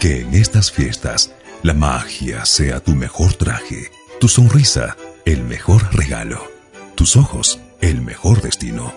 Que 0.00 0.20
en 0.20 0.32
estas 0.34 0.70
fiestas 0.70 1.32
la 1.64 1.74
magia 1.74 2.44
sea 2.44 2.78
tu 2.78 2.92
mejor 2.92 3.34
traje, 3.34 3.90
tu 4.20 4.28
sonrisa 4.28 4.96
el 5.24 5.42
mejor 5.42 5.92
regalo, 5.92 6.40
tus 6.94 7.16
ojos 7.16 7.58
el 7.80 8.00
mejor 8.00 8.40
destino 8.40 8.92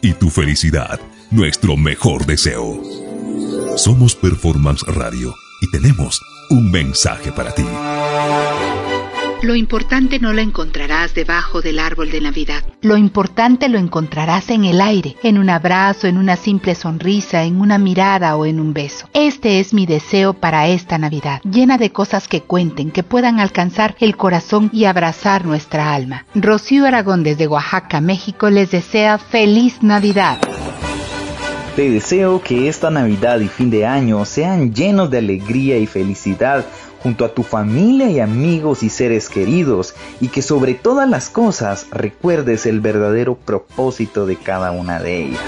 y 0.00 0.14
tu 0.14 0.30
felicidad 0.30 1.00
nuestro 1.30 1.76
mejor 1.76 2.24
deseo. 2.24 2.80
Somos 3.76 4.14
Performance 4.14 4.82
Radio 4.86 5.34
y 5.60 5.70
tenemos 5.70 6.22
un 6.48 6.70
mensaje 6.70 7.30
para 7.30 7.54
ti. 7.54 7.66
Lo 9.40 9.54
importante 9.54 10.18
no 10.18 10.32
lo 10.32 10.40
encontrarás 10.40 11.14
debajo 11.14 11.60
del 11.60 11.78
árbol 11.78 12.10
de 12.10 12.20
Navidad. 12.20 12.64
Lo 12.82 12.96
importante 12.96 13.68
lo 13.68 13.78
encontrarás 13.78 14.50
en 14.50 14.64
el 14.64 14.80
aire, 14.80 15.14
en 15.22 15.38
un 15.38 15.48
abrazo, 15.48 16.08
en 16.08 16.18
una 16.18 16.34
simple 16.34 16.74
sonrisa, 16.74 17.44
en 17.44 17.60
una 17.60 17.78
mirada 17.78 18.36
o 18.36 18.46
en 18.46 18.58
un 18.58 18.74
beso. 18.74 19.08
Este 19.12 19.60
es 19.60 19.72
mi 19.72 19.86
deseo 19.86 20.34
para 20.34 20.66
esta 20.66 20.98
Navidad, 20.98 21.40
llena 21.42 21.78
de 21.78 21.92
cosas 21.92 22.26
que 22.26 22.40
cuenten, 22.40 22.90
que 22.90 23.04
puedan 23.04 23.38
alcanzar 23.38 23.94
el 24.00 24.16
corazón 24.16 24.70
y 24.72 24.86
abrazar 24.86 25.46
nuestra 25.46 25.94
alma. 25.94 26.26
Rocío 26.34 26.84
Aragón 26.84 27.22
desde 27.22 27.46
Oaxaca, 27.46 28.00
México 28.00 28.50
les 28.50 28.72
desea 28.72 29.18
feliz 29.18 29.84
Navidad. 29.84 30.38
Te 31.76 31.88
deseo 31.88 32.42
que 32.42 32.68
esta 32.68 32.90
Navidad 32.90 33.38
y 33.38 33.46
fin 33.46 33.70
de 33.70 33.86
año 33.86 34.24
sean 34.24 34.74
llenos 34.74 35.12
de 35.12 35.18
alegría 35.18 35.78
y 35.78 35.86
felicidad 35.86 36.66
junto 37.02 37.24
a 37.24 37.34
tu 37.34 37.42
familia 37.42 38.10
y 38.10 38.20
amigos 38.20 38.82
y 38.82 38.88
seres 38.88 39.28
queridos 39.28 39.94
y 40.20 40.28
que 40.28 40.42
sobre 40.42 40.74
todas 40.74 41.08
las 41.08 41.30
cosas 41.30 41.86
recuerdes 41.90 42.66
el 42.66 42.80
verdadero 42.80 43.36
propósito 43.36 44.26
de 44.26 44.36
cada 44.36 44.70
una 44.70 45.00
de 45.00 45.24
ellas. 45.24 45.40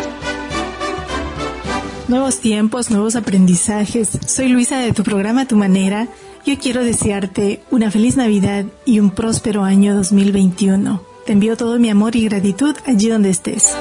Nuevos 2.09 2.41
tiempos, 2.41 2.91
nuevos 2.91 3.15
aprendizajes. 3.15 4.19
Soy 4.27 4.49
Luisa 4.49 4.79
de 4.79 4.93
tu 4.93 5.05
programa 5.05 5.47
Tu 5.47 5.57
Manera. 5.57 6.09
Yo 6.45 6.59
quiero 6.59 6.83
desearte 6.83 7.63
una 7.71 7.91
feliz 7.91 8.17
Navidad 8.17 8.65
y 8.85 8.99
un 8.99 9.11
próspero 9.11 9.63
año 9.63 9.95
2021. 9.95 11.03
Te 11.25 11.33
envío 11.33 11.57
todo 11.57 11.79
mi 11.79 11.89
amor 11.89 12.17
y 12.17 12.25
gratitud 12.25 12.75
allí 12.87 13.09
donde 13.09 13.31
estés. 13.31 13.77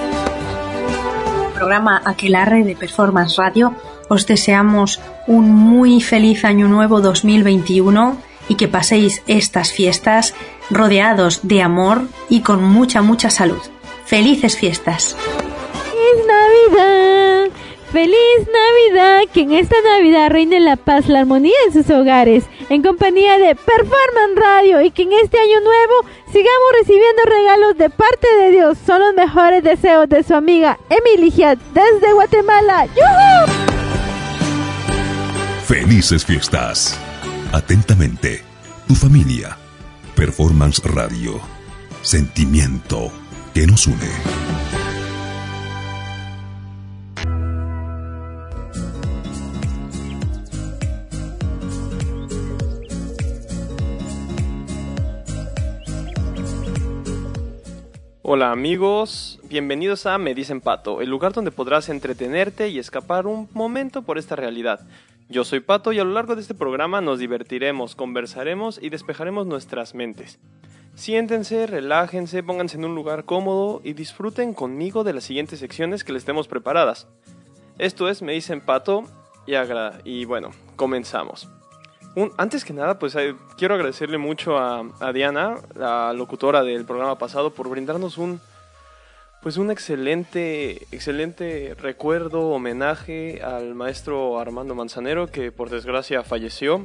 Programa 1.55 2.01
Aquelarre 2.05 2.63
de 2.63 2.75
Performance 2.75 3.35
Radio 3.37 3.73
os 4.09 4.25
deseamos 4.25 4.99
un 5.27 5.49
muy 5.51 6.01
feliz 6.01 6.43
año 6.43 6.67
nuevo 6.67 6.99
2021 6.99 8.17
y 8.49 8.55
que 8.55 8.67
paséis 8.67 9.21
estas 9.27 9.71
fiestas 9.71 10.33
rodeados 10.69 11.41
de 11.43 11.61
amor 11.61 12.01
y 12.27 12.41
con 12.41 12.63
mucha, 12.63 13.01
mucha 13.01 13.29
salud. 13.29 13.61
Felices 14.05 14.57
fiestas. 14.57 15.15
¡Feliz 15.83 16.25
Navidad! 16.27 17.49
¡Feliz 17.91 18.47
Navidad! 18.47 19.21
Que 19.31 19.41
en 19.41 19.53
esta 19.53 19.75
Navidad 19.83 20.29
reine 20.31 20.59
la 20.59 20.75
paz, 20.75 21.07
la 21.07 21.19
armonía 21.19 21.55
en 21.67 21.73
sus 21.73 21.89
hogares, 21.91 22.45
en 22.69 22.81
compañía 22.81 23.37
de 23.37 23.55
Performance 23.55 24.35
Radio 24.35 24.81
y 24.81 24.91
que 24.91 25.03
en 25.03 25.13
este 25.13 25.39
año 25.39 25.61
nuevo 25.61 25.93
sigamos 26.27 26.71
recibiendo 26.79 27.21
regalos 27.25 27.77
de 27.77 27.89
parte 27.89 28.27
de 28.41 28.51
Dios. 28.51 28.77
Son 28.85 28.99
los 28.99 29.13
mejores 29.13 29.63
deseos 29.63 30.09
de 30.09 30.23
su 30.23 30.33
amiga 30.33 30.79
Emilia 30.89 31.55
desde 31.73 32.13
Guatemala. 32.13 32.87
¡Yuhu! 32.87 33.78
Felices 35.69 36.25
fiestas. 36.25 36.99
Atentamente, 37.53 38.41
tu 38.87 38.95
familia. 38.95 39.55
Performance 40.15 40.81
Radio. 40.83 41.39
Sentimiento 42.01 43.11
que 43.53 43.67
nos 43.67 43.85
une. 43.85 44.09
Hola 58.23 58.51
amigos, 58.51 59.39
bienvenidos 59.43 60.07
a 60.07 60.17
Me 60.17 60.33
Dicen 60.33 60.61
Pato, 60.61 61.01
el 61.01 61.11
lugar 61.11 61.33
donde 61.33 61.51
podrás 61.51 61.89
entretenerte 61.89 62.69
y 62.69 62.79
escapar 62.79 63.27
un 63.27 63.47
momento 63.53 64.01
por 64.01 64.17
esta 64.17 64.35
realidad. 64.35 64.79
Yo 65.31 65.43
soy 65.43 65.59
Pato 65.59 65.91
y 65.93 65.99
a 65.99 66.03
lo 66.03 66.13
largo 66.13 66.33
de 66.33 66.41
este 66.41 66.55
programa 66.55 67.01
nos 67.01 67.19
divertiremos, 67.19 67.93
conversaremos 67.93 68.79
y 68.81 68.89
despejaremos 68.89 69.45
nuestras 69.45 69.93
mentes. 69.93 70.39
Siéntense, 70.95 71.67
relájense, 71.67 72.41
pónganse 72.41 72.77
en 72.77 72.85
un 72.85 72.95
lugar 72.95 73.25
cómodo 73.25 73.79
y 73.83 73.93
disfruten 73.93 74.55
conmigo 74.55 75.03
de 75.03 75.13
las 75.13 75.25
siguientes 75.25 75.59
secciones 75.59 76.03
que 76.03 76.13
les 76.13 76.25
tenemos 76.25 76.47
preparadas. 76.47 77.07
Esto 77.77 78.09
es 78.09 78.23
Me 78.23 78.33
dicen 78.33 78.59
Pato 78.59 79.03
y, 79.45 79.53
y 80.03 80.25
bueno, 80.25 80.49
comenzamos. 80.75 81.47
antes 82.37 82.65
que 82.65 82.73
nada, 82.73 82.97
pues 82.97 83.13
eh, 83.13 83.35
quiero 83.55 83.75
agradecerle 83.75 84.17
mucho 84.17 84.57
a 84.57 85.13
Diana, 85.13 85.57
la 85.75 86.11
locutora 86.11 86.63
del 86.63 86.85
programa 86.85 87.19
pasado, 87.19 87.53
por 87.53 87.69
brindarnos 87.69 88.17
un, 88.17 88.41
pues 89.41 89.57
un 89.57 89.71
excelente, 89.71 90.85
excelente 90.91 91.75
recuerdo, 91.79 92.49
homenaje 92.49 93.41
al 93.41 93.73
maestro 93.73 94.39
Armando 94.39 94.75
Manzanero 94.75 95.27
que 95.27 95.51
por 95.51 95.69
desgracia 95.69 96.23
falleció 96.23 96.83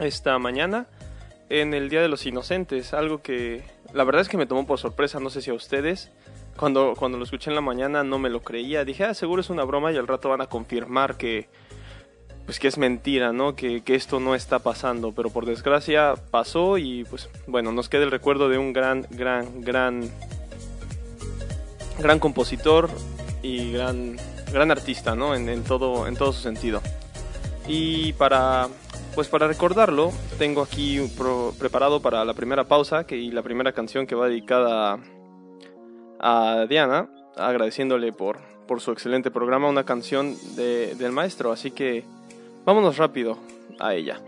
esta 0.00 0.38
mañana 0.38 0.86
en 1.50 1.74
el 1.74 1.90
Día 1.90 2.00
de 2.00 2.08
los 2.08 2.24
Inocentes, 2.24 2.94
algo 2.94 3.20
que 3.22 3.62
la 3.92 4.04
verdad 4.04 4.22
es 4.22 4.28
que 4.28 4.38
me 4.38 4.46
tomó 4.46 4.66
por 4.66 4.78
sorpresa, 4.78 5.20
no 5.20 5.30
sé 5.30 5.42
si 5.42 5.50
a 5.50 5.54
ustedes, 5.54 6.10
cuando, 6.56 6.94
cuando 6.98 7.18
lo 7.18 7.24
escuché 7.24 7.50
en 7.50 7.56
la 7.56 7.60
mañana 7.60 8.02
no 8.02 8.18
me 8.18 8.30
lo 8.30 8.40
creía, 8.40 8.84
dije, 8.84 9.04
ah, 9.04 9.14
seguro 9.14 9.42
es 9.42 9.50
una 9.50 9.64
broma 9.64 9.92
y 9.92 9.96
al 9.96 10.08
rato 10.08 10.30
van 10.30 10.40
a 10.40 10.46
confirmar 10.46 11.16
que, 11.16 11.48
pues 12.46 12.58
que 12.58 12.68
es 12.68 12.78
mentira, 12.78 13.32
¿no? 13.32 13.54
Que, 13.54 13.82
que 13.82 13.94
esto 13.94 14.18
no 14.18 14.34
está 14.34 14.60
pasando, 14.60 15.12
pero 15.12 15.30
por 15.30 15.44
desgracia 15.44 16.14
pasó 16.30 16.78
y 16.78 17.04
pues 17.04 17.28
bueno, 17.46 17.70
nos 17.70 17.88
queda 17.88 18.04
el 18.04 18.10
recuerdo 18.10 18.48
de 18.48 18.58
un 18.58 18.72
gran, 18.72 19.06
gran, 19.10 19.60
gran 19.60 20.10
gran 21.98 22.18
compositor 22.18 22.88
y 23.42 23.72
gran, 23.72 24.16
gran 24.52 24.70
artista, 24.70 25.14
¿no? 25.14 25.34
En, 25.34 25.64
todo, 25.64 26.06
en 26.06 26.16
todo 26.16 26.32
su 26.32 26.40
sentido. 26.40 26.80
Y 27.66 28.12
para, 28.14 28.68
pues 29.14 29.28
para 29.28 29.48
recordarlo, 29.48 30.12
tengo 30.38 30.62
aquí 30.62 31.00
preparado 31.58 32.00
para 32.00 32.24
la 32.24 32.34
primera 32.34 32.64
pausa 32.64 33.04
que, 33.04 33.16
y 33.16 33.30
la 33.30 33.42
primera 33.42 33.72
canción 33.72 34.06
que 34.06 34.14
va 34.14 34.28
dedicada 34.28 34.98
a 36.20 36.66
Diana, 36.68 37.08
agradeciéndole 37.36 38.12
por, 38.12 38.38
por 38.66 38.80
su 38.80 38.92
excelente 38.92 39.30
programa, 39.30 39.68
una 39.68 39.84
canción 39.84 40.36
del 40.56 41.12
maestro. 41.12 41.52
Así 41.52 41.70
que 41.70 42.04
vámonos 42.64 42.96
rápido 42.96 43.38
a 43.78 43.94
ella. 43.94 44.20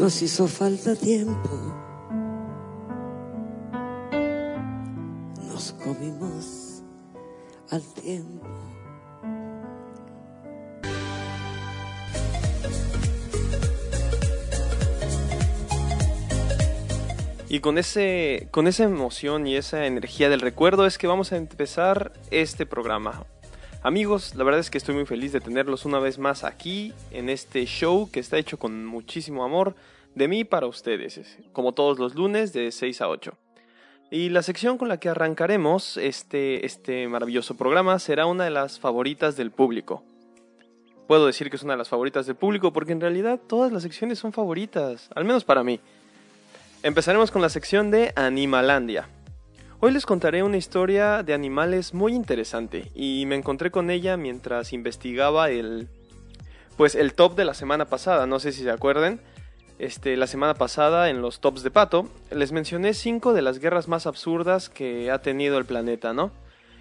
Nos 0.00 0.22
hizo 0.22 0.48
falta 0.48 0.96
tiempo. 0.96 1.50
Nos 5.46 5.74
comimos 5.74 6.82
al 7.68 7.82
tiempo. 7.92 8.46
Y 17.50 17.60
con, 17.60 17.76
ese, 17.76 18.48
con 18.50 18.68
esa 18.68 18.84
emoción 18.84 19.46
y 19.46 19.56
esa 19.56 19.84
energía 19.84 20.30
del 20.30 20.40
recuerdo 20.40 20.86
es 20.86 20.96
que 20.96 21.08
vamos 21.08 21.32
a 21.32 21.36
empezar 21.36 22.14
este 22.30 22.64
programa. 22.64 23.26
Amigos, 23.82 24.34
la 24.34 24.44
verdad 24.44 24.60
es 24.60 24.68
que 24.68 24.76
estoy 24.76 24.94
muy 24.94 25.06
feliz 25.06 25.32
de 25.32 25.40
tenerlos 25.40 25.86
una 25.86 25.98
vez 26.00 26.18
más 26.18 26.44
aquí 26.44 26.92
en 27.10 27.30
este 27.30 27.64
show 27.64 28.10
que 28.12 28.20
está 28.20 28.36
hecho 28.36 28.58
con 28.58 28.84
muchísimo 28.84 29.42
amor 29.42 29.74
de 30.14 30.28
mí 30.28 30.44
para 30.44 30.66
ustedes, 30.66 31.38
como 31.54 31.72
todos 31.72 31.98
los 31.98 32.14
lunes 32.14 32.52
de 32.52 32.72
6 32.72 33.00
a 33.00 33.08
8. 33.08 33.32
Y 34.10 34.28
la 34.28 34.42
sección 34.42 34.76
con 34.76 34.88
la 34.88 34.98
que 34.98 35.08
arrancaremos 35.08 35.96
este, 35.96 36.66
este 36.66 37.08
maravilloso 37.08 37.56
programa 37.56 37.98
será 37.98 38.26
una 38.26 38.44
de 38.44 38.50
las 38.50 38.78
favoritas 38.78 39.38
del 39.38 39.50
público. 39.50 40.04
Puedo 41.08 41.24
decir 41.26 41.48
que 41.48 41.56
es 41.56 41.62
una 41.62 41.72
de 41.72 41.78
las 41.78 41.88
favoritas 41.88 42.26
del 42.26 42.36
público 42.36 42.74
porque 42.74 42.92
en 42.92 43.00
realidad 43.00 43.40
todas 43.48 43.72
las 43.72 43.82
secciones 43.82 44.18
son 44.18 44.34
favoritas, 44.34 45.08
al 45.14 45.24
menos 45.24 45.44
para 45.44 45.64
mí. 45.64 45.80
Empezaremos 46.82 47.30
con 47.30 47.40
la 47.40 47.48
sección 47.48 47.90
de 47.90 48.12
Animalandia. 48.14 49.08
Hoy 49.82 49.92
les 49.92 50.04
contaré 50.04 50.42
una 50.42 50.58
historia 50.58 51.22
de 51.22 51.32
animales 51.32 51.94
muy 51.94 52.14
interesante 52.14 52.92
y 52.94 53.24
me 53.24 53.34
encontré 53.34 53.70
con 53.70 53.88
ella 53.90 54.18
mientras 54.18 54.74
investigaba 54.74 55.48
el 55.48 55.88
pues 56.76 56.94
el 56.94 57.14
top 57.14 57.34
de 57.34 57.46
la 57.46 57.54
semana 57.54 57.86
pasada, 57.86 58.26
no 58.26 58.40
sé 58.40 58.52
si 58.52 58.62
se 58.62 58.70
acuerden. 58.70 59.22
Este, 59.78 60.18
la 60.18 60.26
semana 60.26 60.52
pasada 60.52 61.08
en 61.08 61.22
los 61.22 61.40
tops 61.40 61.62
de 61.62 61.70
Pato 61.70 62.10
les 62.30 62.52
mencioné 62.52 62.92
cinco 62.92 63.32
de 63.32 63.40
las 63.40 63.58
guerras 63.58 63.88
más 63.88 64.06
absurdas 64.06 64.68
que 64.68 65.10
ha 65.10 65.22
tenido 65.22 65.56
el 65.56 65.64
planeta, 65.64 66.12
¿no? 66.12 66.30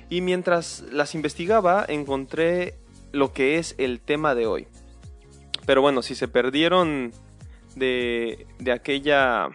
Y 0.09 0.19
mientras 0.19 0.83
las 0.91 1.15
investigaba 1.15 1.85
encontré 1.87 2.73
lo 3.13 3.31
que 3.31 3.59
es 3.59 3.75
el 3.77 4.01
tema 4.01 4.35
de 4.35 4.45
hoy. 4.45 4.67
Pero 5.65 5.81
bueno, 5.81 6.01
si 6.01 6.15
se 6.15 6.27
perdieron 6.27 7.13
de, 7.77 8.45
de 8.59 8.71
aquella... 8.73 9.51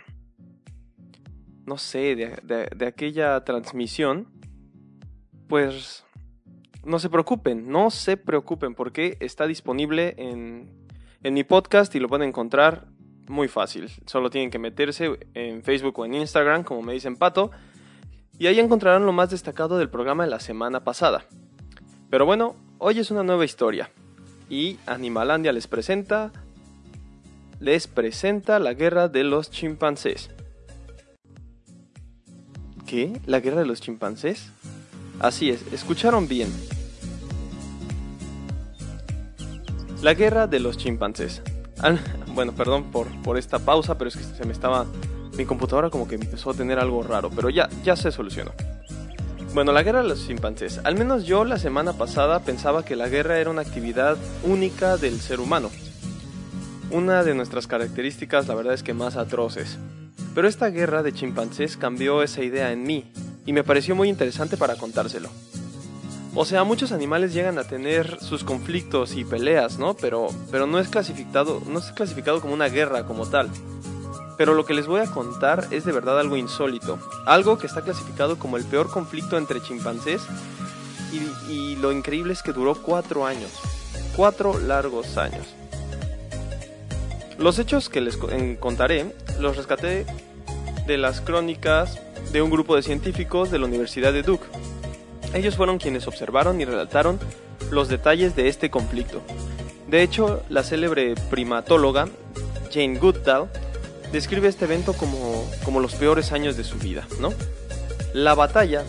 No 1.67 1.79
sé, 1.79 2.15
de, 2.17 2.69
de- 2.75 2.87
aquella 2.87 3.43
transmisión, 3.45 4.29
pues 5.49 6.05
no 6.85 6.99
se 6.99 7.09
preocupen, 7.09 7.69
no 7.71 7.91
se 7.91 8.17
preocupen 8.17 8.75
porque 8.75 9.17
está 9.21 9.47
disponible 9.47 10.15
en, 10.19 10.71
en 11.23 11.35
mi 11.35 11.45
podcast 11.45 11.95
y 11.95 12.01
lo 12.01 12.09
pueden 12.09 12.29
encontrar 12.29 12.87
muy 13.29 13.49
fácil. 13.49 13.89
Solo 14.07 14.29
tienen 14.29 14.51
que 14.51 14.59
meterse 14.59 15.19
en 15.33 15.63
Facebook 15.63 15.99
o 15.99 16.05
en 16.05 16.15
Instagram, 16.15 16.65
como 16.65 16.83
me 16.83 16.93
dicen 16.93 17.17
Pato, 17.17 17.51
y 18.39 18.47
ahí 18.49 18.61
encontrarán 18.61 19.07
lo 19.07 19.13
más 19.13 19.31
destacado 19.31 19.79
del 19.79 19.89
programa 19.89 20.25
de 20.25 20.31
la 20.31 20.41
semana 20.41 20.85
pasada. 20.85 21.25
Pero 22.11 22.27
bueno, 22.27 22.57
hoy 22.79 22.99
es 22.99 23.11
una 23.11 23.23
nueva 23.23 23.47
historia 23.47 23.91
y 24.51 24.79
Animalandia 24.87 25.53
les 25.53 25.67
presenta 25.67 26.31
les 27.61 27.87
presenta 27.87 28.59
la 28.59 28.75
guerra 28.75 29.09
de 29.09 29.25
los 29.25 29.51
chimpancés. 29.51 30.31
¿Qué? 32.87 33.21
¿La 33.27 33.41
guerra 33.41 33.61
de 33.61 33.67
los 33.67 33.81
chimpancés? 33.81 34.47
Así 35.21 35.51
es, 35.51 35.61
escucharon 35.73 36.29
bien. 36.29 36.49
La 40.03 40.15
guerra 40.15 40.47
de 40.47 40.61
los 40.61 40.77
chimpancés. 40.77 41.43
Al- 41.79 42.01
bueno, 42.35 42.53
perdón 42.53 42.91
por, 42.91 43.09
por 43.23 43.39
esta 43.39 43.59
pausa, 43.59 43.97
pero 43.97 44.09
es 44.09 44.17
que 44.17 44.25
se 44.25 44.45
me 44.45 44.53
estaba... 44.53 44.87
Mi 45.37 45.45
computadora 45.47 45.91
como 45.91 46.07
que 46.07 46.15
empezó 46.15 46.51
a 46.51 46.55
tener 46.55 46.79
algo 46.79 47.03
raro, 47.03 47.29
pero 47.35 47.51
ya, 47.51 47.69
ya 47.83 47.97
se 47.97 48.13
solucionó. 48.13 48.53
Bueno, 49.53 49.73
la 49.73 49.83
guerra 49.83 50.03
de 50.03 50.09
los 50.09 50.25
chimpancés. 50.27 50.81
Al 50.85 50.95
menos 50.97 51.25
yo 51.27 51.45
la 51.45 51.59
semana 51.59 51.93
pasada 51.95 52.41
pensaba 52.41 52.85
que 52.85 52.95
la 52.95 53.09
guerra 53.09 53.39
era 53.39 53.51
una 53.51 53.63
actividad 53.63 54.17
única 54.45 54.97
del 54.97 55.21
ser 55.21 55.41
humano. 55.41 55.71
Una 56.91 57.25
de 57.25 57.35
nuestras 57.35 57.67
características, 57.67 58.47
la 58.47 58.55
verdad 58.55 58.75
es 58.75 58.85
que 58.85 58.95
más 58.95 59.17
atroces. 59.17 59.79
Pero 60.35 60.49
esta 60.49 60.69
guerra 60.69 61.03
de 61.03 61.13
chimpancés 61.13 61.77
cambió 61.77 62.23
esa 62.23 62.43
idea 62.43 62.73
en 62.73 62.83
mí 62.83 63.11
y 63.47 63.53
me 63.53 63.63
pareció 63.63 63.95
muy 63.95 64.09
interesante 64.09 64.57
para 64.57 64.77
contárselo. 64.77 65.29
O 66.35 66.45
sea, 66.45 66.65
muchos 66.65 66.91
animales 66.91 67.33
llegan 67.33 67.59
a 67.59 67.65
tener 67.65 68.19
sus 68.21 68.43
conflictos 68.43 69.15
y 69.15 69.25
peleas, 69.25 69.79
¿no? 69.79 69.95
Pero, 69.95 70.29
pero 70.51 70.67
no 70.67 70.81
es 70.81 70.89
clasificado, 70.89 71.63
no 71.69 71.79
es 71.79 71.93
clasificado 71.93 72.41
como 72.41 72.55
una 72.55 72.69
guerra 72.69 73.07
como 73.07 73.27
tal. 73.27 73.49
Pero 74.37 74.55
lo 74.55 74.67
que 74.67 74.75
les 74.75 74.89
voy 74.89 75.01
a 75.01 75.07
contar 75.07 75.69
es 75.71 75.85
de 75.85 75.93
verdad 75.93 76.19
algo 76.19 76.37
insólito, 76.37 76.99
algo 77.25 77.57
que 77.57 77.69
está 77.69 77.83
clasificado 77.83 78.37
como 78.37 78.57
el 78.57 78.65
peor 78.65 78.91
conflicto 78.91 79.39
entre 79.39 79.63
chimpancés 79.63 80.23
y, 81.13 81.53
y 81.53 81.77
lo 81.77 81.93
increíble 81.93 82.33
es 82.33 82.43
que 82.43 82.53
duró 82.53 82.75
cuatro 82.75 83.25
años, 83.25 83.53
cuatro 84.17 84.59
largos 84.59 85.17
años. 85.17 85.47
Los 87.39 87.61
hechos 87.61 87.89
que 87.89 88.01
les 88.01 88.17
contaré 88.59 89.15
los 89.41 89.57
rescaté 89.57 90.07
de 90.87 90.99
las 90.99 91.21
crónicas 91.21 92.01
de 92.33 92.43
un 92.43 92.51
grupo 92.51 92.77
de 92.77 92.83
científicos 92.83 93.51
de 93.51 93.59
la 93.59 93.67
Universidad 93.67 94.13
de 94.13 94.23
Duke. 94.23 94.47
Ellos 95.35 95.57
fueron 95.57 95.79
quienes 95.79 96.07
observaron 96.07 96.61
y 96.61 96.65
relataron 96.65 97.19
los 97.71 97.89
detalles 97.89 98.37
de 98.37 98.49
este 98.49 98.71
conflicto. 98.71 99.23
De 99.89 100.03
hecho, 100.03 100.43
la 100.49 100.63
célebre 100.63 101.15
primatóloga 101.31 102.09
Jane 102.73 102.99
Goodall 102.99 103.49
describe 104.13 104.49
este 104.49 104.65
evento 104.65 104.93
como, 104.93 105.45
como 105.65 105.81
los 105.81 105.95
peores 105.95 106.33
años 106.33 106.57
de 106.57 106.65
su 106.65 106.79
vida, 106.79 107.07
¿no? 107.21 107.33
La 108.13 108.35
batalla, 108.35 108.85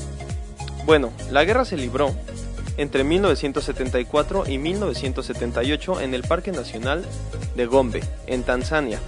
bueno, 0.86 1.12
la 1.32 1.44
guerra 1.44 1.66
se 1.66 1.78
libró 1.78 2.14
entre 2.78 3.04
1974 3.04 4.44
y 4.48 4.58
1978 4.58 6.02
en 6.02 6.14
el 6.14 6.24
Parque 6.24 6.52
Nacional 6.52 7.04
de 7.56 7.66
Gombe, 7.66 8.04
en 8.28 8.44
Tanzania. 8.44 9.00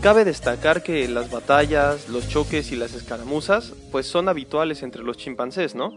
Cabe 0.00 0.24
destacar 0.24 0.84
que 0.84 1.08
las 1.08 1.30
batallas, 1.30 2.08
los 2.08 2.28
choques 2.28 2.70
y 2.70 2.76
las 2.76 2.94
escaramuzas 2.94 3.72
pues 3.90 4.06
son 4.06 4.28
habituales 4.28 4.84
entre 4.84 5.02
los 5.02 5.16
chimpancés, 5.16 5.74
¿no? 5.74 5.92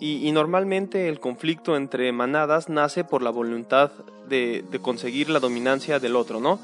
Y, 0.00 0.30
normalmente 0.32 1.08
el 1.08 1.18
conflicto 1.18 1.76
entre 1.76 2.12
manadas 2.12 2.68
nace 2.68 3.04
por 3.04 3.22
la 3.22 3.30
voluntad 3.30 3.90
de, 4.28 4.62
de 4.70 4.78
conseguir 4.78 5.30
la 5.30 5.40
dominancia 5.40 5.98
del 5.98 6.16
otro, 6.16 6.40
¿no? 6.40 6.58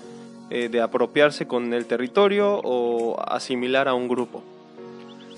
Eh, 0.50 0.68
de 0.68 0.80
apropiarse 0.80 1.46
con 1.46 1.72
el 1.72 1.86
territorio 1.86 2.60
o 2.64 3.20
asimilar 3.20 3.86
a 3.86 3.94
un 3.94 4.08
grupo. 4.08 4.42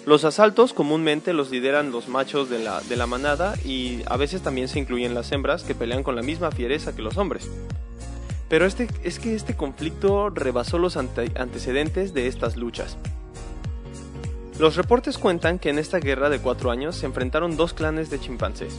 Los 0.07 0.25
asaltos 0.25 0.73
comúnmente 0.73 1.33
los 1.33 1.51
lideran 1.51 1.93
los 1.93 2.09
machos 2.09 2.49
de 2.49 2.61
la, 2.61 2.81
de 2.81 2.97
la 2.97 3.07
manada 3.07 3.55
y 3.65 4.01
a 4.07 4.17
veces 4.17 4.43
también 4.43 4.69
se 4.69 4.79
incluyen 4.79 5.13
las 5.13 5.31
hembras 5.31 5.65
que 5.65 5.75
pelean 5.75 6.03
con 6.03 6.17
la 6.17 6.23
misma 6.23 6.51
fiereza 6.51 6.97
que 6.97 7.03
los 7.03 7.19
hombres. 7.19 7.51
Pero 8.53 8.67
este, 8.67 8.87
es 9.03 9.19
que 9.19 9.35
este 9.35 9.57
conflicto 9.57 10.29
rebasó 10.29 10.77
los 10.77 10.99
ante- 10.99 11.33
antecedentes 11.41 12.13
de 12.13 12.27
estas 12.27 12.59
luchas. 12.59 12.99
Los 14.59 14.77
reportes 14.77 15.17
cuentan 15.17 15.59
que 15.59 15.71
en 15.71 15.79
esta 15.79 16.01
guerra 16.01 16.29
de 16.29 16.39
cuatro 16.39 16.71
años 16.71 16.97
se 16.97 17.07
enfrentaron 17.07 17.57
dos 17.57 17.73
clanes 17.73 18.11
de 18.11 18.21
chimpancés, 18.21 18.75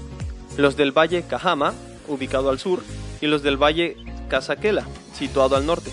los 0.58 0.78
del 0.78 0.92
Valle 0.96 1.24
Cajama, 1.24 1.74
ubicado 2.08 2.52
al 2.52 2.60
sur, 2.60 2.84
y 3.20 3.26
los 3.26 3.42
del 3.42 3.58
Valle 3.58 3.98
Casaquela, 4.30 4.86
situado 5.12 5.56
al 5.56 5.66
norte. 5.66 5.90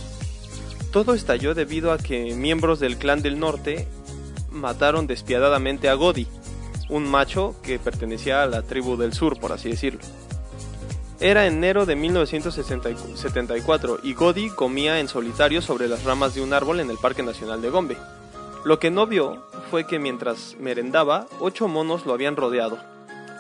Todo 0.93 1.15
estalló 1.15 1.55
debido 1.55 1.91
a 1.91 1.97
que 1.97 2.35
miembros 2.35 2.81
del 2.81 2.99
clan 2.99 3.23
del 3.23 3.41
norte 3.41 3.89
mataron 4.51 5.07
despiadadamente 5.07 5.89
a 5.89 5.95
Godi, 5.95 6.27
un 6.91 7.11
macho 7.11 7.57
que 7.63 7.79
pertenecía 7.79 8.43
a 8.43 8.47
la 8.47 8.61
tribu 8.61 8.99
del 8.99 9.15
sur, 9.15 9.41
por 9.41 9.53
así 9.53 9.71
decirlo. 9.71 10.01
Era 11.23 11.47
enero 11.47 11.85
de 11.85 11.97
1974 11.97 13.99
y 14.03 14.15
Godi 14.15 14.49
comía 14.49 15.01
en 15.01 15.09
solitario 15.09 15.61
sobre 15.61 15.87
las 15.87 16.05
ramas 16.05 16.35
de 16.35 16.41
un 16.41 16.55
árbol 16.55 16.81
en 16.81 16.89
el 16.89 16.97
Parque 16.97 17.23
Nacional 17.23 17.61
de 17.61 17.69
Gombe. 17.69 17.99
Lo 18.65 18.79
que 18.79 18.91
no 18.91 19.07
vio 19.07 19.45
fue 19.71 19.87
que 19.87 19.99
mientras 19.99 20.57
merendaba, 20.59 21.27
ocho 21.39 21.69
monos 21.69 22.07
lo 22.07 22.15
habían 22.15 22.37
rodeado. 22.37 22.79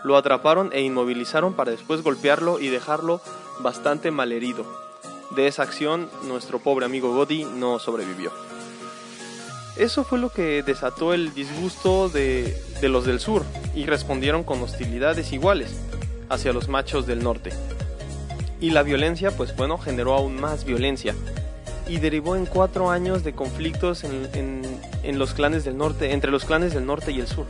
Lo 0.04 0.18
atraparon 0.18 0.68
e 0.74 0.82
inmovilizaron 0.82 1.54
para 1.54 1.70
después 1.70 2.02
golpearlo 2.02 2.60
y 2.60 2.68
dejarlo 2.68 3.22
bastante 3.60 4.10
malherido. 4.10 4.66
De 5.30 5.46
esa 5.46 5.62
acción, 5.62 6.10
nuestro 6.24 6.58
pobre 6.58 6.84
amigo 6.84 7.14
Godi 7.14 7.44
no 7.44 7.78
sobrevivió. 7.78 8.30
Eso 9.76 10.04
fue 10.04 10.18
lo 10.18 10.28
que 10.28 10.62
desató 10.62 11.14
el 11.14 11.32
disgusto 11.32 12.10
de, 12.10 12.62
de 12.82 12.88
los 12.90 13.06
del 13.06 13.20
sur 13.20 13.42
y 13.74 13.86
respondieron 13.86 14.44
con 14.44 14.60
hostilidades 14.60 15.32
iguales 15.32 15.80
hacia 16.30 16.54
los 16.54 16.68
machos 16.68 17.06
del 17.06 17.22
norte. 17.22 17.50
Y 18.60 18.70
la 18.70 18.82
violencia, 18.82 19.30
pues 19.30 19.54
bueno, 19.54 19.76
generó 19.76 20.14
aún 20.14 20.40
más 20.40 20.64
violencia 20.64 21.14
y 21.90 21.98
derivó 21.98 22.36
en 22.36 22.46
cuatro 22.46 22.90
años 22.90 23.24
de 23.24 23.32
conflictos 23.32 24.04
en, 24.04 25.18
los 25.18 25.34
clanes 25.34 25.64
del 25.64 25.76
norte, 25.76 26.12
entre 26.12 26.30
los 26.30 26.44
clanes 26.44 26.72
del 26.72 26.86
norte 26.86 27.10
y 27.10 27.18
el 27.18 27.26
sur. 27.26 27.46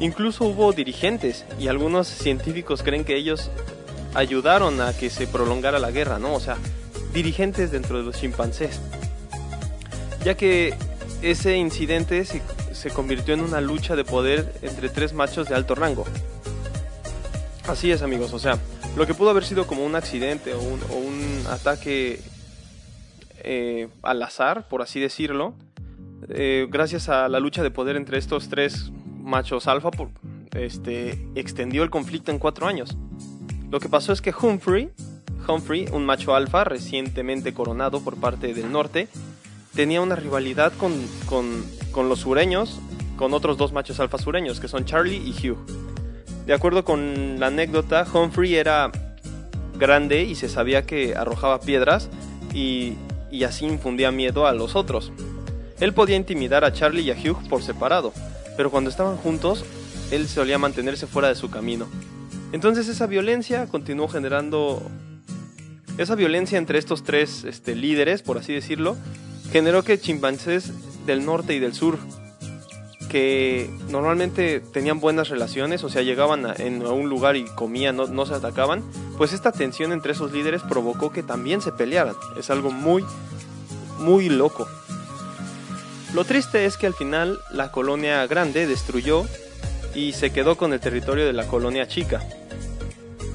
Incluso 0.00 0.44
hubo 0.44 0.72
dirigentes 0.72 1.44
y 1.60 1.68
algunos 1.68 2.08
científicos 2.08 2.82
creen 2.82 3.04
que 3.04 3.14
ellos 3.14 3.50
ayudaron 4.14 4.80
a 4.80 4.94
que 4.94 5.10
se 5.10 5.26
prolongara 5.26 5.78
la 5.78 5.90
guerra, 5.90 6.18
¿no? 6.18 6.34
O 6.34 6.40
sea, 6.40 6.56
dirigentes 7.12 7.70
dentro 7.70 7.98
de 7.98 8.04
los 8.04 8.18
chimpancés. 8.18 8.80
Ya 10.24 10.34
que 10.34 10.74
ese 11.20 11.56
incidente 11.56 12.24
se, 12.24 12.40
se 12.72 12.90
convirtió 12.90 13.34
en 13.34 13.40
una 13.40 13.60
lucha 13.60 13.96
de 13.96 14.04
poder 14.04 14.54
entre 14.62 14.88
tres 14.88 15.12
machos 15.12 15.48
de 15.48 15.54
alto 15.54 15.74
rango. 15.74 16.06
Así 17.68 17.92
es 17.92 18.02
amigos, 18.02 18.32
o 18.32 18.38
sea, 18.38 18.58
lo 18.96 19.06
que 19.06 19.14
pudo 19.14 19.30
haber 19.30 19.44
sido 19.44 19.66
como 19.66 19.84
un 19.84 19.94
accidente 19.94 20.52
o 20.54 20.60
un, 20.60 20.80
ataque 21.48 22.20
eh, 23.44 23.88
al 24.02 24.22
azar, 24.22 24.68
por 24.68 24.82
así 24.82 25.00
decirlo, 25.00 25.54
eh, 26.28 26.66
gracias 26.70 27.08
a 27.08 27.28
la 27.28 27.40
lucha 27.40 27.62
de 27.62 27.70
poder 27.70 27.96
entre 27.96 28.18
estos 28.18 28.48
tres 28.48 28.90
machos 29.22 29.66
alfa, 29.66 29.90
por- 29.90 30.10
este, 30.54 31.18
extendió 31.34 31.82
el 31.82 31.90
conflicto 31.90 32.30
en 32.30 32.38
cuatro 32.38 32.66
años. 32.66 32.96
Lo 33.70 33.80
que 33.80 33.88
pasó 33.88 34.12
es 34.12 34.20
que 34.20 34.32
Humphrey, 34.38 34.90
Humphrey, 35.48 35.86
un 35.92 36.04
macho 36.06 36.34
alfa 36.34 36.64
recientemente 36.64 37.52
coronado 37.54 38.00
por 38.02 38.16
parte 38.16 38.54
del 38.54 38.70
norte, 38.70 39.08
tenía 39.74 40.00
una 40.00 40.14
rivalidad 40.16 40.72
con, 40.74 40.92
con- 41.26 41.64
con 41.90 42.08
los 42.08 42.20
sureños, 42.20 42.80
con 43.16 43.34
otros 43.34 43.56
dos 43.56 43.72
machos 43.72 43.98
alfa 44.00 44.18
sureños, 44.18 44.60
que 44.60 44.68
son 44.68 44.84
Charlie 44.84 45.16
y 45.16 45.48
Hugh. 45.48 45.58
De 46.46 46.54
acuerdo 46.54 46.84
con 46.84 47.38
la 47.38 47.46
anécdota, 47.46 48.06
Humphrey 48.12 48.56
era 48.56 48.90
grande 49.78 50.24
y 50.24 50.34
se 50.34 50.48
sabía 50.48 50.84
que 50.84 51.14
arrojaba 51.14 51.60
piedras 51.60 52.08
y, 52.52 52.94
y 53.30 53.44
así 53.44 53.64
infundía 53.64 54.10
miedo 54.10 54.46
a 54.46 54.52
los 54.52 54.76
otros. 54.76 55.12
Él 55.80 55.94
podía 55.94 56.16
intimidar 56.16 56.64
a 56.64 56.72
Charlie 56.72 57.02
y 57.02 57.10
a 57.10 57.14
Hugh 57.14 57.48
por 57.48 57.62
separado, 57.62 58.12
pero 58.56 58.70
cuando 58.70 58.90
estaban 58.90 59.16
juntos, 59.16 59.64
él 60.10 60.28
solía 60.28 60.58
mantenerse 60.58 61.06
fuera 61.06 61.28
de 61.28 61.34
su 61.34 61.50
camino. 61.50 61.86
Entonces 62.52 62.88
esa 62.88 63.06
violencia 63.06 63.66
continuó 63.66 64.08
generando 64.08 64.82
Esa 65.98 66.14
violencia 66.14 66.58
entre 66.58 66.78
estos 66.78 67.02
tres 67.02 67.44
este, 67.44 67.74
líderes, 67.74 68.22
por 68.22 68.38
así 68.38 68.52
decirlo, 68.52 68.96
generó 69.50 69.82
que 69.82 69.98
chimpancés 69.98 70.72
del 71.06 71.24
norte 71.24 71.54
y 71.54 71.58
del 71.58 71.74
sur, 71.74 71.98
que 73.12 73.68
normalmente 73.90 74.60
tenían 74.60 74.98
buenas 74.98 75.28
relaciones, 75.28 75.84
o 75.84 75.90
sea, 75.90 76.00
llegaban 76.00 76.46
a, 76.46 76.54
en, 76.56 76.82
un 76.86 77.10
lugar 77.10 77.36
y 77.36 77.44
comían, 77.44 77.94
no, 77.94 78.06
no 78.06 78.24
se 78.24 78.32
atacaban, 78.32 78.82
pues 79.18 79.34
esta 79.34 79.52
tensión 79.52 79.92
entre 79.92 80.12
esos 80.12 80.32
líderes 80.32 80.62
provocó 80.62 81.12
que 81.12 81.22
también 81.22 81.60
se 81.60 81.72
pelearan. 81.72 82.14
Es 82.38 82.48
algo 82.48 82.70
muy, 82.70 83.04
muy 83.98 84.30
loco. 84.30 84.66
Lo 86.14 86.24
triste 86.24 86.64
es 86.64 86.78
que 86.78 86.86
al 86.86 86.94
final 86.94 87.38
la 87.50 87.70
colonia 87.70 88.26
grande 88.26 88.66
destruyó 88.66 89.26
y 89.94 90.14
se 90.14 90.32
quedó 90.32 90.56
con 90.56 90.72
el 90.72 90.80
territorio 90.80 91.26
de 91.26 91.34
la 91.34 91.46
colonia 91.46 91.86
chica. 91.86 92.26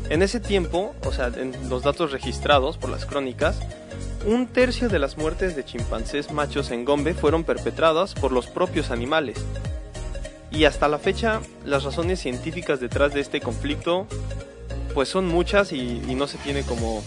En 0.10 0.24
ese 0.24 0.40
tiempo, 0.40 0.96
o 1.06 1.12
sea, 1.12 1.28
en 1.28 1.54
los 1.70 1.84
datos 1.84 2.12
registrados 2.12 2.78
por 2.78 2.90
las 2.90 3.06
crónicas, 3.06 3.60
un 4.26 4.48
tercio 4.48 4.90
de 4.90 5.00
las 5.00 5.18
muertes 5.18 5.56
de 5.56 5.64
chimpancés 5.64 6.32
machos 6.32 6.72
en 6.72 6.86
Gombe 6.86 7.14
fueron 7.14 7.44
perpetradas 7.44 8.14
por 8.14 8.32
los 8.32 8.48
propios 8.48 8.92
animales. 8.92 9.44
Y 10.52 10.66
hasta 10.66 10.88
la 10.88 10.98
fecha, 10.98 11.42
las 11.66 11.84
razones 11.84 12.20
científicas 12.20 12.80
detrás 12.80 13.14
de 13.14 13.22
este 13.22 13.42
conflicto, 13.42 14.08
pues 14.94 15.10
son 15.10 15.28
muchas 15.28 15.72
y, 15.72 16.02
no 16.16 16.28
se 16.28 16.38
tiene 16.38 16.64
como, 16.64 17.04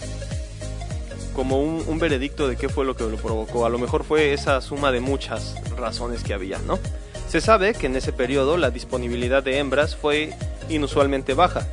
como 1.35 1.61
un, 1.61 1.83
un 1.87 1.99
veredicto 1.99 2.47
de 2.47 2.55
qué 2.55 2.69
fue 2.69 2.85
lo 2.85 2.95
que 2.95 3.03
lo 3.03 3.17
provocó. 3.17 3.65
A 3.65 3.69
lo 3.69 3.79
mejor 3.79 4.03
fue 4.03 4.33
esa 4.33 4.61
suma 4.61 4.91
de 4.91 5.01
muchas 5.01 5.55
razones 5.75 6.23
que 6.23 6.33
había, 6.33 6.59
¿no? 6.59 6.79
Se 7.27 7.41
sabe 7.41 7.73
que 7.73 7.87
en 7.87 7.95
ese 7.95 8.13
periodo 8.13 8.57
la 8.57 8.71
disponibilidad 8.71 9.41
de 9.41 9.57
hembras 9.57 9.95
fue 9.95 10.33
inusualmente 10.69 11.33
baja, 11.33 11.67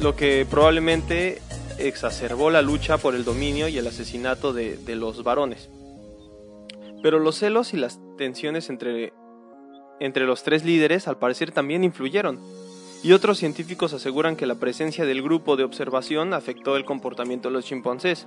lo 0.00 0.16
que 0.16 0.46
probablemente 0.48 1.40
exacerbó 1.78 2.50
la 2.50 2.62
lucha 2.62 2.98
por 2.98 3.14
el 3.14 3.24
dominio 3.24 3.68
y 3.68 3.78
el 3.78 3.86
asesinato 3.86 4.52
de, 4.52 4.78
los 4.96 5.22
varones. 5.22 5.68
Pero 7.02 7.18
los 7.18 7.36
celos 7.36 7.74
y 7.74 7.76
las 7.76 7.98
tensiones 8.16 8.70
entre, 8.70 9.12
entre 10.00 10.24
los 10.24 10.42
tres 10.42 10.64
líderes 10.64 11.08
al 11.08 11.18
parecer 11.18 11.52
también 11.52 11.84
influyeron, 11.84 12.40
y 13.02 13.12
otros 13.12 13.38
científicos 13.38 13.92
aseguran 13.92 14.36
que 14.36 14.46
la 14.46 14.54
presencia 14.54 15.04
del 15.04 15.22
grupo 15.22 15.56
de 15.56 15.64
observación 15.64 16.32
afectó 16.32 16.76
el 16.76 16.86
comportamiento 16.86 17.48
de 17.48 17.54
los 17.54 17.66
chimpancés, 17.66 18.26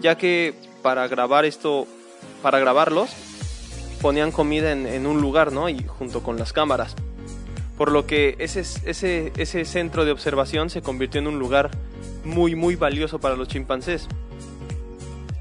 ya 0.00 0.18
que 0.18 0.54
para 0.82 1.06
grabar 1.06 1.44
esto, 1.44 1.86
para 2.42 2.58
grabarlos, 2.58 3.10
ponían 4.02 4.32
comida 4.32 4.72
en, 4.72 4.86
en 4.86 5.06
un 5.06 5.20
lugar, 5.20 5.52
¿no? 5.52 5.68
Y 5.68 5.84
junto 5.84 6.22
con 6.22 6.36
las 6.36 6.52
cámaras. 6.52 6.96
Por 7.76 7.92
lo 7.92 8.06
que 8.06 8.36
ese, 8.38 8.60
ese, 8.60 9.32
ese 9.36 9.64
centro 9.64 10.04
de 10.04 10.12
observación 10.12 10.70
se 10.70 10.82
convirtió 10.82 11.20
en 11.20 11.26
un 11.26 11.38
lugar 11.38 11.70
muy 12.24 12.54
muy 12.54 12.76
valioso 12.76 13.18
para 13.18 13.36
los 13.36 13.48
chimpancés. 13.48 14.08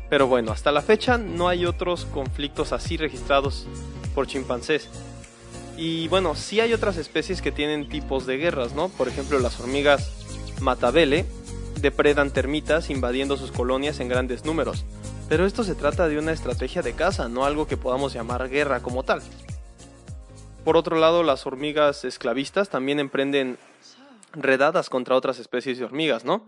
Pero 0.10 0.28
bueno, 0.28 0.52
hasta 0.52 0.72
la 0.72 0.82
fecha 0.82 1.18
no 1.18 1.48
hay 1.48 1.66
otros 1.66 2.06
conflictos 2.06 2.72
así 2.74 2.98
registrados 2.98 3.68
por 4.14 4.28
chimpancés. 4.28 4.90
Y 5.78 6.08
bueno, 6.08 6.36
sí 6.36 6.60
hay 6.60 6.74
otras 6.74 6.98
especies 6.98 7.42
que 7.42 7.52
tienen 7.52 7.90
tipos 7.90 8.26
de 8.26 8.38
guerras, 8.38 8.74
¿no? 8.74 8.90
Por 8.90 9.08
ejemplo, 9.08 9.40
las 9.40 9.60
hormigas 9.60 10.12
matabele 10.62 11.26
depredan 11.82 12.32
termitas 12.32 12.90
invadiendo 12.90 13.36
sus 13.36 13.52
colonias 13.52 14.00
en 14.00 14.08
grandes 14.08 14.46
números. 14.46 14.86
Pero 15.28 15.46
esto 15.46 15.64
se 15.64 15.76
trata 15.76 16.08
de 16.08 16.18
una 16.18 16.32
estrategia 16.32 16.82
de 16.82 16.94
caza, 16.94 17.28
no 17.28 17.46
algo 17.46 17.68
que 17.68 17.78
podamos 17.78 18.14
llamar 18.14 18.48
guerra 18.50 18.82
como 18.82 19.04
tal. 19.04 19.22
Por 20.66 20.78
otro 20.78 20.98
lado, 20.98 21.22
las 21.22 21.46
hormigas 21.46 22.04
esclavistas 22.06 22.70
también 22.70 23.00
emprenden 23.00 23.60
redadas 24.34 24.90
contra 24.90 25.16
otras 25.16 25.38
especies 25.38 25.78
de 25.78 25.86
hormigas, 25.86 26.26
¿no? 26.26 26.44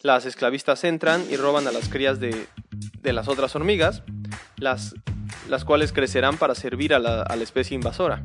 Las 0.00 0.26
esclavistas 0.26 0.82
entran 0.82 1.24
y 1.30 1.36
roban 1.36 1.68
a 1.68 1.72
las 1.72 1.88
crías 1.88 2.18
de, 2.18 2.48
de 2.72 3.12
las 3.12 3.28
otras 3.28 3.54
hormigas, 3.54 4.02
las, 4.56 4.96
las 5.48 5.64
cuales 5.64 5.92
crecerán 5.92 6.38
para 6.38 6.56
servir 6.56 6.92
a 6.92 6.98
la, 6.98 7.22
a 7.22 7.36
la 7.36 7.44
especie 7.44 7.76
invasora. 7.76 8.24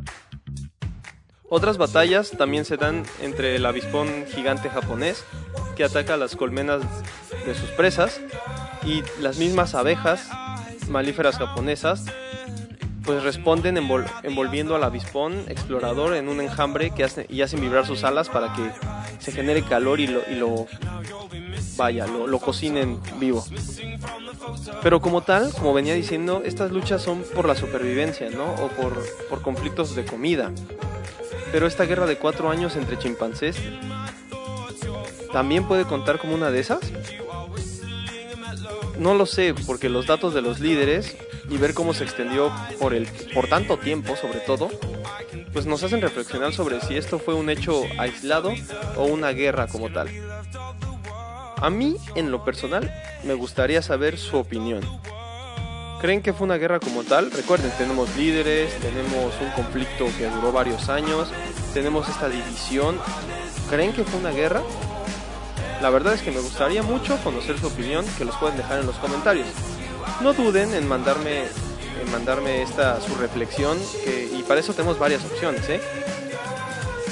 Otras 1.49 1.77
batallas 1.77 2.31
también 2.31 2.65
se 2.65 2.77
dan 2.77 3.03
entre 3.21 3.55
el 3.55 3.65
avispón 3.67 4.25
gigante 4.33 4.71
japonés 4.71 5.23
que 5.75 5.83
ataca 5.83 6.17
las 6.17 6.35
colmenas 6.35 6.81
de 7.45 7.53
sus 7.53 7.69
presas 7.69 8.19
y 8.83 9.03
las 9.21 9.37
mismas 9.37 9.75
abejas 9.75 10.27
malíferas 10.89 11.37
japonesas 11.37 12.05
pues 13.07 13.23
responden 13.23 13.77
envol 13.77 14.05
envolviendo 14.23 14.75
al 14.75 14.83
avispón 14.83 15.45
explorador 15.47 16.13
en 16.13 16.27
un 16.27 16.41
enjambre 16.41 16.91
que 16.91 17.05
hace, 17.05 17.25
y 17.29 17.41
hacen 17.41 17.61
vibrar 17.61 17.87
sus 17.87 18.03
alas 18.03 18.27
para 18.27 18.51
que 18.53 18.69
se 19.19 19.31
genere 19.31 19.63
calor 19.63 20.01
y 20.01 20.07
lo, 20.07 20.19
y 20.29 20.35
lo 20.35 20.67
vaya, 21.77 22.05
lo, 22.05 22.27
lo 22.27 22.39
cocinen 22.39 22.99
vivo. 23.17 23.45
Pero 24.83 24.99
como 24.99 25.21
tal, 25.21 25.53
como 25.53 25.73
venía 25.73 25.93
diciendo, 25.93 26.41
estas 26.43 26.71
luchas 26.71 27.01
son 27.01 27.23
por 27.33 27.47
la 27.47 27.55
supervivencia, 27.55 28.29
¿no? 28.29 28.43
O 28.55 28.67
por, 28.67 29.01
por 29.29 29.41
conflictos 29.41 29.95
de 29.95 30.03
comida. 30.03 30.51
Pero 31.53 31.65
esta 31.65 31.85
guerra 31.85 32.07
de 32.07 32.17
cuatro 32.17 32.49
años 32.49 32.75
entre 32.75 32.99
chimpancés 32.99 33.55
también 35.31 35.65
puede 35.65 35.85
contar 35.85 36.19
como 36.19 36.35
una 36.35 36.51
de 36.51 36.59
esas. 36.59 36.81
No 38.99 39.13
lo 39.13 39.25
sé, 39.25 39.55
porque 39.65 39.87
los 39.87 40.07
datos 40.07 40.33
de 40.33 40.41
los 40.41 40.59
líderes 40.59 41.15
y 41.49 41.57
ver 41.57 41.73
cómo 41.73 41.93
se 41.93 42.03
extendió 42.03 42.51
por, 42.79 42.93
el, 42.93 43.07
por 43.33 43.47
tanto 43.47 43.77
tiempo, 43.77 44.15
sobre 44.15 44.39
todo, 44.39 44.69
pues 45.53 45.65
nos 45.65 45.83
hacen 45.83 46.01
reflexionar 46.01 46.53
sobre 46.53 46.81
si 46.81 46.97
esto 46.97 47.19
fue 47.19 47.33
un 47.33 47.49
hecho 47.49 47.83
aislado 47.97 48.53
o 48.95 49.05
una 49.05 49.29
guerra 49.29 49.67
como 49.67 49.89
tal. 49.89 50.09
A 51.59 51.69
mí, 51.69 51.97
en 52.15 52.31
lo 52.31 52.43
personal, 52.43 52.93
me 53.23 53.33
gustaría 53.33 53.81
saber 53.81 54.17
su 54.17 54.37
opinión. 54.37 54.81
¿Creen 55.99 56.21
que 56.21 56.31
fue 56.31 56.45
una 56.45 56.57
guerra 56.57 56.79
como 56.79 57.03
tal? 57.03 57.31
Recuerden, 57.31 57.71
tenemos 57.77 58.15
líderes, 58.15 58.71
tenemos 58.79 59.33
un 59.41 59.49
conflicto 59.55 60.05
que 60.19 60.29
duró 60.29 60.51
varios 60.51 60.89
años, 60.89 61.29
tenemos 61.73 62.07
esta 62.07 62.29
división. 62.29 62.99
¿Creen 63.69 63.93
que 63.93 64.03
fue 64.03 64.19
una 64.19 64.29
guerra? 64.29 64.61
La 65.81 65.89
verdad 65.89 66.13
es 66.13 66.21
que 66.21 66.31
me 66.31 66.39
gustaría 66.39 66.83
mucho 66.83 67.17
conocer 67.23 67.57
su 67.57 67.67
opinión, 67.67 68.05
que 68.17 68.25
los 68.25 68.35
pueden 68.35 68.57
dejar 68.57 68.79
en 68.79 68.85
los 68.85 68.97
comentarios. 68.97 69.47
No 70.21 70.33
duden 70.33 70.73
en 70.73 70.87
mandarme, 70.87 71.43
en 71.43 72.11
mandarme 72.11 72.61
esta 72.61 72.99
su 73.01 73.15
reflexión, 73.15 73.77
y 74.33 74.43
para 74.43 74.59
eso 74.59 74.73
tenemos 74.73 74.97
varias 74.97 75.23
opciones, 75.23 75.67
¿eh? 75.69 75.79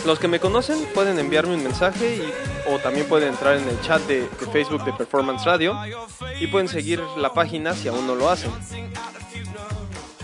Los 0.05 0.19
que 0.19 0.27
me 0.27 0.39
conocen 0.39 0.85
pueden 0.93 1.17
enviarme 1.17 1.55
un 1.55 1.63
mensaje 1.63 2.17
y, 2.17 2.33
o 2.71 2.77
también 2.77 3.07
pueden 3.07 3.29
entrar 3.29 3.57
en 3.57 3.67
el 3.67 3.81
chat 3.81 4.01
de, 4.03 4.21
de, 4.21 4.45
Facebook 4.51 4.85
de 4.85 4.93
Performance 4.93 5.43
Radio 5.45 5.75
y 6.39 6.45
pueden 6.47 6.67
seguir 6.67 7.01
la 7.17 7.33
página 7.33 7.74
si 7.74 7.88
aún 7.88 8.05
no 8.05 8.13
lo 8.13 8.29
hacen. 8.29 8.51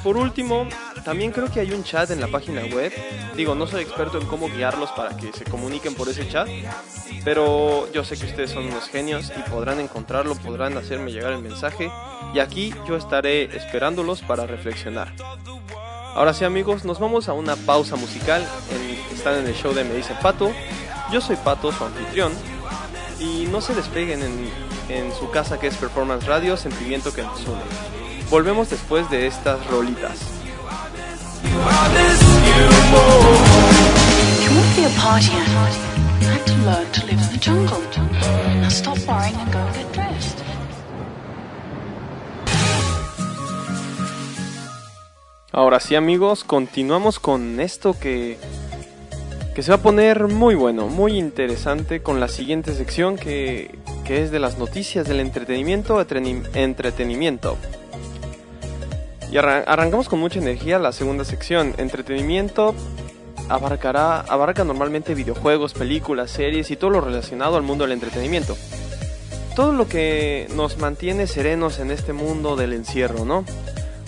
Por 0.03 0.17
último, 0.17 0.67
también 1.03 1.31
creo 1.31 1.51
que 1.51 1.59
hay 1.59 1.71
un 1.71 1.83
chat 1.83 2.09
en 2.11 2.19
la 2.19 2.27
página 2.27 2.63
web. 2.65 2.91
Digo, 3.35 3.55
no 3.55 3.67
soy 3.67 3.83
experto 3.83 4.19
en 4.19 4.27
cómo 4.27 4.47
guiarlos 4.49 4.91
para 4.91 5.15
que 5.17 5.31
se 5.33 5.45
comuniquen 5.45 5.95
por 5.95 6.09
ese 6.09 6.27
chat, 6.27 6.47
pero 7.23 7.91
yo 7.91 8.03
sé 8.03 8.17
que 8.17 8.25
ustedes 8.25 8.51
son 8.51 8.65
unos 8.65 8.87
genios 8.89 9.31
y 9.35 9.49
podrán 9.49 9.79
encontrarlo, 9.79 10.35
podrán 10.35 10.77
hacerme 10.77 11.11
llegar 11.11 11.33
el 11.33 11.41
mensaje 11.41 11.91
y 12.33 12.39
aquí 12.39 12.73
yo 12.87 12.95
estaré 12.95 13.55
esperándolos 13.55 14.21
para 14.21 14.45
reflexionar. 14.45 15.13
Ahora 16.13 16.33
sí 16.33 16.43
amigos, 16.43 16.83
nos 16.83 16.99
vamos 16.99 17.29
a 17.29 17.33
una 17.33 17.55
pausa 17.55 17.95
musical. 17.95 18.45
En, 18.71 19.15
están 19.15 19.39
en 19.39 19.47
el 19.47 19.53
show 19.53 19.73
de 19.73 19.83
Me 19.83 19.93
Dice 19.93 20.13
Pato. 20.21 20.51
Yo 21.11 21.21
soy 21.21 21.37
Pato, 21.37 21.71
su 21.71 21.83
anfitrión. 21.85 22.33
Y 23.19 23.45
no 23.51 23.61
se 23.61 23.73
despeguen 23.75 24.21
en, 24.23 24.49
en 24.89 25.13
su 25.13 25.29
casa 25.29 25.59
que 25.59 25.67
es 25.67 25.77
Performance 25.77 26.25
Radio, 26.25 26.57
sentimiento 26.57 27.13
que 27.13 27.21
nos 27.21 27.39
une. 27.45 27.61
Volvemos 28.29 28.69
después 28.69 29.09
de 29.09 29.27
estas 29.27 29.65
rolitas. 29.67 30.40
Ahora 45.51 45.79
sí 45.81 45.95
amigos, 45.95 46.43
continuamos 46.43 47.19
con 47.19 47.59
esto 47.59 47.93
que, 47.99 48.37
que 49.53 49.63
se 49.63 49.71
va 49.71 49.75
a 49.75 49.81
poner 49.81 50.27
muy 50.27 50.55
bueno, 50.55 50.87
muy 50.87 51.17
interesante 51.17 52.01
con 52.01 52.19
la 52.21 52.29
siguiente 52.29 52.73
sección 52.73 53.17
que, 53.17 53.77
que 54.05 54.23
es 54.23 54.31
de 54.31 54.39
las 54.39 54.57
noticias 54.57 55.07
del 55.07 55.19
entretenimiento, 55.19 55.99
entretenimiento. 56.53 57.57
Y 59.31 59.37
arran 59.37 59.63
arrancamos 59.65 60.09
con 60.09 60.19
mucha 60.19 60.39
energía 60.39 60.77
la 60.77 60.91
segunda 60.91 61.23
sección, 61.23 61.73
entretenimiento 61.77 62.75
abarcará, 63.49 64.19
abarca 64.21 64.63
normalmente 64.63 65.15
videojuegos, 65.15 65.73
películas, 65.73 66.31
series 66.31 66.69
y 66.71 66.75
todo 66.75 66.89
lo 66.91 67.01
relacionado 67.01 67.57
al 67.57 67.63
mundo 67.63 67.85
del 67.85 67.93
entretenimiento. 67.93 68.55
Todo 69.55 69.73
lo 69.73 69.87
que 69.87 70.47
nos 70.55 70.77
mantiene 70.77 71.27
serenos 71.27 71.79
en 71.79 71.91
este 71.91 72.13
mundo 72.13 72.55
del 72.55 72.73
encierro, 72.73 73.25
¿no? 73.25 73.43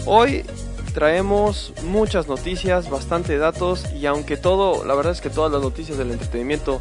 Hoy 0.05 0.45
traemos 0.93 1.73
muchas 1.83 2.27
noticias, 2.27 2.89
bastante 2.89 3.37
datos 3.37 3.85
y 3.93 4.05
aunque 4.05 4.37
todo, 4.37 4.85
la 4.85 4.93
verdad 4.93 5.11
es 5.13 5.21
que 5.21 5.29
todas 5.29 5.51
las 5.51 5.61
noticias 5.61 5.97
del 5.97 6.11
entretenimiento 6.11 6.79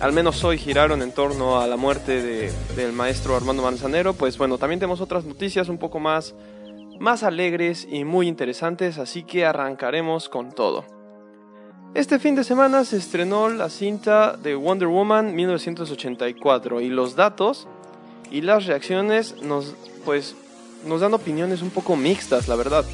al 0.00 0.12
menos 0.12 0.42
hoy 0.44 0.58
giraron 0.58 1.02
en 1.02 1.12
torno 1.12 1.60
a 1.60 1.66
la 1.66 1.76
muerte 1.76 2.22
de- 2.22 2.52
del 2.76 2.92
maestro 2.92 3.36
Armando 3.36 3.62
Manzanero, 3.62 4.12
pues 4.12 4.36
bueno, 4.36 4.58
también 4.58 4.78
tenemos 4.80 5.00
otras 5.00 5.24
noticias 5.24 5.68
un 5.68 5.78
poco 5.78 5.98
más, 5.98 6.34
más 6.98 7.22
alegres 7.22 7.86
y 7.90 8.04
muy 8.04 8.28
interesantes, 8.28 8.98
así 8.98 9.22
que 9.22 9.44
arrancaremos 9.44 10.28
con 10.28 10.52
todo. 10.52 10.84
Este 11.94 12.18
fin 12.18 12.34
de 12.34 12.42
semana 12.42 12.84
se 12.84 12.96
estrenó 12.96 13.48
la 13.48 13.68
cinta 13.68 14.36
de 14.36 14.56
Wonder 14.56 14.88
Woman 14.88 15.34
1984 15.34 16.80
y 16.80 16.88
los 16.88 17.14
datos 17.14 17.68
y 18.30 18.40
las 18.40 18.66
reacciones 18.66 19.40
nos 19.42 19.76
pues 20.04 20.34
nos 20.84 21.00
dan 21.00 21.14
opiniones 21.14 21.62
un 21.62 21.70
poco 21.70 21.94
mixtas, 21.94 22.48
la 22.48 22.56
verdad. 22.56 22.84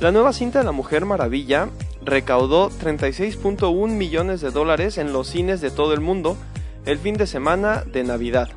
La 0.00 0.12
nueva 0.12 0.32
cinta 0.32 0.60
de 0.60 0.64
la 0.64 0.72
Mujer 0.72 1.04
Maravilla 1.04 1.68
recaudó 2.04 2.70
36.1 2.70 3.88
millones 3.88 4.40
de 4.40 4.52
dólares 4.52 4.98
en 4.98 5.12
los 5.12 5.26
cines 5.26 5.60
de 5.60 5.70
todo 5.70 5.92
el 5.92 6.00
mundo 6.00 6.36
el 6.86 6.98
fin 6.98 7.16
de 7.16 7.26
semana 7.26 7.82
de 7.84 8.04
Navidad. 8.04 8.48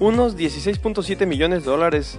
Unos 0.00 0.36
16.7 0.36 1.26
millones 1.26 1.64
de 1.64 1.70
dólares 1.70 2.18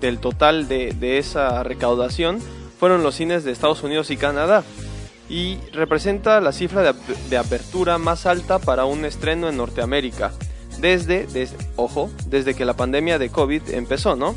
del 0.00 0.18
total 0.18 0.68
de, 0.68 1.18
esa 1.18 1.62
recaudación 1.62 2.40
fueron 2.78 3.02
los 3.02 3.14
cines 3.14 3.44
de 3.44 3.52
Estados 3.52 3.82
Unidos 3.82 4.10
y 4.10 4.16
Canadá 4.16 4.64
y 5.28 5.58
representa 5.72 6.40
la 6.40 6.52
cifra 6.52 6.94
de 7.28 7.36
apertura 7.38 7.98
más 7.98 8.26
alta 8.26 8.58
para 8.58 8.84
un 8.84 9.04
estreno 9.04 9.48
en 9.48 9.56
Norteamérica 9.56 10.32
desde, 10.80 11.26
desde, 11.26 11.56
ojo, 11.76 12.10
desde 12.26 12.54
que 12.54 12.64
la 12.64 12.74
pandemia 12.74 13.18
de 13.18 13.28
COVID 13.30 13.70
empezó, 13.70 14.16
¿no? 14.16 14.34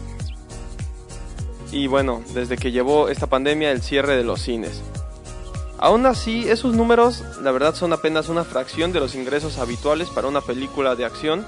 Y 1.71 1.87
bueno, 1.87 2.21
desde 2.33 2.57
que 2.57 2.71
llevó 2.71 3.09
esta 3.09 3.27
pandemia 3.27 3.71
el 3.71 3.81
cierre 3.81 4.15
de 4.15 4.23
los 4.23 4.41
cines. 4.41 4.81
Aún 5.79 6.05
así, 6.05 6.47
esos 6.47 6.75
números 6.75 7.23
la 7.41 7.51
verdad 7.51 7.75
son 7.75 7.93
apenas 7.93 8.29
una 8.29 8.43
fracción 8.43 8.93
de 8.93 8.99
los 8.99 9.15
ingresos 9.15 9.57
habituales 9.57 10.09
para 10.09 10.27
una 10.27 10.41
película 10.41 10.95
de 10.95 11.05
acción 11.05 11.45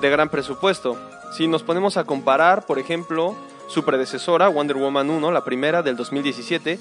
de 0.00 0.10
gran 0.10 0.30
presupuesto. 0.30 0.96
Si 1.30 1.46
nos 1.46 1.62
ponemos 1.62 1.96
a 1.96 2.04
comparar, 2.04 2.66
por 2.66 2.78
ejemplo, 2.78 3.36
su 3.68 3.84
predecesora, 3.84 4.48
Wonder 4.48 4.76
Woman 4.76 5.10
1, 5.10 5.30
la 5.30 5.44
primera 5.44 5.82
del 5.82 5.96
2017, 5.96 6.78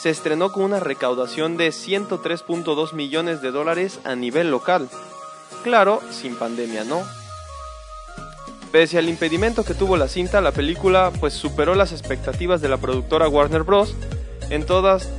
se 0.00 0.10
estrenó 0.10 0.52
con 0.52 0.62
una 0.62 0.78
recaudación 0.78 1.56
de 1.56 1.70
103.2 1.70 2.92
millones 2.92 3.42
de 3.42 3.50
dólares 3.50 3.98
a 4.04 4.14
nivel 4.14 4.50
local. 4.50 4.88
Claro, 5.64 6.00
sin 6.10 6.36
pandemia, 6.36 6.84
¿no? 6.84 7.02
Pese 8.70 8.98
al 8.98 9.08
impedimento 9.08 9.64
que 9.64 9.74
tuvo 9.74 9.96
la 9.96 10.08
cinta, 10.08 10.40
la 10.40 10.52
película 10.52 11.10
pues 11.18 11.34
superó 11.34 11.74
las 11.74 11.92
expectativas 11.92 12.60
de 12.60 12.68
la 12.68 12.76
productora 12.76 13.28
Warner 13.28 13.64
Bros. 13.64 13.94
en 14.50 14.64
todas 14.64 15.10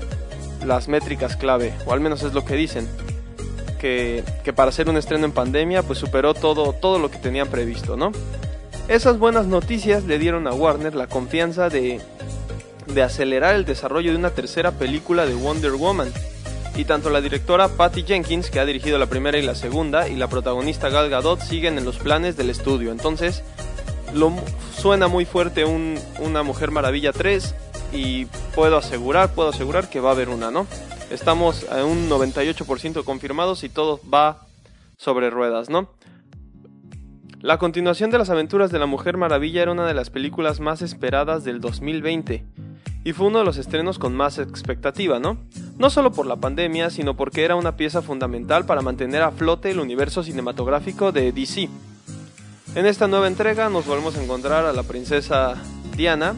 las 0.66 0.88
métricas 0.88 1.36
clave, 1.36 1.74
o 1.86 1.94
al 1.94 2.00
menos 2.00 2.24
es 2.24 2.34
lo 2.34 2.46
que 2.46 2.56
dicen. 2.56 2.88
Que, 3.80 4.24
que 4.44 4.54
para 4.54 4.70
hacer 4.70 4.90
un 4.90 4.98
estreno 4.98 5.26
en 5.26 5.32
pandemia 5.32 5.84
pues 5.84 6.00
superó 6.00 6.34
todo, 6.34 6.74
todo 6.74 7.00
lo 7.00 7.10
que 7.10 7.18
tenían 7.18 7.48
previsto, 7.48 7.98
¿no? 7.98 8.12
Esas 8.90 9.20
buenas 9.20 9.46
noticias 9.46 10.06
le 10.06 10.18
dieron 10.18 10.48
a 10.48 10.52
Warner 10.52 10.96
la 10.96 11.06
confianza 11.06 11.70
de, 11.70 12.02
de 12.88 13.04
acelerar 13.04 13.54
el 13.54 13.64
desarrollo 13.64 14.10
de 14.10 14.18
una 14.18 14.32
tercera 14.32 14.72
película 14.72 15.28
de 15.28 15.36
Wonder 15.36 15.74
Woman. 15.74 16.12
Y 16.76 16.86
tanto 16.86 17.12
la 17.12 17.22
directora 17.22 17.68
Patty 17.68 18.02
Jenkins, 18.02 18.50
que 18.50 18.60
ha 18.60 18.66
dirigido 18.66 18.98
la 18.98 19.06
primera 19.06 19.38
y 19.38 19.44
la 19.44 19.54
segunda, 19.54 20.10
y 20.10 20.16
la 20.16 20.28
protagonista 20.28 20.90
Gal 20.90 21.12
Gadot 21.12 21.40
siguen 21.40 21.78
en 21.78 21.86
los 21.86 22.00
planes 22.00 22.36
del 22.36 22.50
estudio. 22.50 22.92
Entonces, 22.92 23.44
suena 24.76 25.08
muy 25.08 25.26
fuerte 25.26 25.66
un, 25.66 26.00
una 26.18 26.42
Mujer 26.42 26.72
Maravilla 26.72 27.14
3 27.14 27.54
y 27.94 28.26
puedo 28.56 28.76
asegurar, 28.76 29.36
puedo 29.36 29.50
asegurar 29.50 29.92
que 29.92 30.00
va 30.00 30.10
a 30.10 30.14
haber 30.14 30.30
una, 30.30 30.50
¿no? 30.50 30.66
Estamos 31.12 31.70
a 31.70 31.86
un 31.86 32.10
98% 32.10 33.04
confirmados 33.04 33.64
y 33.64 33.70
todo 33.70 34.00
va 34.12 34.48
sobre 34.98 35.30
ruedas, 35.30 35.70
¿no? 35.70 35.90
La 37.42 37.58
continuación 37.58 38.10
de 38.10 38.18
las 38.18 38.30
aventuras 38.30 38.70
de 38.70 38.80
la 38.80 38.86
Mujer 38.86 39.16
Maravilla 39.16 39.62
era 39.62 39.72
una 39.72 39.88
de 39.88 39.94
las 39.94 40.10
películas 40.10 40.60
más 40.60 40.82
esperadas 40.82 41.46
del 41.46 41.62
2020 41.62 42.44
y 43.06 43.14
fue 43.14 43.28
uno 43.28 43.40
de 43.40 43.46
los 43.46 43.56
estrenos 43.56 43.98
con 43.98 44.14
más 44.14 44.40
expectativa, 44.40 45.20
¿no? 45.20 45.38
No 45.78 45.90
solo 45.90 46.12
por 46.12 46.26
la 46.26 46.36
pandemia, 46.36 46.90
sino 46.90 47.16
porque 47.16 47.46
era 47.46 47.56
una 47.56 47.78
pieza 47.78 48.02
fundamental 48.02 48.66
para 48.66 48.82
mantener 48.82 49.22
a 49.22 49.32
flote 49.32 49.72
el 49.72 49.80
universo 49.80 50.22
cinematográfico 50.22 51.14
de 51.14 51.32
DC. 51.32 51.70
En 52.76 52.86
esta 52.86 53.08
nueva 53.08 53.28
entrega 53.28 53.70
nos 53.70 53.86
volvemos 53.86 54.18
a 54.18 54.24
encontrar 54.24 54.66
a 54.66 54.74
la 54.74 54.84
princesa 54.84 55.56
Diana, 55.96 56.36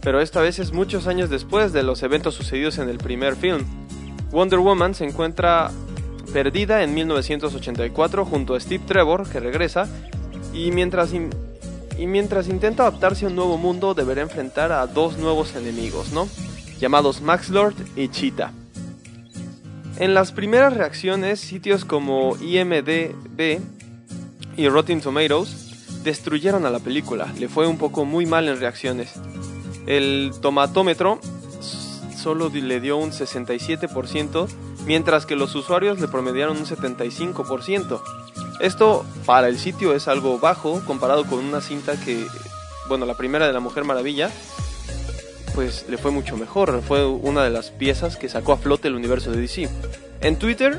pero 0.00 0.20
esta 0.20 0.40
vez 0.40 0.60
es 0.60 0.72
muchos 0.72 1.08
años 1.08 1.28
después 1.28 1.72
de 1.72 1.82
los 1.82 2.04
eventos 2.04 2.36
sucedidos 2.36 2.78
en 2.78 2.88
el 2.88 2.98
primer 2.98 3.34
film. 3.34 3.64
Wonder 4.30 4.60
Woman 4.60 4.94
se 4.94 5.06
encuentra 5.06 5.72
perdida 6.32 6.84
en 6.84 6.94
1984 6.94 8.24
junto 8.24 8.54
a 8.54 8.60
Steve 8.60 8.84
Trevor, 8.86 9.28
que 9.28 9.40
regresa, 9.40 9.88
y 10.52 10.70
mientras, 10.72 11.12
y 11.12 12.06
mientras 12.06 12.48
intenta 12.48 12.84
adaptarse 12.84 13.24
a 13.24 13.28
un 13.28 13.36
nuevo 13.36 13.56
mundo 13.56 13.94
deberá 13.94 14.22
enfrentar 14.22 14.72
a 14.72 14.86
dos 14.86 15.18
nuevos 15.18 15.54
enemigos, 15.54 16.12
¿no? 16.12 16.28
Llamados 16.78 17.20
Max 17.20 17.50
Lord 17.50 17.74
y 17.96 18.08
Cheetah. 18.08 18.52
En 19.98 20.14
las 20.14 20.32
primeras 20.32 20.74
reacciones, 20.74 21.40
sitios 21.40 21.84
como 21.84 22.36
IMDB 22.36 23.60
y 24.56 24.68
Rotten 24.68 25.00
Tomatoes 25.00 26.02
destruyeron 26.02 26.64
a 26.64 26.70
la 26.70 26.78
película. 26.78 27.32
Le 27.38 27.48
fue 27.48 27.66
un 27.66 27.76
poco 27.76 28.04
muy 28.04 28.24
mal 28.24 28.48
en 28.48 28.58
reacciones. 28.58 29.12
El 29.86 30.32
tomatómetro 30.40 31.20
solo 32.16 32.50
le 32.50 32.80
dio 32.80 32.96
un 32.96 33.10
67%, 33.10 34.48
mientras 34.86 35.26
que 35.26 35.36
los 35.36 35.54
usuarios 35.54 36.00
le 36.00 36.08
promediaron 36.08 36.58
un 36.58 36.66
75%. 36.66 38.00
Esto 38.60 39.06
para 39.24 39.48
el 39.48 39.58
sitio 39.58 39.94
es 39.94 40.06
algo 40.06 40.38
bajo 40.38 40.84
comparado 40.84 41.24
con 41.24 41.38
una 41.38 41.60
cinta 41.60 41.98
que, 41.98 42.26
bueno, 42.88 43.06
la 43.06 43.14
primera 43.14 43.46
de 43.46 43.52
la 43.52 43.60
Mujer 43.60 43.84
Maravilla, 43.84 44.30
pues 45.54 45.86
le 45.88 45.96
fue 45.96 46.10
mucho 46.10 46.36
mejor. 46.36 46.82
Fue 46.82 47.06
una 47.06 47.42
de 47.42 47.50
las 47.50 47.70
piezas 47.70 48.16
que 48.16 48.28
sacó 48.28 48.52
a 48.52 48.58
flote 48.58 48.88
el 48.88 48.94
universo 48.94 49.30
de 49.30 49.40
DC. 49.40 49.68
En 50.20 50.36
Twitter, 50.36 50.78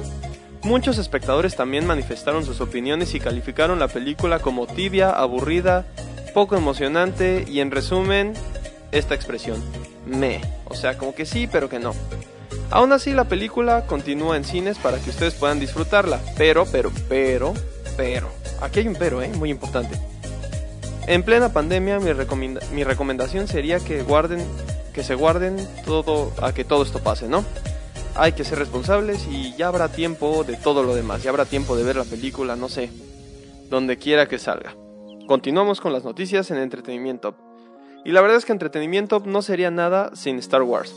muchos 0.62 1.00
espectadores 1.00 1.56
también 1.56 1.88
manifestaron 1.88 2.46
sus 2.46 2.62
opiniones 2.62 3.16
y 3.16 3.20
calificaron 3.20 3.80
la 3.80 3.88
película 3.88 4.40
como 4.40 4.68
tibia, 4.68 5.10
aburrida, 5.10 5.88
poco 6.34 6.56
emocionante 6.56 7.46
y 7.48 7.60
en 7.62 7.72
resumen, 7.72 8.34
esta 8.92 9.16
expresión, 9.16 9.62
me. 10.06 10.42
O 10.66 10.76
sea, 10.76 10.98
como 10.98 11.16
que 11.16 11.26
sí, 11.26 11.48
pero 11.52 11.68
que 11.68 11.80
no. 11.80 11.94
Aún 12.70 12.94
así, 12.94 13.12
la 13.12 13.26
película 13.26 13.86
continúa 13.86 14.38
en 14.38 14.46
cines 14.46 14.78
para 14.78 14.98
que 15.00 15.10
ustedes 15.10 15.34
puedan 15.34 15.60
disfrutarla. 15.60 16.22
Pero, 16.38 16.66
pero, 16.72 16.92
pero, 17.10 17.54
pero. 18.02 18.30
Aquí 18.62 18.80
hay 18.80 18.88
un 18.88 18.96
pero, 18.96 19.22
¿eh? 19.22 19.30
Muy 19.38 19.52
importante. 19.52 19.96
En 21.06 21.22
plena 21.22 21.54
pandemia, 21.54 22.00
mi, 22.00 22.12
recomenda- 22.14 22.68
mi 22.72 22.84
recomendación 22.84 23.48
sería 23.48 23.80
que 23.80 24.02
guarden, 24.02 24.44
que 24.92 25.04
se 25.04 25.14
guarden 25.14 25.56
todo 25.86 26.32
a 26.42 26.52
que 26.52 26.64
todo 26.64 26.82
esto 26.82 26.98
pase, 26.98 27.28
¿no? 27.28 27.46
Hay 28.16 28.32
que 28.32 28.44
ser 28.44 28.58
responsables 28.58 29.28
y 29.30 29.56
ya 29.56 29.68
habrá 29.68 29.90
tiempo 29.90 30.44
de 30.44 30.56
todo 30.58 30.82
lo 30.82 30.96
demás. 30.96 31.22
Ya 31.22 31.30
habrá 31.30 31.46
tiempo 31.46 31.76
de 31.76 31.84
ver 31.84 31.96
la 31.96 32.06
película, 32.06 32.56
no 32.56 32.70
sé, 32.70 32.90
donde 33.70 33.98
quiera 33.98 34.28
que 34.28 34.40
salga. 34.40 34.76
Continuamos 35.28 35.80
con 35.80 35.94
las 35.94 36.04
noticias 36.04 36.50
en 36.50 36.58
entretenimiento. 36.58 37.36
Y 38.04 38.14
la 38.14 38.22
verdad 38.22 38.38
es 38.38 38.46
que 38.46 38.52
entretenimiento 38.52 39.22
no 39.24 39.44
sería 39.44 39.70
nada 39.70 40.10
sin 40.16 40.40
Star 40.40 40.64
Wars. 40.64 40.92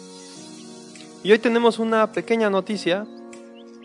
Y 1.22 1.32
hoy 1.32 1.38
tenemos 1.38 1.78
una 1.78 2.12
pequeña 2.12 2.48
noticia 2.48 3.06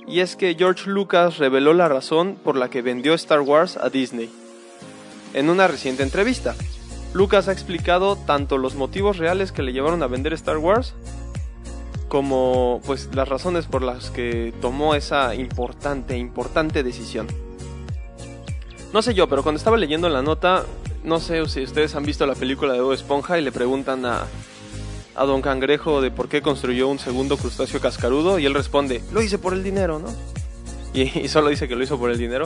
y 0.08 0.22
es 0.22 0.36
que 0.36 0.56
George 0.56 0.90
Lucas 0.90 1.38
reveló 1.38 1.74
la 1.74 1.88
razón 1.88 2.38
por 2.44 2.56
la 2.56 2.70
que 2.70 2.82
vendió 2.82 3.14
Star 3.14 3.42
Wars 3.42 3.78
a 3.78 3.90
Disney. 3.90 4.30
En 5.34 5.50
una 5.50 5.68
reciente 5.68 6.04
entrevista, 6.04 6.56
Lucas 7.14 7.48
ha 7.48 7.52
explicado 7.52 8.16
tanto 8.16 8.58
los 8.58 8.76
motivos 8.76 9.18
reales 9.18 9.52
que 9.52 9.64
le 9.64 9.74
llevaron 9.74 10.04
a 10.04 10.08
vender 10.08 10.34
Star 10.34 10.58
Wars 10.58 10.94
como 12.08 12.82
pues 12.86 13.10
las 13.14 13.30
razones 13.30 13.68
por 13.68 13.84
las 13.84 14.10
que 14.10 14.54
tomó 14.62 14.96
esa 14.96 15.36
importante 15.36 16.18
importante 16.18 16.84
decisión. 16.84 17.28
No 18.92 19.04
sé 19.04 19.14
yo, 19.14 19.30
pero 19.30 19.44
cuando 19.44 19.58
estaba 19.58 19.78
leyendo 19.78 20.10
la 20.10 20.24
nota, 20.24 20.66
no 21.04 21.20
sé 21.20 21.46
si 21.48 21.64
ustedes 21.64 21.96
han 21.96 22.04
visto 22.04 22.26
la 22.26 22.34
película 22.34 22.74
de 22.74 22.82
Bob 22.82 22.94
Esponja 22.94 23.38
y 23.38 23.44
le 23.44 23.52
preguntan 23.52 24.06
a 24.06 24.24
a 25.20 25.26
Don 25.26 25.42
Cangrejo 25.42 26.00
de 26.00 26.12
por 26.12 26.30
qué 26.30 26.42
construyó 26.42 26.88
un 26.88 26.98
segundo 26.98 27.36
crustáceo 27.36 27.82
cascarudo 27.82 28.40
y 28.40 28.46
él 28.46 28.54
responde, 28.54 29.04
lo 29.12 29.22
hice 29.22 29.38
por 29.38 29.54
el 29.54 29.64
dinero, 29.64 30.00
¿no? 30.00 30.08
Y, 30.94 31.28
solo 31.28 31.50
dice 31.50 31.68
que 31.68 31.76
lo 31.76 31.84
hizo 31.84 32.00
por 32.00 32.10
el 32.10 32.18
dinero. 32.18 32.46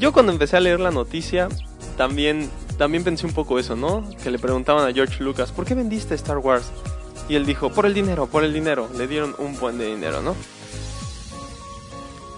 Yo 0.00 0.12
cuando 0.12 0.32
empecé 0.32 0.56
a 0.56 0.60
leer 0.60 0.80
la 0.80 0.90
noticia 0.90 1.48
también, 1.96 2.50
también 2.76 3.04
pensé 3.04 3.24
un 3.24 3.32
poco 3.32 3.60
eso, 3.60 3.76
¿no? 3.76 4.04
Que 4.22 4.32
le 4.32 4.38
preguntaban 4.40 4.86
a 4.88 4.92
George 4.92 5.22
Lucas, 5.22 5.52
¿por 5.52 5.64
qué 5.64 5.74
vendiste 5.74 6.16
Star 6.16 6.38
Wars? 6.38 6.72
Y 7.28 7.36
él 7.36 7.46
dijo, 7.46 7.70
por 7.70 7.86
el 7.86 7.94
dinero, 7.94 8.26
por 8.26 8.42
el 8.42 8.52
dinero. 8.52 8.88
Le 8.96 9.06
dieron 9.06 9.36
un 9.38 9.56
buen 9.58 9.78
de 9.78 9.86
dinero, 9.86 10.20
¿no? 10.20 10.34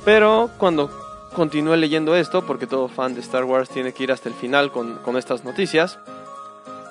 Pero 0.04 0.50
cuando 0.58 0.90
continué 1.34 1.78
leyendo 1.78 2.14
esto, 2.16 2.44
porque 2.44 2.66
todo 2.66 2.88
fan 2.88 3.14
de 3.14 3.20
Star 3.20 3.44
Wars 3.44 3.70
tiene 3.70 3.92
que 3.94 4.04
ir 4.04 4.12
hasta 4.12 4.28
el 4.28 4.34
final 4.34 4.72
con, 4.72 4.96
con 4.98 5.16
estas 5.16 5.42
noticias, 5.42 5.98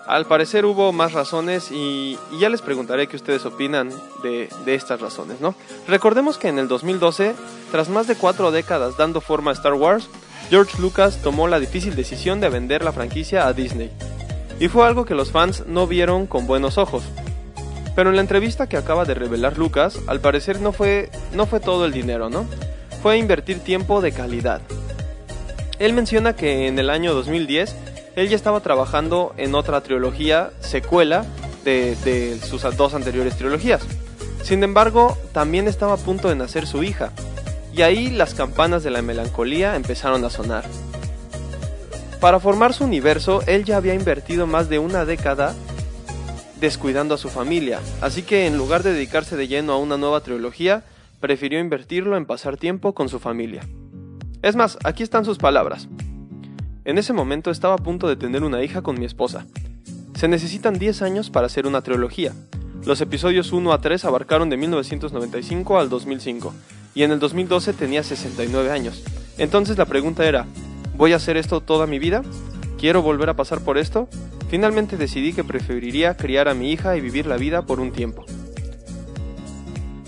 Al 0.09 0.25
parecer 0.25 0.65
hubo 0.65 0.91
más 0.91 1.13
razones 1.13 1.71
y, 1.71 2.17
ya 2.39 2.49
les 2.49 2.63
preguntaré 2.63 3.05
qué 3.05 3.15
ustedes 3.15 3.45
opinan 3.45 3.91
de, 4.23 4.49
de 4.65 4.73
estas 4.73 4.99
razones, 4.99 5.39
¿no? 5.39 5.53
Recordemos 5.87 6.39
que 6.39 6.47
en 6.47 6.57
el 6.57 6.67
2012, 6.67 7.35
tras 7.71 7.89
más 7.89 8.07
de 8.07 8.15
cuatro 8.15 8.49
décadas 8.49 8.97
dando 8.97 9.21
forma 9.21 9.51
a 9.51 9.53
Star 9.53 9.75
Wars, 9.75 10.09
George 10.49 10.81
Lucas 10.81 11.21
tomó 11.21 11.47
la 11.47 11.59
difícil 11.59 11.95
decisión 11.95 12.41
de 12.41 12.49
vender 12.49 12.83
la 12.83 12.91
franquicia 12.91 13.45
a 13.45 13.53
Disney. 13.53 13.91
Y 14.59 14.67
fue 14.67 14.87
algo 14.87 15.05
que 15.05 15.13
los 15.13 15.31
fans 15.31 15.65
no 15.67 15.85
vieron 15.85 16.25
con 16.25 16.47
buenos 16.47 16.79
ojos. 16.79 17.03
Pero 17.95 18.09
en 18.09 18.15
la 18.15 18.23
entrevista 18.23 18.67
que 18.67 18.77
acaba 18.77 19.05
de 19.05 19.13
revelar 19.13 19.59
Lucas, 19.59 19.99
al 20.07 20.21
parecer 20.21 20.59
no 20.59 20.71
fue, 20.71 21.11
no 21.35 21.45
fue 21.45 21.59
todo 21.59 21.85
el 21.85 21.91
dinero, 21.91 22.31
¿no? 22.31 22.47
Fue 23.03 23.19
invertir 23.19 23.59
tiempo 23.59 24.01
de 24.01 24.11
calidad. 24.11 24.61
Él 25.77 25.93
menciona 25.93 26.35
que 26.35 26.67
en 26.67 26.79
el 26.79 26.89
año 26.89 27.13
2010 27.13 27.75
él 28.19 28.29
ya 28.29 28.35
estaba 28.35 28.59
trabajando 28.59 29.33
en 29.37 29.55
otra 29.55 29.81
trilogía 29.81 30.51
secuela 30.59 31.25
de, 31.63 31.95
de 32.03 32.39
sus 32.39 32.63
dos 32.75 32.93
anteriores 32.93 33.37
trilogías. 33.37 33.81
Sin 34.43 34.63
embargo, 34.63 35.17
también 35.31 35.67
estaba 35.67 35.93
a 35.93 35.97
punto 35.97 36.27
de 36.27 36.35
nacer 36.35 36.67
su 36.67 36.83
hija, 36.83 37.11
y 37.73 37.81
ahí 37.81 38.09
las 38.09 38.33
campanas 38.33 38.83
de 38.83 38.91
la 38.91 39.01
melancolía 39.01 39.75
empezaron 39.75 40.25
a 40.25 40.29
sonar. 40.29 40.65
Para 42.19 42.41
formar 42.41 42.73
su 42.73 42.83
universo, 42.83 43.41
él 43.47 43.63
ya 43.63 43.77
había 43.77 43.93
invertido 43.93 44.47
más 44.47 44.67
de 44.67 44.79
una 44.79 45.05
década 45.05 45.55
descuidando 46.59 47.15
a 47.15 47.17
su 47.17 47.29
familia, 47.29 47.79
así 48.01 48.23
que 48.23 48.47
en 48.47 48.57
lugar 48.57 48.83
de 48.83 48.91
dedicarse 48.91 49.37
de 49.37 49.47
lleno 49.47 49.71
a 49.71 49.77
una 49.77 49.97
nueva 49.97 50.19
trilogía, 50.21 50.83
prefirió 51.21 51.59
invertirlo 51.59 52.17
en 52.17 52.25
pasar 52.25 52.57
tiempo 52.57 52.93
con 52.93 53.07
su 53.07 53.19
familia. 53.19 53.61
Es 54.41 54.57
más, 54.57 54.77
aquí 54.83 55.03
están 55.03 55.23
sus 55.23 55.37
palabras. 55.37 55.87
En 56.89 56.97
ese 56.97 57.13
momento 57.13 57.51
estaba 57.51 57.75
a 57.75 57.77
punto 57.77 58.07
de 58.07 58.15
tener 58.15 58.43
una 58.43 58.63
hija 58.63 58.81
con 58.81 58.97
mi 58.99 59.05
esposa. 59.05 59.45
Se 60.15 60.27
necesitan 60.27 60.79
10 60.79 61.03
años 61.03 61.29
para 61.29 61.45
hacer 61.45 61.67
una 61.67 61.83
trilogía. 61.83 62.33
Los 62.83 62.99
episodios 62.99 63.51
1 63.51 63.71
a 63.73 63.79
3 63.79 64.05
abarcaron 64.05 64.49
de 64.49 64.57
1995 64.57 65.77
al 65.77 65.87
2005, 65.87 66.51
y 66.95 67.03
en 67.03 67.11
el 67.11 67.19
2012 67.19 67.73
tenía 67.73 68.01
69 68.01 68.71
años. 68.71 69.03
Entonces 69.37 69.77
la 69.77 69.85
pregunta 69.85 70.25
era, 70.25 70.47
¿voy 70.97 71.13
a 71.13 71.17
hacer 71.17 71.37
esto 71.37 71.61
toda 71.61 71.85
mi 71.85 71.99
vida? 71.99 72.23
¿Quiero 72.79 73.03
volver 73.03 73.29
a 73.29 73.35
pasar 73.35 73.59
por 73.59 73.77
esto? 73.77 74.09
Finalmente 74.49 74.97
decidí 74.97 75.33
que 75.33 75.43
preferiría 75.43 76.17
criar 76.17 76.47
a 76.47 76.55
mi 76.55 76.71
hija 76.71 76.97
y 76.97 77.01
vivir 77.01 77.27
la 77.27 77.37
vida 77.37 77.67
por 77.67 77.79
un 77.79 77.91
tiempo. 77.91 78.25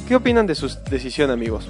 ¿Qué 0.07 0.15
opinan 0.15 0.47
de 0.47 0.55
su 0.55 0.67
decisión 0.89 1.29
amigos? 1.29 1.69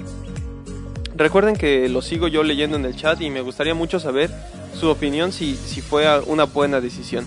Recuerden 1.14 1.54
que 1.54 1.86
lo 1.90 2.00
sigo 2.00 2.28
yo 2.28 2.42
leyendo 2.42 2.78
en 2.78 2.86
el 2.86 2.96
chat 2.96 3.20
y 3.20 3.28
me 3.28 3.42
gustaría 3.42 3.74
mucho 3.74 4.00
saber 4.00 4.30
su 4.78 4.88
opinión 4.88 5.32
si, 5.32 5.56
si 5.56 5.80
fue 5.80 6.06
una 6.26 6.44
buena 6.44 6.80
decisión. 6.80 7.24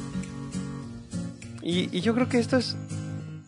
Y, 1.62 1.90
y 1.92 2.02
yo 2.02 2.14
creo 2.14 2.30
que 2.30 2.38
esto 2.38 2.58
es, 2.58 2.76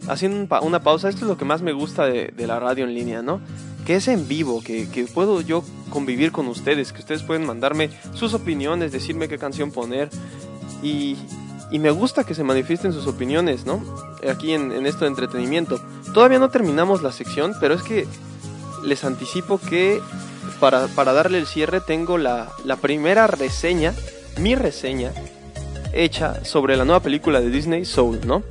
haciendo 0.07 0.59
una 0.61 0.81
pausa, 0.81 1.09
esto 1.09 1.21
es 1.25 1.27
lo 1.27 1.37
que 1.37 1.45
más 1.45 1.61
me 1.61 1.73
gusta 1.73 2.05
de, 2.05 2.33
de 2.35 2.47
la 2.47 2.59
radio 2.59 2.85
en 2.85 2.93
línea, 2.93 3.21
¿no? 3.21 3.41
Que 3.85 3.95
es 3.95 4.07
en 4.07 4.27
vivo, 4.27 4.61
que, 4.61 4.89
que 4.89 5.05
puedo 5.05 5.41
yo 5.41 5.63
convivir 5.89 6.31
con 6.31 6.47
ustedes, 6.47 6.91
que 6.91 6.99
ustedes 6.99 7.23
pueden 7.23 7.45
mandarme 7.45 7.89
sus 8.13 8.33
opiniones, 8.33 8.91
decirme 8.91 9.27
qué 9.27 9.37
canción 9.37 9.71
poner. 9.71 10.09
Y, 10.83 11.15
y 11.71 11.79
me 11.79 11.91
gusta 11.91 12.23
que 12.23 12.33
se 12.33 12.43
manifiesten 12.43 12.91
sus 12.91 13.07
opiniones, 13.07 13.65
¿no? 13.65 13.83
Aquí 14.29 14.53
en, 14.53 14.71
en 14.71 14.85
esto 14.85 15.05
de 15.05 15.09
entretenimiento. 15.09 15.79
Todavía 16.13 16.39
no 16.39 16.49
terminamos 16.49 17.03
la 17.03 17.11
sección, 17.11 17.53
pero 17.59 17.75
es 17.75 17.83
que 17.83 18.07
les 18.83 19.03
anticipo 19.03 19.59
que 19.59 20.01
para, 20.59 21.13
darle 21.13 21.37
el 21.37 21.47
cierre 21.47 21.81
tengo 21.81 22.17
la, 22.17 22.51
primera 22.81 23.27
reseña, 23.27 23.93
mi 24.37 24.55
reseña, 24.55 25.11
hecha 25.93 26.43
sobre 26.43 26.77
la 26.77 26.85
nueva 26.85 27.01
película 27.01 27.39
de 27.39 27.49
Disney, 27.49 27.85
Soul, 27.85 28.21
¿no? 28.25 28.43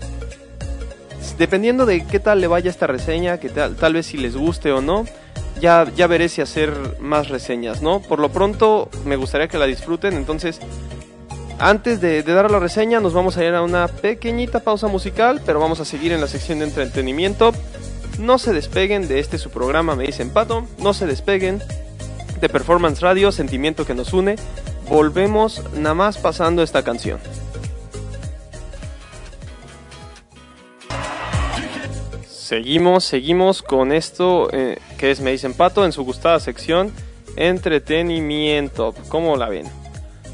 Dependiendo 1.39 1.85
de 1.87 2.05
qué 2.07 2.19
tal 2.19 2.41
le 2.41 2.47
vaya 2.47 2.71
esta 2.71 2.87
reseña, 2.87 3.39
que 3.39 3.49
tal, 3.49 3.77
tal 3.77 3.95
vez 3.95 4.07
si 4.07 4.17
les 4.17 4.37
guste 4.37 4.73
o 4.73 4.81
no, 4.81 5.05
ya, 5.61 5.87
ya 5.95 6.07
veré 6.07 6.29
si 6.29 6.41
hacer 6.41 6.73
más 7.01 7.29
reseñas, 7.29 7.83
¿no? 7.83 8.01
Por 8.01 8.21
lo 8.21 8.31
pronto 8.31 8.89
me 9.05 9.17
gustaría 9.17 9.49
que 9.49 9.59
la 9.59 9.67
disfruten, 9.67 10.15
entonces 10.15 10.61
antes 11.59 12.01
de, 12.01 12.23
de 12.23 12.33
dar 12.33 12.51
la 12.51 12.59
reseña 12.59 13.01
nos 13.01 13.13
vamos 13.13 13.37
a 13.37 13.45
ir 13.45 13.55
a 13.55 13.63
una 13.63 13.89
pequeñita 13.89 14.61
pausa 14.61 14.89
musical, 14.89 15.41
pero 15.45 15.61
vamos 15.61 15.81
a 15.81 15.85
seguir 15.85 16.13
en 16.13 16.21
la 16.21 16.29
sección 16.29 16.61
de 16.61 16.67
entretenimiento. 16.67 17.53
No 18.19 18.39
se 18.39 18.53
despeguen 18.53 19.09
de 19.09 19.21
este 19.21 19.37
su 19.37 19.51
programa, 19.51 19.95
me 19.95 20.07
dicen 20.07 20.31
Pato, 20.31 20.67
no 20.79 20.95
se 20.95 21.07
despeguen 21.07 21.63
de 22.41 22.49
Performance 22.49 23.01
Radio, 23.01 23.33
sentimiento 23.33 23.87
que 23.87 23.95
nos 23.95 24.13
une. 24.13 24.37
Volvemos 24.89 25.63
nada 25.75 25.95
más 25.95 26.19
pasando 26.19 26.63
esta 26.63 26.83
canción. 26.83 27.19
Seguimos, 32.29 33.05
seguimos 33.05 33.63
con 33.63 33.91
esto 33.91 34.49
eh, 34.53 34.79
que 34.99 35.11
es 35.11 35.21
Me 35.21 35.33
dicen 35.33 35.55
Pato 35.55 35.85
en 35.85 35.93
su 35.93 36.05
gustada 36.05 36.39
sección 36.39 36.93
entretenimiento. 37.37 38.95
¿Cómo 39.09 39.37
la 39.37 39.49
ven? 39.49 39.67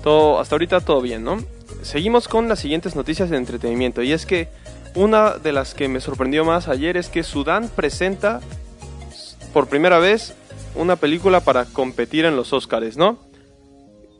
Todo, 0.02 0.38
hasta 0.38 0.54
ahorita 0.54 0.80
todo 0.80 1.00
bien, 1.00 1.24
¿no? 1.24 1.38
Seguimos 1.82 2.28
con 2.28 2.48
las 2.48 2.60
siguientes 2.60 2.96
noticias 2.96 3.30
de 3.30 3.36
entretenimiento 3.36 4.02
y 4.02 4.12
es 4.12 4.26
que 4.26 4.48
una 4.94 5.38
de 5.38 5.52
las 5.52 5.74
que 5.74 5.88
me 5.88 6.00
sorprendió 6.00 6.44
más 6.44 6.68
ayer 6.68 6.96
es 6.96 7.08
que 7.08 7.22
Sudán 7.22 7.68
presenta 7.74 8.40
por 9.52 9.68
primera 9.68 9.98
vez 9.98 10.34
una 10.74 10.96
película 10.96 11.40
para 11.40 11.64
competir 11.64 12.24
en 12.24 12.36
los 12.36 12.52
Oscars, 12.52 12.96
¿no? 12.96 13.18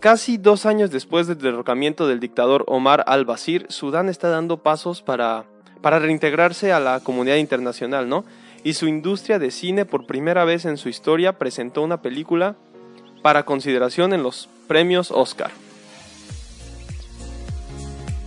Casi 0.01 0.37
dos 0.37 0.67
años 0.67 0.91
después 0.91 1.27
del 1.27 1.38
derrocamiento 1.38 2.09
del 2.09 2.21
dictador 2.21 2.65
Omar 2.67 3.05
al-Bashir, 3.07 3.67
Sudán 3.69 4.09
está 4.09 4.29
dando 4.29 4.59
pasos 4.59 5.01
para, 5.01 5.45
para 5.81 5.99
reintegrarse 6.01 6.73
a 6.73 6.81
la 6.81 7.01
comunidad 7.01 7.37
internacional, 7.37 8.09
¿no? 8.09 8.25
Y 8.65 8.75
su 8.75 8.88
industria 8.88 9.38
de 9.38 9.51
cine 9.51 9.85
por 9.85 10.07
primera 10.07 10.45
vez 10.45 10.65
en 10.65 10.77
su 10.77 10.88
historia 10.88 11.38
presentó 11.38 11.83
una 11.83 12.03
película 12.03 12.57
para 13.23 13.45
consideración 13.45 14.12
en 14.12 14.23
los 14.23 14.49
premios 14.67 15.11
Oscar. 15.11 15.51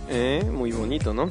Eh, 0.08 0.42
muy 0.50 0.72
bonito, 0.72 1.12
¿no? 1.12 1.28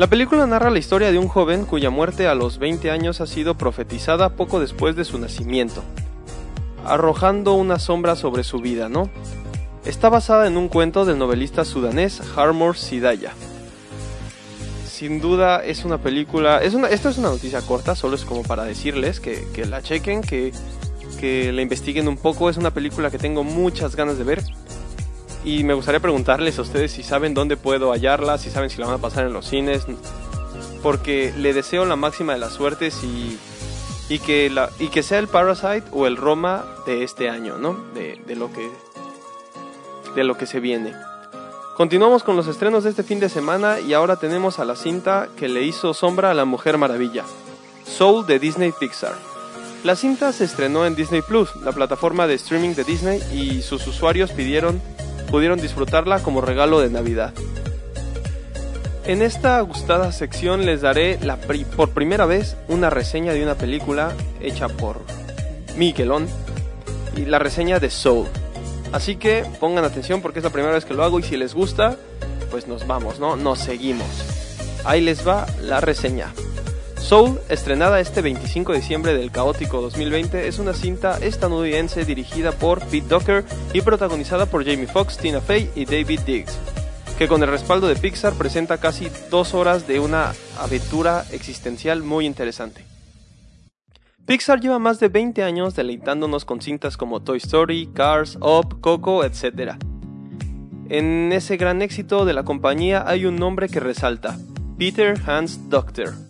La 0.00 0.06
película 0.06 0.46
narra 0.46 0.70
la 0.70 0.78
historia 0.78 1.12
de 1.12 1.18
un 1.18 1.28
joven 1.28 1.66
cuya 1.66 1.90
muerte 1.90 2.26
a 2.26 2.34
los 2.34 2.56
20 2.56 2.90
años 2.90 3.20
ha 3.20 3.26
sido 3.26 3.58
profetizada 3.58 4.30
poco 4.30 4.58
después 4.58 4.96
de 4.96 5.04
su 5.04 5.18
nacimiento, 5.18 5.84
arrojando 6.86 7.52
una 7.52 7.78
sombra 7.78 8.16
sobre 8.16 8.42
su 8.42 8.60
vida, 8.60 8.88
¿no? 8.88 9.10
Está 9.84 10.08
basada 10.08 10.46
en 10.46 10.56
un 10.56 10.68
cuento 10.68 11.04
del 11.04 11.18
novelista 11.18 11.66
sudanés 11.66 12.22
Harmor 12.34 12.78
Sidaya. 12.78 13.34
Sin 14.88 15.20
duda 15.20 15.62
es 15.62 15.84
una 15.84 15.98
película, 15.98 16.62
es 16.62 16.72
esto 16.72 17.10
es 17.10 17.18
una 17.18 17.28
noticia 17.28 17.60
corta, 17.60 17.94
solo 17.94 18.14
es 18.14 18.24
como 18.24 18.42
para 18.42 18.64
decirles 18.64 19.20
que, 19.20 19.46
que 19.52 19.66
la 19.66 19.82
chequen, 19.82 20.22
que, 20.22 20.54
que 21.20 21.52
la 21.52 21.60
investiguen 21.60 22.08
un 22.08 22.16
poco, 22.16 22.48
es 22.48 22.56
una 22.56 22.70
película 22.70 23.10
que 23.10 23.18
tengo 23.18 23.44
muchas 23.44 23.96
ganas 23.96 24.16
de 24.16 24.24
ver. 24.24 24.42
Y 25.44 25.64
me 25.64 25.74
gustaría 25.74 26.00
preguntarles 26.00 26.58
a 26.58 26.62
ustedes 26.62 26.92
si 26.92 27.02
saben 27.02 27.34
dónde 27.34 27.56
puedo 27.56 27.92
hallarla, 27.92 28.38
si 28.38 28.50
saben 28.50 28.70
si 28.70 28.78
la 28.78 28.86
van 28.86 28.96
a 28.96 28.98
pasar 28.98 29.26
en 29.26 29.32
los 29.32 29.46
cines. 29.46 29.86
Porque 30.82 31.32
le 31.36 31.52
deseo 31.52 31.84
la 31.84 31.96
máxima 31.96 32.34
de 32.34 32.38
las 32.38 32.52
suertes 32.52 33.02
y, 33.02 33.38
y, 34.08 34.18
que, 34.18 34.50
la, 34.50 34.70
y 34.78 34.88
que 34.88 35.02
sea 35.02 35.18
el 35.18 35.28
Parasite 35.28 35.84
o 35.92 36.06
el 36.06 36.16
Roma 36.16 36.64
de 36.86 37.04
este 37.04 37.30
año, 37.30 37.58
¿no? 37.58 37.76
De, 37.94 38.20
de, 38.26 38.36
lo, 38.36 38.52
que, 38.52 38.70
de 40.14 40.24
lo 40.24 40.36
que 40.36 40.46
se 40.46 40.60
viene. 40.60 40.94
Continuamos 41.76 42.22
con 42.22 42.36
los 42.36 42.46
estrenos 42.46 42.84
de 42.84 42.90
este 42.90 43.02
fin 43.02 43.20
de 43.20 43.30
semana 43.30 43.80
y 43.80 43.94
ahora 43.94 44.16
tenemos 44.16 44.58
a 44.58 44.66
la 44.66 44.76
cinta 44.76 45.28
que 45.38 45.48
le 45.48 45.62
hizo 45.62 45.94
sombra 45.94 46.30
a 46.30 46.34
la 46.34 46.44
Mujer 46.44 46.76
Maravilla, 46.76 47.24
Soul 47.86 48.26
de 48.26 48.38
Disney 48.38 48.72
Pixar. 48.78 49.14
La 49.82 49.96
cinta 49.96 50.30
se 50.32 50.44
estrenó 50.44 50.84
en 50.84 50.94
Disney 50.94 51.22
Plus, 51.22 51.56
la 51.56 51.72
plataforma 51.72 52.26
de 52.26 52.34
streaming 52.34 52.74
de 52.74 52.84
Disney, 52.84 53.22
y 53.32 53.62
sus 53.62 53.86
usuarios 53.86 54.30
pidieron 54.30 54.82
pudieron 55.30 55.60
disfrutarla 55.60 56.22
como 56.22 56.40
regalo 56.40 56.80
de 56.80 56.90
Navidad. 56.90 57.32
En 59.06 59.22
esta 59.22 59.60
gustada 59.62 60.12
sección 60.12 60.66
les 60.66 60.82
daré 60.82 61.18
por 61.76 61.90
primera 61.90 62.26
vez 62.26 62.56
una 62.68 62.90
reseña 62.90 63.32
de 63.32 63.42
una 63.42 63.54
película 63.54 64.12
hecha 64.40 64.68
por 64.68 65.00
Miguelón 65.76 66.28
y 67.16 67.24
la 67.24 67.38
reseña 67.38 67.80
de 67.80 67.90
Soul. 67.90 68.28
Así 68.92 69.16
que 69.16 69.44
pongan 69.58 69.84
atención 69.84 70.20
porque 70.20 70.40
es 70.40 70.44
la 70.44 70.50
primera 70.50 70.74
vez 70.74 70.84
que 70.84 70.94
lo 70.94 71.04
hago 71.04 71.18
y 71.18 71.22
si 71.22 71.36
les 71.36 71.54
gusta, 71.54 71.96
pues 72.50 72.66
nos 72.68 72.86
vamos, 72.86 73.18
¿no? 73.18 73.36
Nos 73.36 73.60
seguimos. 73.60 74.06
Ahí 74.84 75.00
les 75.00 75.26
va 75.26 75.46
la 75.60 75.80
reseña. 75.80 76.32
Soul, 77.10 77.40
estrenada 77.48 77.98
este 77.98 78.22
25 78.22 78.70
de 78.70 78.78
diciembre 78.78 79.14
del 79.14 79.32
caótico 79.32 79.80
2020, 79.80 80.46
es 80.46 80.60
una 80.60 80.72
cinta 80.72 81.18
estadounidense 81.18 82.04
dirigida 82.04 82.52
por 82.52 82.78
Pete 82.86 83.08
Docker 83.08 83.44
y 83.72 83.80
protagonizada 83.80 84.46
por 84.46 84.64
Jamie 84.64 84.86
Foxx, 84.86 85.18
Tina 85.18 85.40
Fey 85.40 85.72
y 85.74 85.86
David 85.86 86.20
Diggs, 86.20 86.56
que 87.18 87.26
con 87.26 87.42
el 87.42 87.48
respaldo 87.48 87.88
de 87.88 87.96
Pixar 87.96 88.34
presenta 88.34 88.78
casi 88.78 89.10
dos 89.28 89.54
horas 89.54 89.88
de 89.88 89.98
una 89.98 90.34
aventura 90.60 91.24
existencial 91.32 92.04
muy 92.04 92.26
interesante. 92.26 92.84
Pixar 94.24 94.60
lleva 94.60 94.78
más 94.78 95.00
de 95.00 95.08
20 95.08 95.42
años 95.42 95.74
deleitándonos 95.74 96.44
con 96.44 96.60
cintas 96.60 96.96
como 96.96 97.22
Toy 97.22 97.38
Story, 97.38 97.90
Cars, 97.92 98.36
Up, 98.40 98.80
Coco, 98.80 99.24
etc. 99.24 99.72
En 100.88 101.32
ese 101.32 101.56
gran 101.56 101.82
éxito 101.82 102.24
de 102.24 102.34
la 102.34 102.44
compañía 102.44 103.02
hay 103.04 103.26
un 103.26 103.34
nombre 103.34 103.68
que 103.68 103.80
resalta, 103.80 104.38
Peter 104.78 105.20
Hans 105.26 105.68
Doctor. 105.68 106.29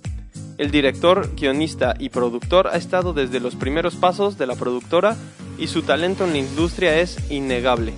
El 0.60 0.70
director, 0.70 1.30
guionista 1.36 1.94
y 1.98 2.10
productor 2.10 2.66
ha 2.66 2.76
estado 2.76 3.14
desde 3.14 3.40
los 3.40 3.56
primeros 3.56 3.96
pasos 3.96 4.36
de 4.36 4.46
la 4.46 4.56
productora 4.56 5.16
y 5.56 5.68
su 5.68 5.80
talento 5.80 6.26
en 6.26 6.32
la 6.32 6.38
industria 6.38 7.00
es 7.00 7.16
innegable. 7.30 7.94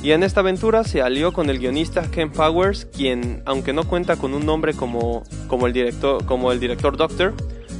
Y 0.00 0.12
en 0.12 0.22
esta 0.22 0.38
aventura 0.38 0.84
se 0.84 1.02
alió 1.02 1.32
con 1.32 1.50
el 1.50 1.58
guionista 1.58 2.08
Ken 2.08 2.30
Powers, 2.30 2.84
quien, 2.84 3.42
aunque 3.44 3.72
no 3.72 3.88
cuenta 3.88 4.14
con 4.14 4.34
un 4.34 4.46
nombre 4.46 4.72
como, 4.72 5.24
como, 5.48 5.66
el, 5.66 5.72
director, 5.72 6.24
como 6.26 6.52
el 6.52 6.60
director 6.60 6.96
Doctor, 6.96 7.34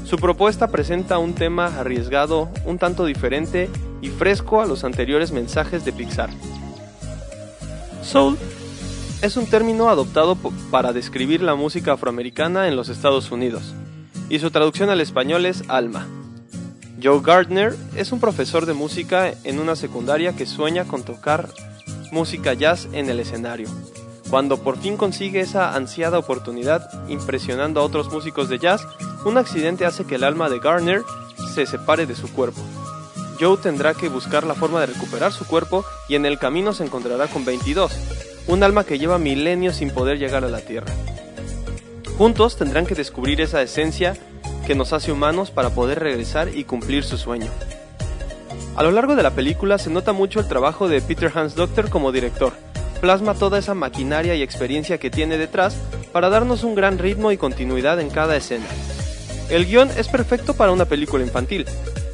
su 0.05 0.17
propuesta 0.17 0.73
presenta 0.73 1.19
un 1.19 1.35
tema 1.35 1.67
arriesgado, 1.79 2.49
un 2.65 2.79
tanto 2.79 3.05
diferente 3.05 3.71
y 4.03 4.09
fresco 4.09 4.61
a 4.61 4.67
los 4.67 4.83
anteriores 4.83 5.31
mensajes 5.31 5.85
de 5.85 5.93
Pixar. 5.93 6.31
Soul 8.03 8.37
es 9.23 9.37
un 9.37 9.47
término 9.47 9.89
adoptado 9.89 10.37
para 10.73 10.93
describir 10.93 11.43
la 11.43 11.55
música 11.55 11.93
afroamericana 11.93 12.67
en 12.67 12.75
los 12.75 12.89
Estados 12.89 13.31
Unidos, 13.31 13.73
y 14.31 14.39
su 14.39 14.51
traducción 14.51 14.89
al 14.89 15.03
español 15.03 15.45
es 15.45 15.65
alma. 15.69 16.07
Joe 17.03 17.21
Gardner 17.23 17.77
es 17.97 18.13
un 18.13 18.21
profesor 18.21 18.65
de 18.65 18.73
música 18.73 19.35
en 19.45 19.59
una 19.59 19.77
secundaria 19.77 20.35
que 20.35 20.47
sueña 20.47 20.85
con 20.85 21.03
tocar 21.03 21.49
música 22.13 22.55
jazz 22.55 22.89
en 22.93 23.11
el 23.11 23.21
escenario. 23.21 23.69
Cuando 24.31 24.59
por 24.59 24.79
fin 24.79 24.97
consigue 24.97 25.41
esa 25.41 25.75
ansiada 25.75 26.19
oportunidad, 26.19 27.09
impresionando 27.09 27.81
a 27.81 27.85
otros 27.85 28.13
músicos 28.13 28.49
de 28.49 28.59
jazz, 28.59 28.87
un 29.25 29.37
accidente 29.37 29.85
hace 29.85 30.05
que 30.05 30.15
el 30.15 30.25
alma 30.25 30.49
de 30.49 30.61
Gardner 30.61 31.03
se 31.55 31.67
separe 31.67 32.07
de 32.07 32.15
su 32.15 32.33
cuerpo. 32.33 32.61
Joe 33.41 33.57
tendrá 33.57 33.95
que 33.95 34.09
buscar 34.09 34.45
la 34.45 34.55
forma 34.55 34.81
de 34.81 34.87
recuperar 34.87 35.33
su 35.33 35.47
cuerpo 35.47 35.85
y 36.09 36.15
en 36.15 36.27
el 36.27 36.39
camino 36.39 36.73
se 36.73 36.85
encontrará 36.85 37.27
con 37.27 37.45
22, 37.45 37.91
un 38.47 38.63
alma 38.63 38.85
que 38.85 38.99
lleva 38.99 39.19
milenios 39.19 39.77
sin 39.77 39.91
poder 39.91 40.19
llegar 40.19 40.45
a 40.45 40.49
la 40.49 40.61
Tierra. 40.61 40.93
Juntos 42.21 42.57
tendrán 42.59 42.85
que 42.85 42.95
descubrir 42.95 43.41
esa 43.41 43.63
esencia 43.63 44.15
que 44.67 44.75
nos 44.75 44.93
hace 44.93 45.11
humanos 45.11 45.51
para 45.51 45.71
poder 45.71 46.01
regresar 46.01 46.55
y 46.55 46.65
cumplir 46.65 47.03
su 47.03 47.17
sueño. 47.17 47.51
A 48.77 48.83
lo 48.83 48.91
largo 48.91 49.17
de 49.17 49.23
la 49.23 49.31
película 49.31 49.79
se 49.79 49.89
nota 49.89 50.13
mucho 50.13 50.39
el 50.39 50.47
trabajo 50.47 50.87
de 50.87 51.01
Peter 51.01 51.33
Hans 51.35 51.55
Doctor 51.55 51.89
como 51.89 52.13
director. 52.13 52.53
Plasma 53.01 53.33
toda 53.33 53.59
esa 53.59 53.73
maquinaria 53.73 54.35
y 54.35 54.43
experiencia 54.43 54.99
que 54.99 55.09
tiene 55.09 55.39
detrás 55.39 55.79
para 56.13 56.29
darnos 56.29 56.63
un 56.63 56.75
gran 56.75 56.99
ritmo 56.99 57.33
y 57.33 57.39
continuidad 57.39 57.99
en 58.01 58.11
cada 58.11 58.37
escena. 58.37 58.67
El 59.49 59.65
guion 59.65 59.89
es 59.97 60.09
perfecto 60.09 60.53
para 60.53 60.73
una 60.73 60.85
película 60.85 61.25
infantil, 61.25 61.65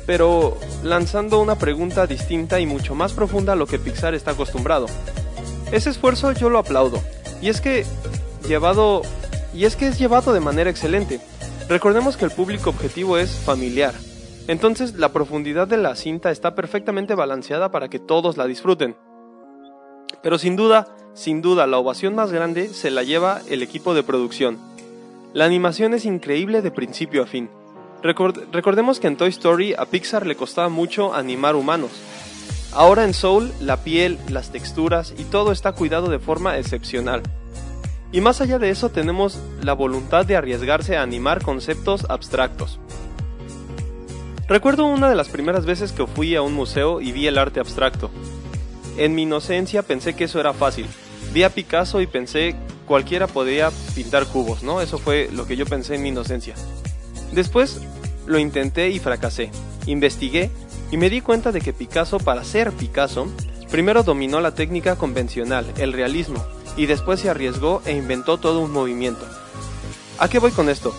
pero 0.07 0.57
lanzando 0.85 1.41
una 1.41 1.57
pregunta 1.57 2.07
distinta 2.07 2.61
y 2.61 2.67
mucho 2.67 2.95
más 2.95 3.13
profunda 3.13 3.55
a 3.55 3.57
lo 3.57 3.67
que 3.67 3.81
Pixar 3.81 4.15
está 4.15 4.31
acostumbrado. 4.31 4.87
Ese 5.73 5.91
esfuerzo 5.91 6.31
yo 6.31 6.49
lo 6.49 6.61
aplaudo, 6.61 7.03
y 7.43 7.49
es 7.49 7.61
que 7.61 7.85
llevado 8.47 9.03
y 9.57 9.65
es 9.65 9.75
que 9.75 9.89
es 9.89 9.99
llevado 9.99 10.35
de 10.35 10.41
manera 10.41 10.69
excelente. 10.69 11.21
Recordemos 11.69 12.17
que 12.17 12.27
el 12.27 12.31
público 12.31 12.71
objetivo 12.71 13.17
es 13.17 13.31
familiar. 13.31 13.95
Entonces 14.49 14.95
la 14.95 15.13
profundidad 15.13 15.67
de 15.67 15.79
la 15.79 15.97
cinta 15.97 16.31
está 16.31 16.55
perfectamente 16.55 17.15
balanceada 17.15 17.71
para 17.71 17.89
que 17.89 17.99
todos 17.99 18.37
la 18.37 18.47
disfruten. 18.47 18.97
Pero 20.23 20.39
sin 20.39 20.57
duda, 20.57 20.89
sin 21.15 21.41
duda, 21.41 21.67
la 21.67 21.79
ovación 21.79 22.15
más 22.15 22.33
grande 22.33 22.69
se 22.69 22.91
la 22.91 23.03
lleva 23.03 23.41
el 23.49 23.63
equipo 23.63 23.95
de 23.95 24.03
producción. 24.03 24.59
La 25.33 25.47
animación 25.47 25.95
es 25.95 26.05
increíble 26.05 26.61
de 26.61 26.71
principio 26.71 27.23
a 27.23 27.27
fin. 27.27 27.49
recordemos 28.03 29.01
que 29.01 29.07
en 29.07 29.17
Toy 29.17 29.31
Story 29.31 29.75
a 29.75 29.87
Pixar 29.87 30.27
le 30.27 30.37
costaba 30.37 30.69
mucho 30.69 31.15
animar 31.15 31.57
humanos. 31.57 31.93
Ahora 32.73 33.05
en 33.05 33.15
Soul, 33.15 33.53
la 33.61 33.79
piel, 33.79 34.19
las 34.29 34.53
texturas 34.53 35.15
y 35.17 35.25
todo 35.25 35.51
está 35.51 35.73
cuidado 35.73 36.09
de 36.09 36.19
forma 36.19 36.59
excepcional. 36.59 37.23
Y 38.13 38.21
más 38.21 38.41
allá 38.41 38.59
de 38.59 38.71
eso 38.71 38.89
tenemos 38.89 39.39
la 39.63 39.73
voluntad 39.73 40.25
de 40.25 40.37
arriesgarse 40.37 40.97
a 40.97 41.03
animar 41.03 41.43
conceptos 41.43 42.07
abstractos. 42.09 42.79
Recuerdo 44.49 44.87
una 44.87 45.09
de 45.09 45.17
las 45.17 45.29
primeras 45.29 45.67
veces 45.67 45.91
que 45.91 46.07
fui 46.07 46.37
a 46.37 46.43
un 46.43 46.55
museo 46.55 47.01
y 47.01 47.11
vi 47.11 47.27
el 47.27 47.37
arte 47.37 47.59
abstracto. 47.59 48.11
En 48.97 49.15
mi 49.15 49.23
inocencia 49.23 49.83
pensé 49.83 50.15
que 50.15 50.25
eso 50.25 50.39
era 50.39 50.53
fácil. 50.53 50.87
Vi 51.33 51.43
a 51.43 51.51
Picasso 51.51 52.01
y 52.01 52.07
pensé 52.07 52.55
cualquiera 52.87 53.27
podía 53.27 53.71
pintar 53.95 54.27
cubos, 54.27 54.63
¿no? 54.63 54.81
Eso 54.81 54.99
fue 54.99 55.29
lo 55.33 55.47
que 55.47 55.57
yo 55.57 55.67
pensé 55.67 55.97
en 55.97 56.03
mi 56.03 56.11
inocencia. 56.11 56.55
Después 57.33 57.81
lo 58.27 58.39
intenté 58.39 58.91
y 58.91 59.01
fracasé. 59.01 59.51
Investigué 59.87 60.51
y 60.93 60.97
me 60.97 61.11
di 61.11 61.21
cuenta 61.21 61.51
de 61.51 61.61
que 61.61 61.73
Picasso, 61.73 62.19
para 62.19 62.45
ser 62.45 62.71
Picasso, 62.73 63.27
primero 63.71 64.05
dominó 64.05 64.41
la 64.41 64.55
técnica 64.55 64.95
convencional, 64.97 65.67
el 65.77 65.93
realismo, 65.93 66.45
y 66.77 66.87
después 66.87 67.21
se 67.21 67.31
arriesgó 67.31 67.83
e 67.85 67.93
inventó 67.93 68.39
todo 68.39 68.61
un 68.61 68.73
movimiento. 68.73 69.25
¿A 70.19 70.29
qué 70.29 70.39
voy 70.39 70.51
con 70.51 70.69
esto? 70.69 70.95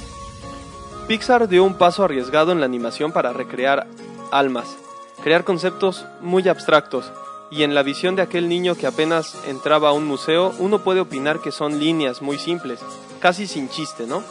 Pixar 1.07 1.47
dio 1.47 1.63
un 1.63 1.75
paso 1.75 2.03
arriesgado 2.03 2.51
en 2.51 2.59
la 2.59 2.65
animación 2.65 3.11
para 3.11 3.33
recrear 3.33 3.87
almas, 4.31 4.75
crear 5.23 5.43
conceptos 5.43 6.05
muy 6.21 6.47
abstractos, 6.47 7.11
y 7.49 7.63
en 7.63 7.73
la 7.73 7.83
visión 7.83 8.15
de 8.15 8.21
aquel 8.21 8.49
niño 8.49 8.75
que 8.75 8.87
apenas 8.87 9.37
entraba 9.47 9.89
a 9.89 9.93
un 9.93 10.05
museo, 10.05 10.53
uno 10.59 10.79
puede 10.79 10.99
opinar 10.99 11.39
que 11.39 11.51
son 11.51 11.79
líneas 11.79 12.21
muy 12.21 12.37
simples, 12.37 12.79
casi 13.19 13.47
sin 13.47 13.69
chiste, 13.69 14.05
¿no? 14.05 14.21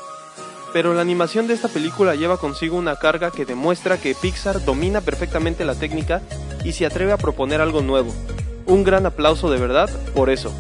Pero 0.73 0.93
la 0.93 1.01
animación 1.01 1.47
de 1.47 1.55
esta 1.55 1.69
película 1.69 2.15
lleva 2.15 2.37
consigo 2.37 2.77
una 2.77 2.97
carga 2.97 3.31
que 3.31 3.47
demuestra 3.47 3.99
que 3.99 4.15
Pixar 4.15 4.65
domina 4.65 5.01
perfectamente 5.01 5.65
la 5.65 5.75
técnica 5.75 6.21
y 6.65 6.73
se 6.73 6.85
atreve 6.85 7.13
a 7.13 7.17
proponer 7.17 7.63
algo 7.63 7.81
nuevo. 7.81 8.13
Un 8.67 8.85
gran 8.85 9.07
aplauso 9.07 9.51
de 9.51 9.59
verdad 9.59 9.89
por 10.15 10.29
eso. 10.29 10.53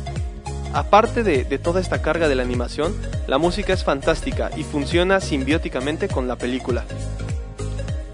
Aparte 0.76 1.22
de, 1.22 1.44
toda 1.56 1.80
esta 1.80 2.02
carga 2.02 2.28
de 2.28 2.34
la 2.34 2.42
animación, 2.42 2.94
la 3.26 3.38
música 3.38 3.72
es 3.72 3.82
fantástica 3.82 4.50
y 4.58 4.62
funciona 4.62 5.22
simbióticamente 5.22 6.06
con 6.06 6.28
la 6.28 6.36
película. 6.36 6.84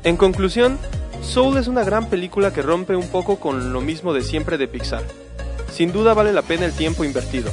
En 0.04 0.16
conclusión, 0.16 0.78
Soul 1.24 1.56
es 1.56 1.66
una 1.66 1.82
gran 1.82 2.08
película 2.08 2.52
que 2.52 2.62
rompe 2.62 2.94
un 2.94 3.08
poco 3.08 3.40
con 3.40 3.72
lo 3.72 3.80
mismo 3.80 4.14
de 4.14 4.22
siempre 4.22 4.58
de 4.58 4.68
Pixar. 4.68 5.02
Sin 5.72 5.90
duda 5.90 6.14
vale 6.14 6.32
la 6.32 6.42
pena 6.42 6.64
el 6.64 6.72
tiempo 6.72 7.02
invertido. 7.02 7.50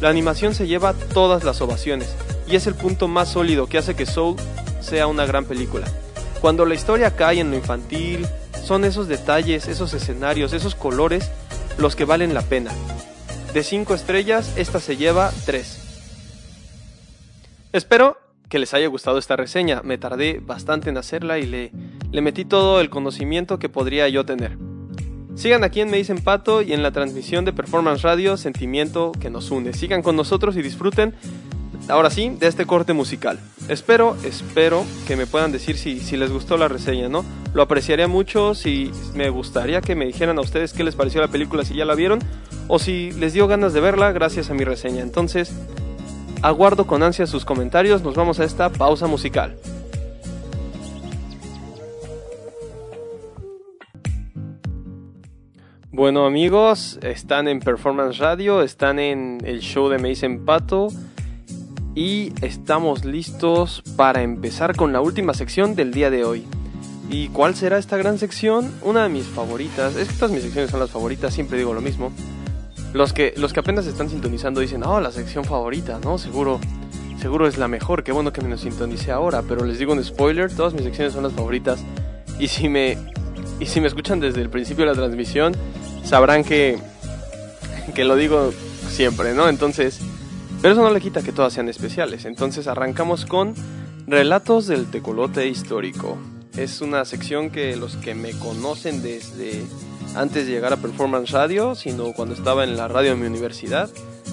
La 0.00 0.08
animación 0.08 0.54
se 0.54 0.66
lleva 0.66 0.94
todas 0.94 1.44
las 1.44 1.60
ovaciones 1.60 2.16
y 2.46 2.56
es 2.56 2.66
el 2.66 2.74
punto 2.74 3.06
más 3.06 3.28
sólido 3.28 3.66
que 3.66 3.76
hace 3.76 3.94
que 3.94 4.06
Soul 4.06 4.36
sea 4.80 5.08
una 5.08 5.26
gran 5.26 5.44
película. 5.44 5.88
Cuando 6.40 6.64
la 6.64 6.74
historia 6.74 7.14
cae 7.14 7.40
en 7.40 7.50
lo 7.50 7.56
infantil, 7.58 8.26
son 8.64 8.86
esos 8.86 9.08
detalles, 9.08 9.68
esos 9.68 9.92
escenarios, 9.92 10.54
esos 10.54 10.74
colores 10.74 11.30
los 11.76 11.94
que 11.94 12.06
valen 12.06 12.32
la 12.32 12.40
pena. 12.40 12.70
De 13.58 13.64
5 13.64 13.92
estrellas, 13.92 14.54
esta 14.56 14.78
se 14.78 14.96
lleva 14.96 15.32
3. 15.44 15.80
Espero 17.72 18.16
que 18.48 18.60
les 18.60 18.72
haya 18.72 18.86
gustado 18.86 19.18
esta 19.18 19.34
reseña. 19.34 19.82
Me 19.82 19.98
tardé 19.98 20.38
bastante 20.38 20.90
en 20.90 20.96
hacerla 20.96 21.40
y 21.40 21.46
le, 21.46 21.72
le 22.12 22.20
metí 22.20 22.44
todo 22.44 22.80
el 22.80 22.88
conocimiento 22.88 23.58
que 23.58 23.68
podría 23.68 24.08
yo 24.08 24.24
tener. 24.24 24.56
Sigan 25.34 25.64
aquí 25.64 25.80
en 25.80 25.90
Me 25.90 25.96
Dicen 25.96 26.22
Pato 26.22 26.62
y 26.62 26.72
en 26.72 26.84
la 26.84 26.92
transmisión 26.92 27.44
de 27.44 27.52
Performance 27.52 28.02
Radio, 28.02 28.36
Sentimiento 28.36 29.10
que 29.10 29.28
nos 29.28 29.50
une. 29.50 29.72
Sigan 29.72 30.02
con 30.02 30.14
nosotros 30.14 30.56
y 30.56 30.62
disfruten, 30.62 31.16
ahora 31.88 32.10
sí, 32.10 32.30
de 32.30 32.46
este 32.46 32.66
corte 32.66 32.92
musical. 32.92 33.38
Espero, 33.68 34.16
espero 34.24 34.84
que 35.06 35.16
me 35.16 35.26
puedan 35.26 35.52
decir 35.52 35.76
si, 35.76 36.00
si 36.00 36.16
les 36.16 36.30
gustó 36.30 36.56
la 36.56 36.68
reseña, 36.68 37.08
¿no? 37.08 37.24
Lo 37.54 37.62
apreciaría 37.62 38.08
mucho, 38.08 38.54
si 38.54 38.90
me 39.14 39.30
gustaría 39.30 39.80
que 39.80 39.94
me 39.94 40.06
dijeran 40.06 40.38
a 40.38 40.42
ustedes 40.42 40.72
qué 40.72 40.84
les 40.84 40.94
pareció 40.94 41.20
la 41.20 41.28
película, 41.28 41.64
si 41.64 41.74
ya 41.74 41.84
la 41.84 41.94
vieron 41.94 42.20
o 42.68 42.78
si 42.78 43.12
les 43.12 43.32
dio 43.32 43.46
ganas 43.46 43.72
de 43.72 43.80
verla 43.80 44.12
gracias 44.12 44.50
a 44.50 44.54
mi 44.54 44.64
reseña. 44.64 45.02
Entonces, 45.02 45.52
aguardo 46.42 46.86
con 46.86 47.02
ansia 47.02 47.26
sus 47.26 47.44
comentarios, 47.44 48.02
nos 48.02 48.14
vamos 48.14 48.40
a 48.40 48.44
esta 48.44 48.70
pausa 48.70 49.06
musical. 49.06 49.56
Bueno 55.90 56.26
amigos, 56.26 57.00
están 57.02 57.48
en 57.48 57.58
Performance 57.58 58.18
Radio, 58.18 58.62
están 58.62 59.00
en 59.00 59.38
el 59.44 59.58
show 59.58 59.88
de 59.88 59.98
Me 59.98 60.14
Pato 60.38 60.90
y 61.98 62.32
estamos 62.42 63.04
listos 63.04 63.82
para 63.96 64.22
empezar 64.22 64.76
con 64.76 64.92
la 64.92 65.00
última 65.00 65.34
sección 65.34 65.74
del 65.74 65.92
día 65.92 66.10
de 66.10 66.22
hoy. 66.22 66.46
¿Y 67.10 67.26
cuál 67.30 67.56
será 67.56 67.76
esta 67.76 67.96
gran 67.96 68.18
sección? 68.18 68.72
Una 68.82 69.02
de 69.02 69.08
mis 69.08 69.24
favoritas, 69.24 69.96
es 69.96 70.06
que 70.06 70.14
todas 70.14 70.30
mis 70.30 70.44
secciones 70.44 70.70
son 70.70 70.78
las 70.78 70.90
favoritas, 70.90 71.34
siempre 71.34 71.58
digo 71.58 71.74
lo 71.74 71.80
mismo. 71.80 72.12
Los 72.92 73.12
que, 73.12 73.34
los 73.36 73.52
que 73.52 73.58
apenas 73.58 73.84
están 73.86 74.08
sintonizando 74.10 74.60
dicen, 74.60 74.84
oh, 74.84 75.00
la 75.00 75.10
sección 75.10 75.44
favorita, 75.44 75.98
¿no? 75.98 76.18
Seguro, 76.18 76.60
seguro 77.20 77.48
es 77.48 77.58
la 77.58 77.66
mejor, 77.66 78.04
qué 78.04 78.12
bueno 78.12 78.32
que 78.32 78.42
me 78.42 78.48
lo 78.48 78.58
sintonice 78.58 79.10
ahora, 79.10 79.42
pero 79.42 79.64
les 79.64 79.80
digo 79.80 79.92
un 79.92 80.04
spoiler, 80.04 80.54
todas 80.54 80.74
mis 80.74 80.84
secciones 80.84 81.14
son 81.14 81.24
las 81.24 81.32
favoritas. 81.32 81.80
Y 82.38 82.46
si 82.46 82.68
me, 82.68 82.96
y 83.58 83.66
si 83.66 83.80
me 83.80 83.88
escuchan 83.88 84.20
desde 84.20 84.40
el 84.40 84.50
principio 84.50 84.84
de 84.84 84.92
la 84.92 84.96
transmisión, 84.96 85.56
sabrán 86.04 86.44
que, 86.44 86.78
que 87.92 88.04
lo 88.04 88.14
digo 88.14 88.52
siempre, 88.88 89.34
¿no? 89.34 89.48
Entonces, 89.48 89.98
pero 90.60 90.74
eso 90.74 90.82
no 90.82 90.90
le 90.90 91.00
quita 91.00 91.22
que 91.22 91.32
todas 91.32 91.52
sean 91.52 91.68
especiales. 91.68 92.24
Entonces 92.24 92.66
arrancamos 92.66 93.26
con 93.26 93.54
Relatos 94.06 94.66
del 94.66 94.90
Tecolote 94.90 95.46
Histórico. 95.46 96.18
Es 96.56 96.80
una 96.80 97.04
sección 97.04 97.50
que 97.50 97.76
los 97.76 97.96
que 97.96 98.14
me 98.14 98.32
conocen 98.32 99.02
desde 99.02 99.64
antes 100.16 100.46
de 100.46 100.52
llegar 100.52 100.72
a 100.72 100.78
Performance 100.78 101.30
Radio, 101.30 101.74
sino 101.74 102.12
cuando 102.12 102.34
estaba 102.34 102.64
en 102.64 102.76
la 102.76 102.88
radio 102.88 103.10
de 103.10 103.16
mi 103.16 103.26
universidad. 103.26 103.88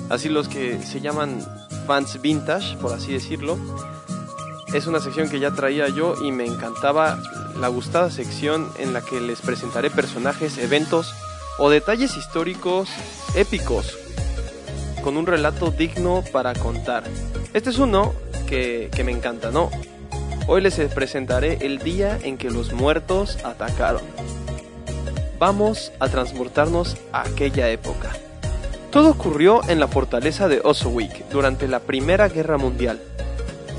Así 0.09 0.29
los 0.29 0.47
que 0.47 0.81
se 0.81 1.01
llaman 1.01 1.45
fans 1.85 2.19
vintage, 2.21 2.77
por 2.77 2.93
así 2.93 3.13
decirlo. 3.13 3.57
Es 4.73 4.87
una 4.87 4.99
sección 4.99 5.29
que 5.29 5.39
ya 5.39 5.51
traía 5.51 5.87
yo 5.89 6.15
y 6.23 6.31
me 6.31 6.45
encantaba 6.45 7.21
la 7.59 7.67
gustada 7.67 8.09
sección 8.09 8.67
en 8.79 8.93
la 8.93 9.01
que 9.01 9.21
les 9.21 9.41
presentaré 9.41 9.91
personajes, 9.91 10.57
eventos 10.57 11.13
o 11.59 11.69
detalles 11.69 12.17
históricos 12.17 12.89
épicos 13.35 13.97
con 15.05 15.17
un 15.17 15.27
relato 15.27 15.69
digno 15.69 16.23
para 16.31 16.55
contar. 16.55 17.03
Este 17.53 17.69
es 17.69 17.77
uno 17.77 18.15
que, 18.47 18.89
que 18.91 19.03
me 19.03 19.11
encanta, 19.11 19.51
¿no? 19.51 19.69
Hoy 20.47 20.61
les 20.61 20.79
presentaré 20.95 21.59
el 21.61 21.77
día 21.77 22.17
en 22.23 22.39
que 22.39 22.49
los 22.49 22.73
muertos 22.73 23.37
atacaron. 23.43 24.01
Vamos 25.37 25.91
a 25.99 26.09
transportarnos 26.09 26.97
a 27.11 27.21
aquella 27.21 27.69
época. 27.69 28.13
Todo 28.89 29.11
ocurrió 29.11 29.61
en 29.69 29.79
la 29.79 29.87
fortaleza 29.87 30.47
de 30.47 30.61
Oswick 30.63 31.29
durante 31.29 31.67
la 31.67 31.81
Primera 31.81 32.27
Guerra 32.27 32.57
Mundial. 32.57 32.99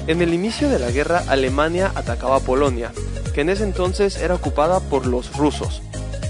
En 0.06 0.22
el 0.22 0.32
inicio 0.32 0.68
de 0.68 0.78
la 0.78 0.92
guerra, 0.92 1.24
Alemania 1.26 1.90
atacaba 1.96 2.38
Polonia, 2.38 2.92
que 3.34 3.40
en 3.40 3.50
ese 3.50 3.64
entonces 3.64 4.16
era 4.18 4.36
ocupada 4.36 4.78
por 4.78 5.06
los 5.06 5.36
rusos. 5.36 5.82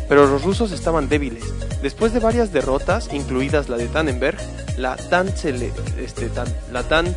Pero 0.08 0.26
los 0.26 0.42
rusos 0.42 0.72
estaban 0.72 1.10
débiles. 1.10 1.44
Después 1.82 2.14
de 2.14 2.20
varias 2.20 2.50
derrotas, 2.50 3.12
incluidas 3.12 3.68
la 3.68 3.76
de 3.76 3.88
Tannenberg, 3.88 4.38
la 4.76 4.96
tan, 4.96 5.28
este, 5.28 6.28
tan, 6.28 6.46
la 6.72 6.82
tan 6.82 7.16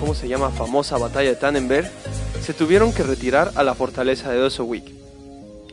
¿cómo 0.00 0.14
se 0.14 0.28
llama? 0.28 0.50
famosa 0.50 0.96
batalla 0.98 1.30
de 1.30 1.36
Tannenberg, 1.36 1.90
se 2.40 2.54
tuvieron 2.54 2.92
que 2.92 3.02
retirar 3.02 3.52
a 3.56 3.62
la 3.62 3.74
fortaleza 3.74 4.30
de 4.30 4.42
Oswick. 4.42 4.92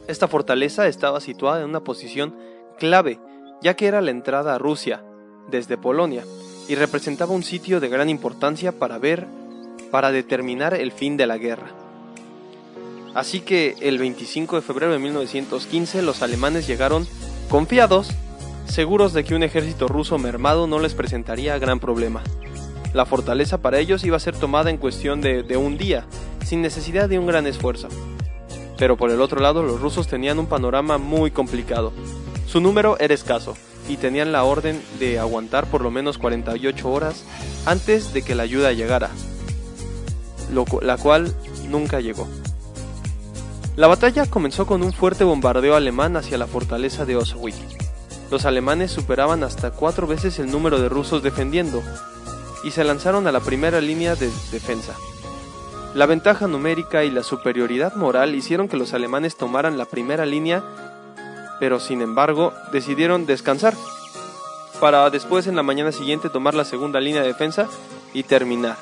Esta 0.07 0.27
fortaleza 0.27 0.87
estaba 0.87 1.19
situada 1.19 1.61
en 1.61 1.69
una 1.69 1.83
posición 1.83 2.35
clave, 2.77 3.19
ya 3.61 3.75
que 3.75 3.87
era 3.87 4.01
la 4.01 4.11
entrada 4.11 4.55
a 4.55 4.57
Rusia, 4.57 5.03
desde 5.49 5.77
Polonia, 5.77 6.23
y 6.67 6.75
representaba 6.75 7.33
un 7.33 7.43
sitio 7.43 7.79
de 7.79 7.89
gran 7.89 8.09
importancia 8.09 8.71
para 8.71 8.97
ver, 8.97 9.27
para 9.91 10.11
determinar 10.11 10.73
el 10.73 10.91
fin 10.91 11.17
de 11.17 11.27
la 11.27 11.37
guerra. 11.37 11.67
Así 13.13 13.39
que 13.39 13.75
el 13.79 13.97
25 13.97 14.57
de 14.57 14.61
febrero 14.61 14.91
de 14.91 14.99
1915 14.99 16.01
los 16.01 16.21
alemanes 16.21 16.67
llegaron 16.67 17.07
confiados, 17.49 18.09
seguros 18.65 19.13
de 19.13 19.23
que 19.23 19.35
un 19.35 19.43
ejército 19.43 19.87
ruso 19.87 20.17
mermado 20.17 20.67
no 20.67 20.79
les 20.79 20.93
presentaría 20.93 21.57
gran 21.59 21.79
problema. 21.79 22.21
La 22.93 23.05
fortaleza 23.05 23.59
para 23.59 23.79
ellos 23.79 24.03
iba 24.03 24.17
a 24.17 24.21
ser 24.21 24.35
tomada 24.35 24.69
en 24.69 24.77
cuestión 24.77 25.21
de, 25.21 25.57
un 25.57 25.77
día, 25.77 26.05
sin 26.45 26.61
necesidad 26.61 27.09
de 27.09 27.19
un 27.19 27.27
gran 27.27 27.47
esfuerzo. 27.47 27.87
Pero 28.77 28.97
por 28.97 29.11
el 29.11 29.21
otro 29.21 29.39
lado 29.39 29.63
los 29.63 29.81
rusos 29.81 30.07
tenían 30.07 30.39
un 30.39 30.47
panorama 30.47 30.97
muy 30.97 31.31
complicado. 31.31 31.93
Su 32.47 32.61
número 32.61 32.97
era 32.99 33.13
escaso, 33.13 33.55
y 33.87 33.97
tenían 33.97 34.31
la 34.31 34.43
orden 34.43 34.81
de 34.99 35.19
aguantar 35.19 35.65
por 35.65 35.81
lo 35.81 35.91
menos 35.91 36.17
48 36.17 36.89
horas 36.89 37.23
antes 37.65 38.13
de 38.13 38.21
que 38.21 38.35
la 38.35 38.43
ayuda 38.43 38.71
llegara, 38.73 39.09
la 40.81 40.97
cual 40.97 41.33
nunca 41.69 41.99
llegó. 41.99 42.27
La 43.75 43.87
batalla 43.87 44.25
comenzó 44.25 44.65
con 44.65 44.83
un 44.83 44.93
fuerte 44.93 45.25
bombardeo 45.25 45.75
alemán 45.75 46.15
hacia 46.15 46.37
la 46.37 46.47
fortaleza 46.47 47.05
de 47.05 47.17
Oswick. 47.17 47.84
Los 48.31 48.45
alemanes 48.45 48.91
superaban 48.91 49.43
hasta 49.43 49.71
cuatro 49.71 50.07
veces 50.07 50.39
el 50.39 50.51
número 50.51 50.79
de 50.79 50.89
rusos 50.89 51.21
defendiendo 51.21 51.83
y 52.63 52.71
se 52.71 52.83
lanzaron 52.83 53.27
a 53.27 53.31
la 53.31 53.39
primera 53.39 53.79
línea 53.81 54.15
de 54.15 54.31
defensa. 54.51 54.95
La 55.93 56.07
ventaja 56.07 56.47
numérica 56.47 57.03
y 57.03 57.11
la 57.11 57.23
superioridad 57.23 57.95
moral 57.95 58.35
hicieron 58.35 58.67
que 58.67 58.77
los 58.77 58.93
alemanes 58.93 59.37
tomaran 59.37 59.77
la 59.77 59.85
primera 59.85 60.25
línea, 60.25 60.63
pero 61.59 61.79
sin 61.79 62.01
embargo 62.01 62.53
decidieron 62.71 63.25
descansar 63.25 63.75
para 64.81 65.09
después 65.09 65.47
en 65.47 65.55
la 65.55 65.63
mañana 65.63 65.91
siguiente 65.91 66.29
tomar 66.29 66.53
la 66.53 66.65
segunda 66.65 66.99
línea 66.99 67.21
de 67.21 67.27
defensa 67.27 67.67
y 68.13 68.23
terminar. 68.23 68.75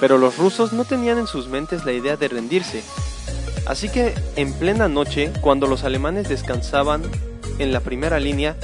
Pero 0.00 0.16
los 0.18 0.36
rusos 0.36 0.72
no 0.72 0.84
tenían 0.84 1.18
en 1.18 1.26
sus 1.26 1.48
mentes 1.48 1.84
la 1.84 1.92
idea 1.92 2.16
de 2.16 2.28
rendirse, 2.28 2.84
así 3.66 3.88
que 3.88 4.14
en 4.36 4.52
plena 4.52 4.86
noche, 4.86 5.32
cuando 5.40 5.66
los 5.66 5.82
alemanes 5.82 6.28
descansaban 6.28 7.02
en 7.58 7.72
la 7.72 7.80
primera 7.80 8.18
línea, 8.20 8.56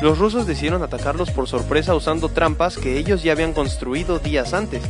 los 0.00 0.18
rusos 0.18 0.46
decidieron 0.46 0.82
atacarlos 0.82 1.30
por 1.30 1.48
sorpresa 1.48 1.94
usando 1.94 2.28
trampas 2.28 2.76
que 2.76 2.98
ellos 2.98 3.22
ya 3.22 3.32
habían 3.32 3.52
construido 3.52 4.18
días 4.18 4.52
antes. 4.52 4.82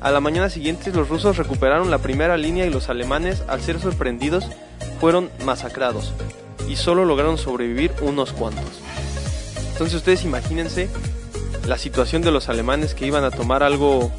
A 0.00 0.10
la 0.10 0.20
mañana 0.20 0.50
siguiente 0.50 0.92
los 0.92 1.08
rusos 1.08 1.36
recuperaron 1.36 1.90
la 1.90 1.98
primera 1.98 2.36
línea 2.36 2.66
y 2.66 2.70
los 2.70 2.88
alemanes, 2.88 3.42
al 3.48 3.60
ser 3.60 3.80
sorprendidos, 3.80 4.48
fueron 5.00 5.30
masacrados 5.44 6.12
y 6.68 6.76
solo 6.76 7.04
lograron 7.04 7.38
sobrevivir 7.38 7.92
unos 8.02 8.32
cuantos. 8.32 8.80
Entonces 9.72 9.96
ustedes 9.96 10.24
imagínense 10.24 10.88
la 11.66 11.78
situación 11.78 12.22
de 12.22 12.30
los 12.30 12.48
alemanes 12.48 12.94
que 12.94 13.06
iban 13.06 13.24
a 13.24 13.30
tomar 13.30 13.62
algo, 13.62 14.10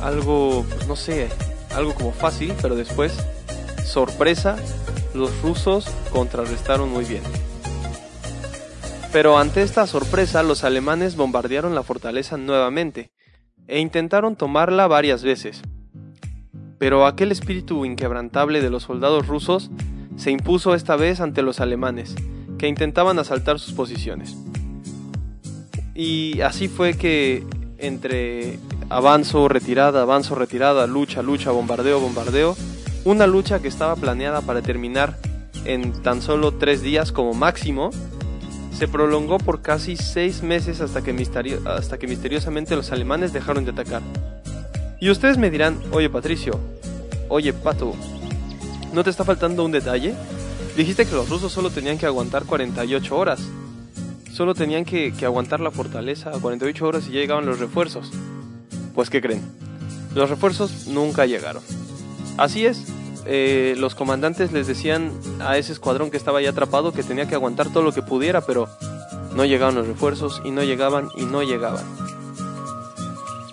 algo, 0.00 0.64
no 0.86 0.96
sé, 0.96 1.28
algo 1.74 1.94
como 1.94 2.12
fácil, 2.12 2.54
pero 2.62 2.76
después, 2.76 3.12
sorpresa, 3.84 4.56
los 5.14 5.40
rusos 5.42 5.86
contrarrestaron 6.12 6.90
muy 6.90 7.04
bien. 7.04 7.22
Pero 9.12 9.38
ante 9.38 9.62
esta 9.62 9.86
sorpresa, 9.86 10.42
los 10.42 10.62
alemanes 10.62 11.16
bombardearon 11.16 11.74
la 11.74 11.82
fortaleza 11.82 12.36
nuevamente 12.36 13.10
e 13.66 13.80
intentaron 13.80 14.36
tomarla 14.36 14.86
varias 14.86 15.22
veces. 15.22 15.62
Pero 16.78 17.06
aquel 17.06 17.32
espíritu 17.32 17.84
inquebrantable 17.84 18.62
de 18.62 18.70
los 18.70 18.84
soldados 18.84 19.26
rusos 19.26 19.70
se 20.16 20.30
impuso 20.30 20.74
esta 20.74 20.96
vez 20.96 21.20
ante 21.20 21.42
los 21.42 21.60
alemanes, 21.60 22.14
que 22.58 22.68
intentaban 22.68 23.18
asaltar 23.18 23.58
sus 23.58 23.74
posiciones. 23.74 24.36
Y 25.94 26.40
así 26.42 26.68
fue 26.68 26.96
que 26.96 27.44
entre 27.78 28.58
avanzo, 28.90 29.48
retirada, 29.48 30.02
avanzo, 30.02 30.34
retirada, 30.34 30.86
lucha, 30.86 31.22
lucha, 31.22 31.50
bombardeo, 31.50 32.00
bombardeo, 32.00 32.56
una 33.04 33.26
lucha 33.26 33.60
que 33.60 33.68
estaba 33.68 33.96
planeada 33.96 34.42
para 34.42 34.62
terminar 34.62 35.16
en 35.64 35.92
tan 36.02 36.22
solo 36.22 36.52
tres 36.52 36.82
días 36.82 37.12
como 37.12 37.34
máximo, 37.34 37.90
se 38.76 38.88
prolongó 38.88 39.38
por 39.38 39.62
casi 39.62 39.96
seis 39.96 40.42
meses 40.42 40.80
hasta 40.80 41.02
que, 41.02 41.14
hasta 41.66 41.98
que 41.98 42.06
misteriosamente 42.06 42.76
los 42.76 42.92
alemanes 42.92 43.32
dejaron 43.32 43.64
de 43.64 43.72
atacar. 43.72 44.02
Y 45.00 45.10
ustedes 45.10 45.38
me 45.38 45.50
dirán, 45.50 45.80
oye 45.92 46.08
Patricio, 46.08 46.58
oye 47.28 47.52
Pato, 47.52 47.94
¿no 48.92 49.04
te 49.04 49.10
está 49.10 49.24
faltando 49.24 49.64
un 49.64 49.72
detalle? 49.72 50.14
Dijiste 50.76 51.04
que 51.04 51.14
los 51.14 51.28
rusos 51.28 51.52
solo 51.52 51.70
tenían 51.70 51.98
que 51.98 52.06
aguantar 52.06 52.44
48 52.44 53.16
horas. 53.16 53.40
Solo 54.32 54.54
tenían 54.54 54.84
que, 54.84 55.12
que 55.12 55.26
aguantar 55.26 55.60
la 55.60 55.70
fortaleza 55.70 56.30
48 56.30 56.86
horas 56.86 57.06
y 57.08 57.12
ya 57.12 57.20
llegaban 57.20 57.44
los 57.44 57.58
refuerzos. 57.58 58.10
Pues 58.94 59.10
¿qué 59.10 59.20
creen? 59.20 59.42
Los 60.14 60.30
refuerzos 60.30 60.86
nunca 60.86 61.26
llegaron. 61.26 61.62
Así 62.36 62.66
es, 62.66 62.84
eh, 63.26 63.74
los 63.76 63.94
comandantes 63.94 64.52
les 64.52 64.66
decían 64.66 65.12
a 65.40 65.56
ese 65.56 65.72
escuadrón 65.72 66.10
que 66.10 66.16
estaba 66.16 66.40
ya 66.40 66.50
atrapado 66.50 66.92
que 66.92 67.02
tenía 67.02 67.28
que 67.28 67.34
aguantar 67.34 67.68
todo 67.72 67.82
lo 67.82 67.92
que 67.92 68.02
pudiera, 68.02 68.40
pero 68.40 68.68
no 69.34 69.44
llegaban 69.44 69.74
los 69.74 69.86
refuerzos 69.86 70.40
y 70.44 70.50
no 70.50 70.62
llegaban 70.62 71.08
y 71.16 71.24
no 71.24 71.42
llegaban. 71.42 71.84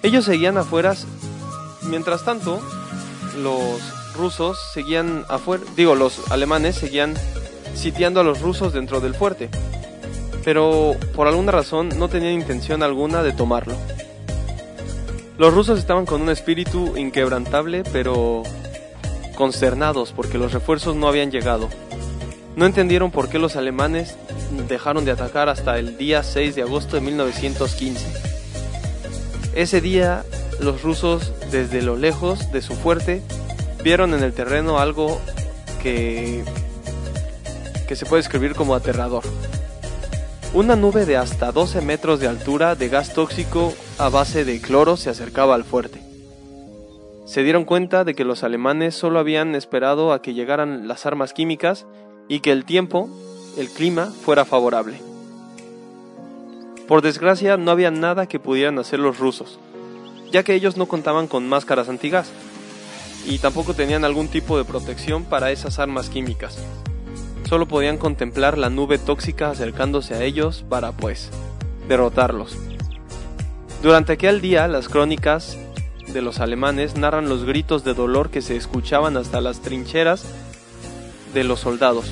Ellos 0.04 0.26
seguían 0.26 0.58
afuera, 0.58 0.96
mientras 1.90 2.24
tanto 2.24 2.62
los 3.42 3.82
rusos 4.16 4.58
seguían 4.74 5.26
afuera, 5.28 5.64
digo, 5.76 5.96
los 5.96 6.32
alemanes 6.32 6.76
seguían 6.76 7.16
sitiando 7.76 8.22
a 8.22 8.24
los 8.24 8.42
rusos 8.42 8.74
dentro 8.74 9.02
del 9.02 9.14
fuerte, 9.14 9.50
pero 10.44 10.96
por 11.16 11.28
alguna 11.28 11.52
razón 11.52 11.90
no 11.98 12.10
tenían 12.10 12.34
intención 12.34 12.84
alguna 12.84 13.22
de 13.22 13.34
tomarlo. 13.34 13.76
Los 15.38 15.54
rusos 15.54 15.78
estaban 15.78 16.06
con 16.06 16.22
un 16.22 16.30
espíritu 16.30 16.98
inquebrantable, 16.98 17.84
pero 17.92 18.44
consternados 19.38 20.12
porque 20.12 20.40
los 20.40 20.52
refuerzos 20.52 20.96
no 20.96 21.08
habían 21.08 21.32
llegado. 21.32 21.70
No 22.58 22.66
entendieron 22.66 23.12
por 23.12 23.30
qué 23.30 23.38
los 23.38 23.56
alemanes 23.56 24.18
dejaron 24.68 25.06
de 25.06 25.12
atacar 25.12 25.48
hasta 25.48 25.78
el 25.78 25.96
día 25.96 26.24
6 26.24 26.56
de 26.56 26.64
agosto 26.64 26.96
de 26.96 27.04
1915. 27.04 28.06
Ese 29.54 29.80
día 29.80 30.26
los 30.60 30.82
rusos 30.82 31.32
desde 31.52 31.84
lo 31.84 31.96
lejos 31.96 32.52
de 32.52 32.64
su 32.64 32.74
fuerte 32.74 33.22
vieron 33.84 34.16
en 34.16 34.24
el 34.24 34.34
terreno 34.34 34.80
algo 34.80 35.22
que 35.82 36.44
que 37.88 37.96
se 37.96 38.06
puede 38.06 38.22
escribir 38.22 38.54
como 38.54 38.76
aterrador. 38.76 39.24
Una 40.54 40.76
nube 40.76 41.06
de 41.06 41.16
hasta 41.16 41.54
12 41.54 41.80
metros 41.82 42.20
de 42.20 42.28
altura 42.28 42.76
de 42.76 42.90
gas 42.90 43.14
tóxico 43.14 43.74
a 43.98 44.10
base 44.10 44.44
de 44.44 44.60
cloro 44.60 44.98
se 44.98 45.10
acercaba 45.10 45.56
al 45.56 45.64
fuerte 45.64 46.07
se 47.28 47.44
dieron 47.44 47.66
cuenta 47.66 48.06
de 48.06 48.16
que 48.16 48.24
los 48.24 48.44
alemanes 48.44 48.96
solo 48.96 49.20
habían 49.20 49.54
esperado 49.54 50.14
a 50.14 50.22
que 50.22 50.34
llegaran 50.34 50.88
las 50.88 51.06
armas 51.06 51.34
químicas 51.34 51.86
y 52.30 52.40
que 52.40 52.54
el 52.54 52.64
tiempo, 52.64 53.10
el 53.58 53.70
clima, 53.70 54.06
fuera 54.06 54.46
favorable. 54.46 55.02
Por 56.88 57.02
desgracia 57.02 57.58
no 57.58 57.70
había 57.72 57.92
nada 57.92 58.28
que 58.28 58.40
pudieran 58.40 58.80
hacer 58.80 59.00
los 59.00 59.20
rusos, 59.20 59.60
ya 60.32 60.44
que 60.44 60.54
ellos 60.54 60.78
no 60.78 60.86
contaban 60.86 61.28
con 61.28 61.50
máscaras 61.50 61.90
antigas 61.90 62.32
y 63.26 63.40
tampoco 63.40 63.74
tenían 63.74 64.06
algún 64.06 64.30
tipo 64.30 64.58
de 64.58 64.64
protección 64.64 65.26
para 65.26 65.52
esas 65.52 65.80
armas 65.80 66.10
químicas. 66.10 66.58
Solo 67.44 67.68
podían 67.68 67.98
contemplar 67.98 68.58
la 68.58 68.70
nube 68.70 69.00
tóxica 69.00 69.50
acercándose 69.50 70.16
a 70.16 70.24
ellos 70.24 70.64
para, 70.70 70.94
pues, 70.94 71.30
derrotarlos. 71.90 72.58
Durante 73.84 74.14
aquel 74.14 74.40
día, 74.40 74.70
las 74.70 74.88
crónicas 74.88 75.58
de 76.08 76.22
los 76.22 76.40
alemanes 76.40 76.96
narran 76.96 77.30
los 77.30 77.44
gritos 77.44 77.84
de 77.84 77.94
dolor 77.94 78.30
que 78.30 78.42
se 78.42 78.56
escuchaban 78.56 79.18
hasta 79.18 79.42
las 79.42 79.62
trincheras 79.62 80.24
de 81.34 81.44
los 81.44 81.60
soldados. 81.60 82.06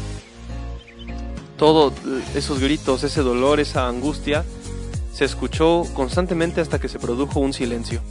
Todos 1.57 1.93
esos 2.35 2.59
gritos, 2.59 3.03
ese 3.03 3.21
dolor, 3.21 3.59
esa 3.59 3.87
angustia, 3.87 4.43
se 5.13 5.23
escuchó 5.23 5.83
constantemente 5.93 6.59
hasta 6.59 6.79
que 6.79 6.89
se 6.89 6.99
produjo 6.99 7.39
un 7.39 7.53
silencio. 7.53 8.01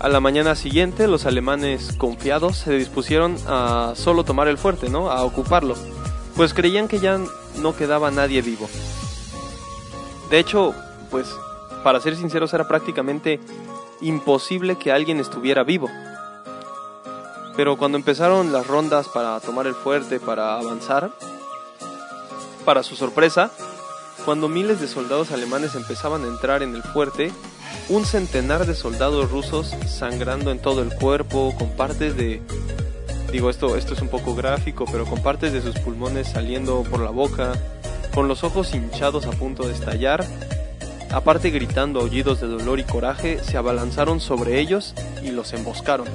A 0.00 0.08
la 0.08 0.20
mañana 0.20 0.54
siguiente, 0.54 1.08
los 1.08 1.26
alemanes 1.26 1.92
confiados 1.96 2.56
se 2.58 2.72
dispusieron 2.72 3.36
a 3.46 3.94
solo 3.96 4.24
tomar 4.24 4.48
el 4.48 4.58
fuerte, 4.58 4.88
¿no? 4.88 5.10
A 5.10 5.24
ocuparlo, 5.24 5.76
pues 6.36 6.54
creían 6.54 6.86
que 6.88 7.00
ya 7.00 7.20
no 7.60 7.76
quedaba 7.76 8.10
nadie 8.10 8.42
vivo. 8.42 8.68
De 10.30 10.38
hecho, 10.38 10.74
pues, 11.10 11.28
para 11.82 12.00
ser 12.00 12.16
sinceros, 12.16 12.52
era 12.54 12.68
prácticamente 12.68 13.40
imposible 14.00 14.76
que 14.76 14.92
alguien 14.92 15.20
estuviera 15.20 15.64
vivo. 15.64 15.88
Pero 17.56 17.76
cuando 17.76 17.98
empezaron 17.98 18.52
las 18.52 18.66
rondas 18.66 19.08
para 19.08 19.40
tomar 19.40 19.66
el 19.66 19.74
fuerte, 19.74 20.20
para 20.20 20.58
avanzar, 20.58 21.10
para 22.64 22.82
su 22.82 22.94
sorpresa, 22.94 23.50
cuando 24.24 24.48
miles 24.48 24.80
de 24.80 24.88
soldados 24.88 25.32
alemanes 25.32 25.74
empezaban 25.74 26.22
a 26.24 26.28
entrar 26.28 26.62
en 26.62 26.74
el 26.74 26.82
fuerte, 26.82 27.32
un 27.88 28.04
centenar 28.04 28.66
de 28.66 28.74
soldados 28.74 29.30
rusos 29.30 29.74
sangrando 29.86 30.50
en 30.50 30.60
todo 30.60 30.82
el 30.82 30.94
cuerpo, 30.94 31.54
con 31.58 31.70
partes 31.70 32.16
de... 32.16 32.42
Digo, 33.32 33.50
esto, 33.50 33.76
esto 33.76 33.94
es 33.94 34.00
un 34.00 34.08
poco 34.08 34.34
gráfico, 34.34 34.84
pero 34.90 35.04
con 35.04 35.22
partes 35.22 35.52
de 35.52 35.60
sus 35.60 35.78
pulmones 35.78 36.28
saliendo 36.28 36.82
por 36.82 37.00
la 37.00 37.10
boca, 37.10 37.52
con 38.14 38.28
los 38.28 38.44
ojos 38.44 38.74
hinchados 38.74 39.26
a 39.26 39.30
punto 39.30 39.66
de 39.66 39.74
estallar, 39.74 40.24
aparte 41.10 41.50
gritando 41.50 42.00
aullidos 42.00 42.40
de 42.40 42.46
dolor 42.46 42.80
y 42.80 42.84
coraje, 42.84 43.42
se 43.42 43.56
abalanzaron 43.56 44.20
sobre 44.20 44.60
ellos 44.60 44.94
y 45.22 45.30
los 45.30 45.52
emboscaron. 45.52 46.06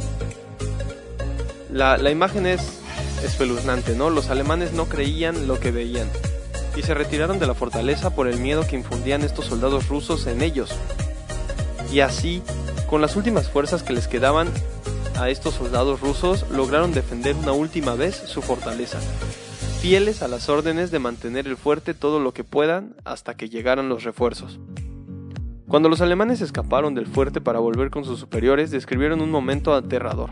La, 1.72 1.98
la 1.98 2.12
imagen 2.12 2.46
es 2.46 2.80
espeluznante, 3.24 3.96
¿no? 3.96 4.10
Los 4.10 4.30
alemanes 4.30 4.74
no 4.74 4.86
creían 4.86 5.48
lo 5.48 5.60
que 5.60 5.72
veían 5.72 6.10
y 6.76 6.82
se 6.82 6.94
retiraron 6.94 7.40
de 7.40 7.48
la 7.48 7.54
fortaleza 7.54 8.12
por 8.12 8.28
el 8.28 8.40
miedo 8.40 8.66
que 8.68 8.76
infundían 8.76 9.24
estos 9.24 9.46
soldados 9.46 9.88
rusos 9.88 10.28
en 10.28 10.42
ellos. 10.42 10.72
Y 11.92 12.00
así, 12.00 12.42
con 12.90 13.02
las 13.02 13.16
últimas 13.16 13.50
fuerzas 13.50 13.84
que 13.84 13.94
les 13.94 14.08
quedaban 14.08 14.50
a 15.20 15.30
estos 15.30 15.56
soldados 15.56 16.02
rusos, 16.02 16.46
lograron 16.50 16.94
defender 16.94 17.36
una 17.36 17.52
última 17.52 17.94
vez 17.94 18.16
su 18.16 18.42
fortaleza, 18.42 19.00
fieles 19.84 20.22
a 20.22 20.30
las 20.30 20.48
órdenes 20.48 20.92
de 20.92 21.00
mantener 21.00 21.46
el 21.46 21.58
fuerte 21.58 21.94
todo 21.94 22.22
lo 22.22 22.34
que 22.34 22.46
puedan 22.46 22.96
hasta 23.04 23.36
que 23.36 23.50
llegaran 23.50 23.90
los 23.90 24.06
refuerzos. 24.06 24.58
Cuando 25.68 25.90
los 25.90 26.00
alemanes 26.00 26.40
escaparon 26.40 26.96
del 26.96 27.06
fuerte 27.06 27.42
para 27.42 27.60
volver 27.60 27.90
con 27.90 28.06
sus 28.06 28.18
superiores, 28.18 28.72
describieron 28.72 29.20
un 29.20 29.30
momento 29.30 29.74
aterrador 29.74 30.30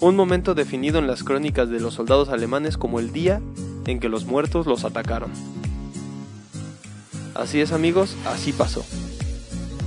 un 0.00 0.16
momento 0.16 0.56
definido 0.56 0.98
en 0.98 1.06
las 1.06 1.22
crónicas 1.22 1.68
de 1.68 1.78
los 1.78 1.94
soldados 1.94 2.28
alemanes 2.28 2.76
como 2.76 2.98
el 2.98 3.12
día 3.12 3.40
en 3.86 4.00
que 4.00 4.08
los 4.08 4.24
muertos 4.24 4.66
los 4.66 4.84
atacaron. 4.84 5.30
Así 7.36 7.60
es 7.60 7.70
amigos, 7.70 8.16
así 8.26 8.52
pasó. 8.52 8.84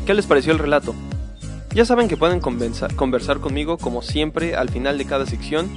¿Qué 0.06 0.14
les 0.14 0.26
pareció 0.26 0.54
el 0.54 0.60
relato? 0.60 0.96
Ya 1.74 1.84
saben 1.84 2.08
que 2.08 2.16
pueden 2.16 2.40
conversar 2.40 3.42
conmigo 3.42 3.78
como 3.78 4.02
siempre 4.02 4.56
al 4.56 4.70
final 4.70 4.98
de 4.98 5.04
cada 5.04 5.26
sección 5.26 5.70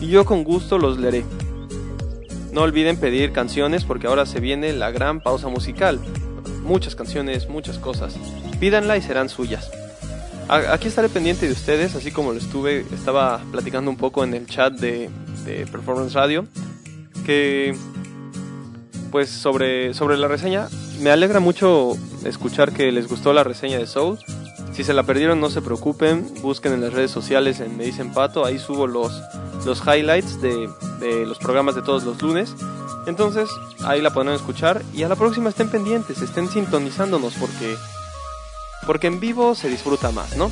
y 0.00 0.06
yo 0.06 0.24
con 0.24 0.44
gusto 0.44 0.78
los 0.78 0.96
leeré. 0.96 1.24
No 2.52 2.62
olviden 2.62 2.96
pedir 2.96 3.32
canciones 3.32 3.84
porque 3.84 4.06
ahora 4.06 4.26
se 4.26 4.40
viene 4.40 4.72
la 4.72 4.90
gran 4.90 5.20
pausa 5.20 5.48
musical. 5.48 6.00
Muchas 6.62 6.96
canciones, 6.96 7.48
muchas 7.48 7.78
cosas. 7.78 8.16
Pídanla 8.58 8.96
y 8.96 9.02
serán 9.02 9.28
suyas. 9.28 9.70
Aquí 10.48 10.88
estaré 10.88 11.08
pendiente 11.08 11.46
de 11.46 11.52
ustedes, 11.52 11.94
así 11.94 12.10
como 12.10 12.32
lo 12.32 12.38
estuve, 12.38 12.84
estaba 12.92 13.40
platicando 13.52 13.88
un 13.88 13.96
poco 13.96 14.24
en 14.24 14.34
el 14.34 14.46
chat 14.46 14.72
de, 14.74 15.08
Performance 15.70 16.12
Radio, 16.14 16.46
que 17.24 17.74
pues 19.12 19.30
sobre, 19.30 19.94
sobre 19.94 20.16
la 20.16 20.26
reseña, 20.26 20.68
me 21.00 21.10
alegra 21.10 21.38
mucho 21.38 21.96
escuchar 22.24 22.72
que 22.72 22.90
les 22.90 23.08
gustó 23.08 23.32
la 23.32 23.44
reseña 23.44 23.78
de 23.78 23.86
Soul. 23.86 24.18
Si 24.72 24.84
se 24.84 24.94
la 24.94 25.02
perdieron, 25.02 25.40
no 25.40 25.50
se 25.50 25.62
preocupen, 25.62 26.26
busquen 26.42 26.72
en 26.72 26.80
las 26.80 26.92
redes 26.92 27.10
sociales 27.10 27.60
en 27.60 27.76
Me 27.76 27.84
Dicen 27.84 28.12
Pato, 28.12 28.44
ahí 28.44 28.58
subo 28.58 28.86
los, 28.86 29.12
los 29.64 29.82
highlights 29.86 30.40
de, 30.40 30.68
los 31.26 31.38
programas 31.38 31.74
de 31.74 31.82
todos 31.82 32.04
los 32.04 32.22
lunes. 32.22 32.54
Entonces, 33.06 33.50
ahí 33.84 34.00
la 34.00 34.10
podrán 34.10 34.34
escuchar 34.34 34.82
y 34.94 35.02
a 35.02 35.08
la 35.08 35.16
próxima 35.16 35.48
estén 35.48 35.70
pendientes, 35.70 36.22
estén 36.22 36.48
sintonizándonos 36.48 37.34
porque 37.34 37.76
porque 38.86 39.08
en 39.08 39.20
vivo 39.20 39.54
se 39.54 39.68
disfruta 39.68 40.10
más, 40.10 40.36
¿no? 40.36 40.50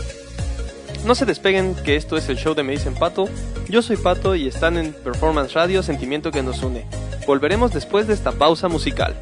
No 1.05 1.14
se 1.14 1.25
despeguen 1.25 1.75
que 1.75 1.97
esto 1.97 2.16
es 2.16 2.29
el 2.29 2.37
show 2.37 2.55
de 2.55 2.62
Me 2.62 2.73
Dicen 2.73 2.95
Pato. 2.95 3.29
Yo 3.69 3.83
soy 3.83 3.97
Pato 3.97 4.35
y 4.35 4.49
están 4.49 4.77
en 4.77 4.93
Performance 4.93 5.55
Radio, 5.55 5.83
sentimiento 5.83 6.31
que 6.31 6.43
nos 6.43 6.62
une. 6.62 6.87
Volveremos 7.27 7.73
después 7.73 8.07
de 8.07 8.14
esta 8.14 8.33
pausa 8.33 8.69
musical. 8.69 9.14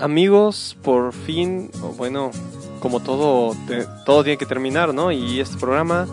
Amigos, 0.00 0.76
por 0.82 1.12
fin, 1.12 1.70
bueno, 1.96 2.30
como 2.80 3.00
todo, 3.00 3.56
todo 4.06 4.22
tiene 4.22 4.38
que 4.38 4.46
terminar, 4.46 4.94
¿no? 4.94 5.10
Y 5.10 5.40
este 5.40 5.56
programa 5.56 6.06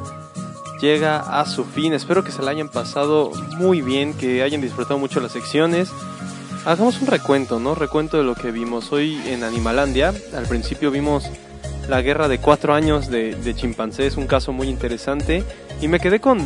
llega 0.82 1.20
a 1.20 1.46
su 1.46 1.64
fin. 1.66 1.94
Espero 1.94 2.24
que 2.24 2.32
se 2.32 2.42
la 2.42 2.52
hayan 2.52 2.70
pasado 2.70 3.32
muy 3.58 3.82
bien, 3.82 4.14
que 4.14 4.42
hayan 4.42 4.62
disfrutado 4.62 4.98
mucho 4.98 5.20
las 5.20 5.34
secciones. 5.34 5.90
Hagamos 6.66 7.00
un 7.00 7.08
recuento, 7.08 7.60
¿no? 7.60 7.76
Recuento 7.76 8.18
de 8.18 8.24
lo 8.24 8.34
que 8.34 8.52
vimos 8.52 8.92
hoy 8.92 9.22
en 9.28 9.44
Animalandia. 9.44 10.14
Al 10.36 10.48
principio 10.48 10.90
vimos 10.90 11.30
la 11.88 12.02
guerra 12.02 12.28
de 12.28 12.40
cuatro 12.40 12.74
años 12.74 13.08
de, 13.10 13.36
de 13.36 13.56
chimpancés, 13.56 14.18
un 14.18 14.26
caso 14.26 14.52
muy 14.52 14.68
interesante. 14.68 15.44
Y 15.80 15.88
me 15.88 16.00
quedé 16.00 16.20
con, 16.20 16.40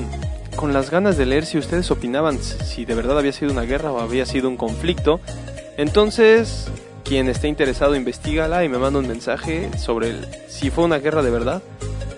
con 0.58 0.74
las 0.74 0.92
ganas 0.92 1.16
de 1.16 1.26
leer 1.26 1.46
si 1.46 1.58
ustedes 1.58 1.90
opinaban 1.90 2.38
si 2.38 2.84
de 2.84 2.96
verdad 2.96 3.18
había 3.18 3.32
sido 3.32 3.54
una 3.54 3.62
guerra 3.62 3.94
o 3.94 4.02
había 4.02 4.26
sido 4.26 4.50
un 4.50 4.58
conflicto. 4.58 5.22
Entonces, 5.78 6.68
quien 7.04 7.28
esté 7.30 7.48
interesado, 7.48 7.96
investigala 7.96 8.64
y 8.64 8.70
me 8.70 8.78
manda 8.78 9.00
un 9.00 9.08
mensaje 9.08 9.70
sobre 9.78 10.16
si 10.48 10.70
fue 10.70 10.84
una 10.84 11.00
guerra 11.00 11.24
de 11.24 11.32
verdad 11.32 11.62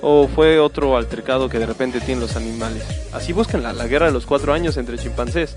o 0.01 0.27
fue 0.27 0.59
otro 0.59 0.97
altercado 0.97 1.49
que 1.49 1.59
de 1.59 1.65
repente 1.65 1.99
tienen 1.99 2.19
los 2.19 2.35
animales. 2.35 2.83
Así 3.13 3.33
buscan 3.33 3.63
la, 3.63 3.73
guerra 3.87 4.07
de 4.07 4.11
los 4.11 4.25
cuatro 4.25 4.53
años 4.53 4.77
entre 4.77 4.97
chimpancés, 4.97 5.55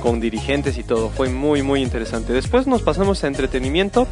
con 0.00 0.20
dirigentes 0.20 0.78
y 0.78 0.82
todo. 0.82 1.10
Fue 1.10 1.28
muy, 1.28 1.62
muy 1.62 1.80
interesante. 1.80 2.32
Después 2.32 2.66
nos 2.66 2.82
pasamos 2.82 3.22
a 3.22 3.28
entretenimiento 3.28 4.06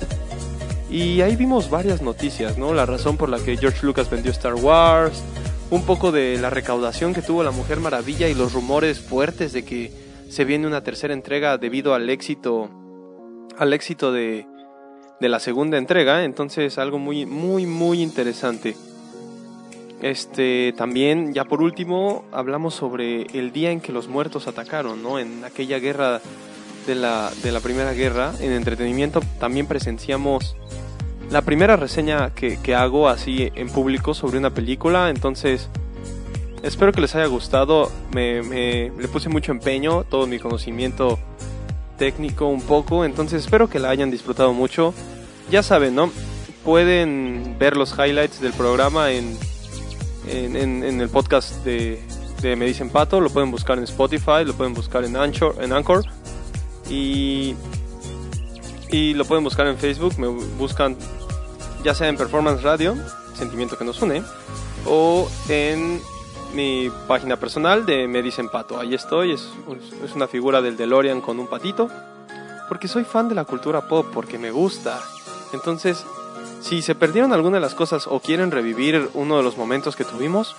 y 0.91 1.21
ahí 1.21 1.37
vimos 1.37 1.71
varias 1.71 2.03
noticias, 2.03 2.59
¿no? 2.59 2.75
La 2.75 2.87
razón 2.87 3.17
por 3.17 3.29
la 3.29 3.39
que 3.39 3.57
George 3.57 3.85
Lucas 3.85 4.09
vendió 4.09 4.31
Star 4.31 4.55
Wars, 4.55 5.23
un 5.71 5.83
poco 5.85 6.13
de 6.13 6.39
la 6.41 6.51
recaudación 6.51 7.13
que 7.13 7.23
tuvo 7.23 7.43
la 7.43 7.51
Mujer 7.51 7.81
Maravilla 7.81 8.29
y 8.29 8.35
los 8.35 8.53
rumores 8.53 9.01
fuertes 9.01 9.53
de 9.53 9.65
que 9.65 9.93
se 10.29 10.45
viene 10.45 10.67
una 10.67 10.83
tercera 10.83 11.13
entrega 11.13 11.59
debido 11.59 11.93
al 11.95 12.09
éxito 12.09 12.71
al 13.61 13.75
éxito 13.75 14.11
de, 14.11 14.47
de 15.21 15.29
la 15.29 15.39
segunda 15.39 15.77
entrega, 15.77 16.25
entonces 16.25 16.79
algo 16.79 16.99
muy 16.99 17.27
muy 17.27 17.67
muy 17.67 18.03
interesante. 18.03 18.75
Este, 20.01 20.73
también, 20.79 21.35
ya 21.35 21.45
por 21.45 21.61
último, 21.61 22.25
hablamos 22.33 22.75
sobre 22.75 23.27
el 23.35 23.53
día 23.53 23.71
en 23.71 23.83
que 23.83 23.93
los 23.93 24.09
muertos 24.09 24.49
atacaron, 24.49 25.03
¿no? 25.03 25.19
En 25.19 25.45
aquella 25.45 25.79
guerra 25.79 26.23
de 26.87 26.95
la, 26.95 27.31
de 27.43 27.53
la 27.53 27.61
Primera 27.61 27.93
Guerra, 27.93 28.33
en 28.41 28.53
entretenimiento 28.53 29.21
también 29.39 29.67
presenciamos 29.67 30.57
la 31.31 31.43
primera 31.43 31.77
reseña 31.77 32.35
que, 32.35 32.59
que 32.63 32.75
hago 32.75 33.11
así 33.11 33.53
en 33.55 33.69
público 33.69 34.15
sobre 34.15 34.39
una 34.39 34.55
película, 34.55 35.11
entonces 35.11 35.69
espero 36.63 36.93
que 36.93 37.03
les 37.03 37.15
haya 37.15 37.27
gustado, 37.27 37.93
me, 38.15 38.43
me, 38.43 38.91
le 38.99 39.09
puse 39.09 39.29
mucho 39.29 39.53
empeño, 39.53 40.05
todo 40.05 40.27
mi 40.27 40.39
conocimiento 40.39 41.19
técnico 42.01 42.47
un 42.47 42.63
poco, 42.63 43.05
entonces 43.05 43.45
espero 43.45 43.69
que 43.69 43.79
la 43.79 43.91
hayan 43.91 44.11
disfrutado 44.11 44.53
mucho. 44.55 44.95
Ya 45.51 45.63
saben, 45.63 45.95
¿no? 45.95 46.11
Pueden 46.65 47.57
ver 47.59 47.77
los 47.77 47.93
highlights 47.93 48.41
del 48.41 48.55
programa 48.55 49.13
en 49.13 49.37
en, 50.27 51.01
el 51.01 51.09
podcast 51.09 51.65
de, 51.65 52.01
Me 52.43 52.65
Dicen 52.65 52.91
Pato, 52.91 53.21
lo 53.21 53.31
pueden 53.31 53.51
buscar 53.51 53.79
en 53.79 53.85
Spotify, 53.85 54.45
lo 54.45 54.55
pueden 54.55 54.75
buscar 54.75 55.05
en 55.05 55.17
Anchor, 55.17 55.57
en 55.61 55.73
Anchor 55.73 56.05
y, 56.89 57.55
y 58.91 59.15
lo 59.15 59.25
pueden 59.25 59.45
buscar 59.45 59.67
en 59.67 59.77
Facebook, 59.77 60.19
me 60.19 60.29
buscan 60.29 60.97
ya 61.85 61.95
sea 61.95 62.09
en 62.09 62.17
Performance 62.17 62.63
Radio, 62.63 62.97
Sentimiento 63.35 63.77
que 63.79 63.85
nos 63.85 64.01
une, 64.03 64.23
o 64.87 65.29
en 65.49 66.01
mi 66.55 66.91
página 67.07 67.37
personal 67.37 67.87
de 67.87 68.09
Me 68.09 68.23
Dicen 68.23 68.49
Pato. 68.49 68.79
Ahí 68.79 68.95
estoy, 68.95 69.33
es, 69.33 69.49
es 70.05 70.15
una 70.15 70.27
figura 70.27 70.61
del 70.63 70.77
DeLorean 70.77 71.21
con 71.21 71.39
un 71.39 71.49
patito, 71.49 71.89
porque 72.69 72.89
soy 72.89 73.05
fan 73.05 73.29
de 73.29 73.35
la 73.35 73.45
cultura 73.45 73.89
pop, 73.89 74.07
porque 74.13 74.39
me 74.39 74.51
gusta. 74.51 75.01
Entonces, 75.53 76.05
si 76.61 76.83
se 76.83 76.95
perdieron 76.95 77.33
alguna 77.33 77.57
de 77.57 77.63
las 77.63 77.75
cosas 77.75 78.07
o 78.07 78.21
quieren 78.21 78.51
revivir 78.51 79.11
uno 79.15 79.37
de 79.37 79.43
los 79.43 79.57
momentos 79.57 79.97
que 79.97 80.05
tuvimos, 80.05 80.55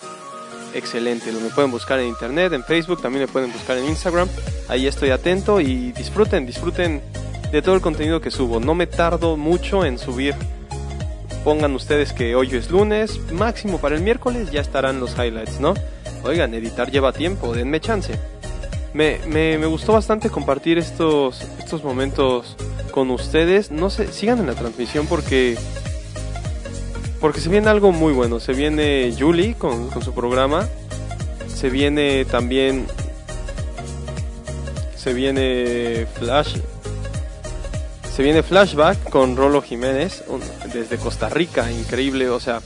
excelente. 0.74 1.32
Me 1.32 1.50
pueden 1.50 1.72
buscar 1.72 2.00
en 2.00 2.08
internet, 2.08 2.54
en 2.54 2.64
Facebook, 2.64 3.02
también 3.02 3.26
me 3.26 3.32
pueden 3.32 3.52
buscar 3.52 3.78
en 3.78 3.86
Instagram. 3.86 4.28
Ahí 4.68 4.88
estoy 4.88 5.10
atento 5.10 5.60
y 5.60 5.92
disfruten, 5.92 6.46
disfruten 6.46 7.02
de 7.52 7.62
todo 7.62 7.76
el 7.76 7.82
contenido 7.82 8.22
que 8.22 8.32
subo. 8.32 8.60
No 8.60 8.76
me 8.76 8.88
tardo 8.88 9.38
mucho 9.38 9.86
en 9.86 9.98
subir. 9.98 10.36
Pongan 11.44 11.74
ustedes 11.74 12.14
que 12.14 12.36
hoy 12.36 12.56
es 12.56 12.70
lunes, 12.70 13.20
máximo 13.32 13.80
para 13.80 13.96
el 13.96 14.04
miércoles 14.04 14.52
ya 14.52 14.62
estarán 14.62 15.00
los 15.00 15.18
highlights, 15.18 15.60
¿no? 15.60 15.74
Oigan, 16.24 16.54
editar 16.54 16.92
lleva 16.92 17.14
tiempo, 17.14 17.54
denme 17.54 17.80
chance. 17.80 18.14
Me, 18.94 19.20
me, 19.28 19.66
gustó 19.66 19.94
bastante 19.94 20.30
compartir 20.30 20.78
estos, 20.78 21.42
estos 21.58 21.84
momentos 21.84 22.58
con 22.92 23.10
ustedes. 23.10 23.72
No 23.72 23.90
sé, 23.90 24.12
sigan 24.12 24.40
en 24.40 24.48
la 24.48 24.54
transmisión 24.54 25.08
porque 25.08 25.58
porque 27.20 27.40
se 27.40 27.50
viene 27.50 27.70
algo 27.70 27.92
muy 27.92 28.14
bueno. 28.14 28.40
Se 28.40 28.54
viene 28.54 29.16
Julie 29.18 29.56
con, 29.56 29.90
con 29.90 30.04
su 30.04 30.14
programa. 30.14 30.68
Se 31.48 31.70
viene 31.70 32.26
también. 32.26 32.86
Se 34.96 35.14
viene 35.14 36.06
Flash. 36.20 36.58
Se 38.14 38.24
viene 38.24 38.44
Flashback 38.44 39.10
con 39.10 39.38
Rolo 39.38 39.62
Jiménez 39.62 40.24
desde 40.74 40.98
Costa 40.98 41.30
Rica. 41.30 41.72
Increíble. 41.72 42.30
O 42.30 42.40
sea, 42.40 42.62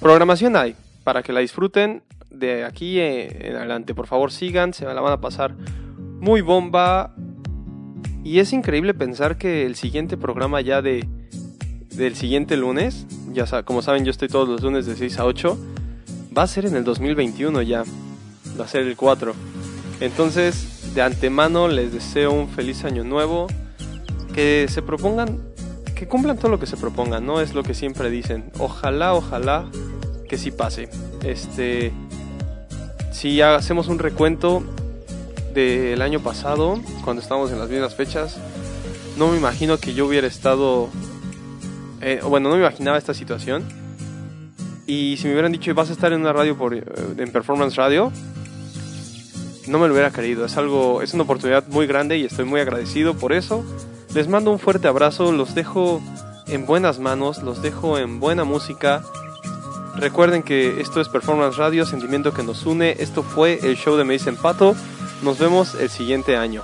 programación 0.00 0.56
hay 0.56 0.76
para 1.04 1.22
que 1.22 1.32
la 1.32 1.40
disfruten 1.40 2.02
de 2.30 2.64
aquí 2.64 3.00
en 3.00 3.56
adelante. 3.56 3.94
Por 3.94 4.06
favor, 4.06 4.32
sigan. 4.32 4.74
Se 4.74 4.84
la 4.84 5.00
van 5.00 5.12
a 5.12 5.20
pasar 5.20 5.54
muy 6.20 6.40
bomba. 6.40 7.14
Y 8.24 8.40
es 8.40 8.52
increíble 8.52 8.94
pensar 8.94 9.38
que 9.38 9.64
el 9.64 9.74
siguiente 9.76 10.16
programa 10.16 10.60
ya 10.60 10.82
de 10.82 11.08
del 11.98 12.14
siguiente 12.14 12.56
lunes, 12.56 13.06
ya 13.32 13.62
como 13.64 13.82
saben 13.82 14.04
yo 14.04 14.10
estoy 14.10 14.28
todos 14.28 14.48
los 14.48 14.62
lunes 14.62 14.86
de 14.86 14.94
6 14.94 15.18
a 15.18 15.24
8, 15.24 15.58
va 16.36 16.44
a 16.44 16.46
ser 16.46 16.64
en 16.64 16.76
el 16.76 16.84
2021 16.84 17.60
ya, 17.62 17.82
va 18.58 18.64
a 18.64 18.68
ser 18.68 18.82
el 18.82 18.96
4. 18.96 19.34
Entonces, 20.00 20.94
de 20.94 21.02
antemano 21.02 21.66
les 21.66 21.92
deseo 21.92 22.32
un 22.32 22.48
feliz 22.48 22.84
año 22.84 23.02
nuevo, 23.02 23.48
que 24.32 24.66
se 24.68 24.80
propongan, 24.80 25.40
que 25.98 26.06
cumplan 26.06 26.36
todo 26.36 26.50
lo 26.50 26.60
que 26.60 26.66
se 26.66 26.76
propongan, 26.76 27.26
no 27.26 27.40
es 27.40 27.54
lo 27.54 27.62
que 27.62 27.74
siempre 27.74 28.10
dicen. 28.10 28.50
Ojalá, 28.58 29.14
ojalá 29.14 29.66
que 30.28 30.38
sí 30.38 30.50
pase. 30.50 30.88
Este, 31.24 31.92
si 33.12 33.40
hacemos 33.40 33.88
un 33.88 33.98
recuento 33.98 34.62
del 35.54 36.00
año 36.02 36.20
pasado, 36.20 36.78
cuando 37.04 37.20
estábamos 37.20 37.50
en 37.50 37.58
las 37.58 37.68
mismas 37.68 37.94
fechas, 37.94 38.38
no 39.16 39.28
me 39.28 39.36
imagino 39.36 39.78
que 39.78 39.94
yo 39.94 40.06
hubiera 40.06 40.26
estado 40.26 40.88
eh, 42.00 42.20
bueno, 42.24 42.48
no 42.48 42.56
me 42.56 42.62
imaginaba 42.62 42.98
esta 42.98 43.14
situación. 43.14 43.64
Y 44.86 45.16
si 45.18 45.26
me 45.26 45.32
hubieran 45.32 45.52
dicho, 45.52 45.74
vas 45.74 45.90
a 45.90 45.92
estar 45.92 46.12
en 46.12 46.20
una 46.20 46.32
radio 46.32 46.56
por, 46.56 46.74
eh, 46.74 46.82
en 47.18 47.30
Performance 47.30 47.76
Radio, 47.76 48.12
no 49.66 49.78
me 49.78 49.86
lo 49.86 49.92
hubiera 49.92 50.10
creído. 50.10 50.44
Es 50.46 50.56
algo, 50.56 51.02
es 51.02 51.12
una 51.12 51.24
oportunidad 51.24 51.66
muy 51.68 51.86
grande 51.86 52.16
y 52.16 52.24
estoy 52.24 52.44
muy 52.44 52.60
agradecido 52.60 53.14
por 53.14 53.32
eso. 53.32 53.64
Les 54.14 54.26
mando 54.26 54.50
un 54.50 54.58
fuerte 54.58 54.88
abrazo, 54.88 55.32
los 55.32 55.54
dejo 55.54 56.00
en 56.46 56.66
buenas 56.66 56.98
manos, 56.98 57.42
los 57.42 57.60
dejo 57.60 57.98
en 57.98 58.20
buena 58.20 58.44
música. 58.44 59.02
Recuerden 59.96 60.42
que 60.42 60.80
esto 60.80 61.00
es 61.00 61.08
Performance 61.08 61.56
Radio, 61.56 61.84
sentimiento 61.84 62.32
que 62.32 62.42
nos 62.42 62.64
une. 62.64 62.96
Esto 62.98 63.22
fue 63.22 63.58
el 63.62 63.76
show 63.76 63.96
de 63.96 64.04
Me 64.04 64.14
dicen 64.14 64.36
Pato. 64.36 64.74
Nos 65.22 65.38
vemos 65.38 65.74
el 65.74 65.90
siguiente 65.90 66.36
año. 66.36 66.62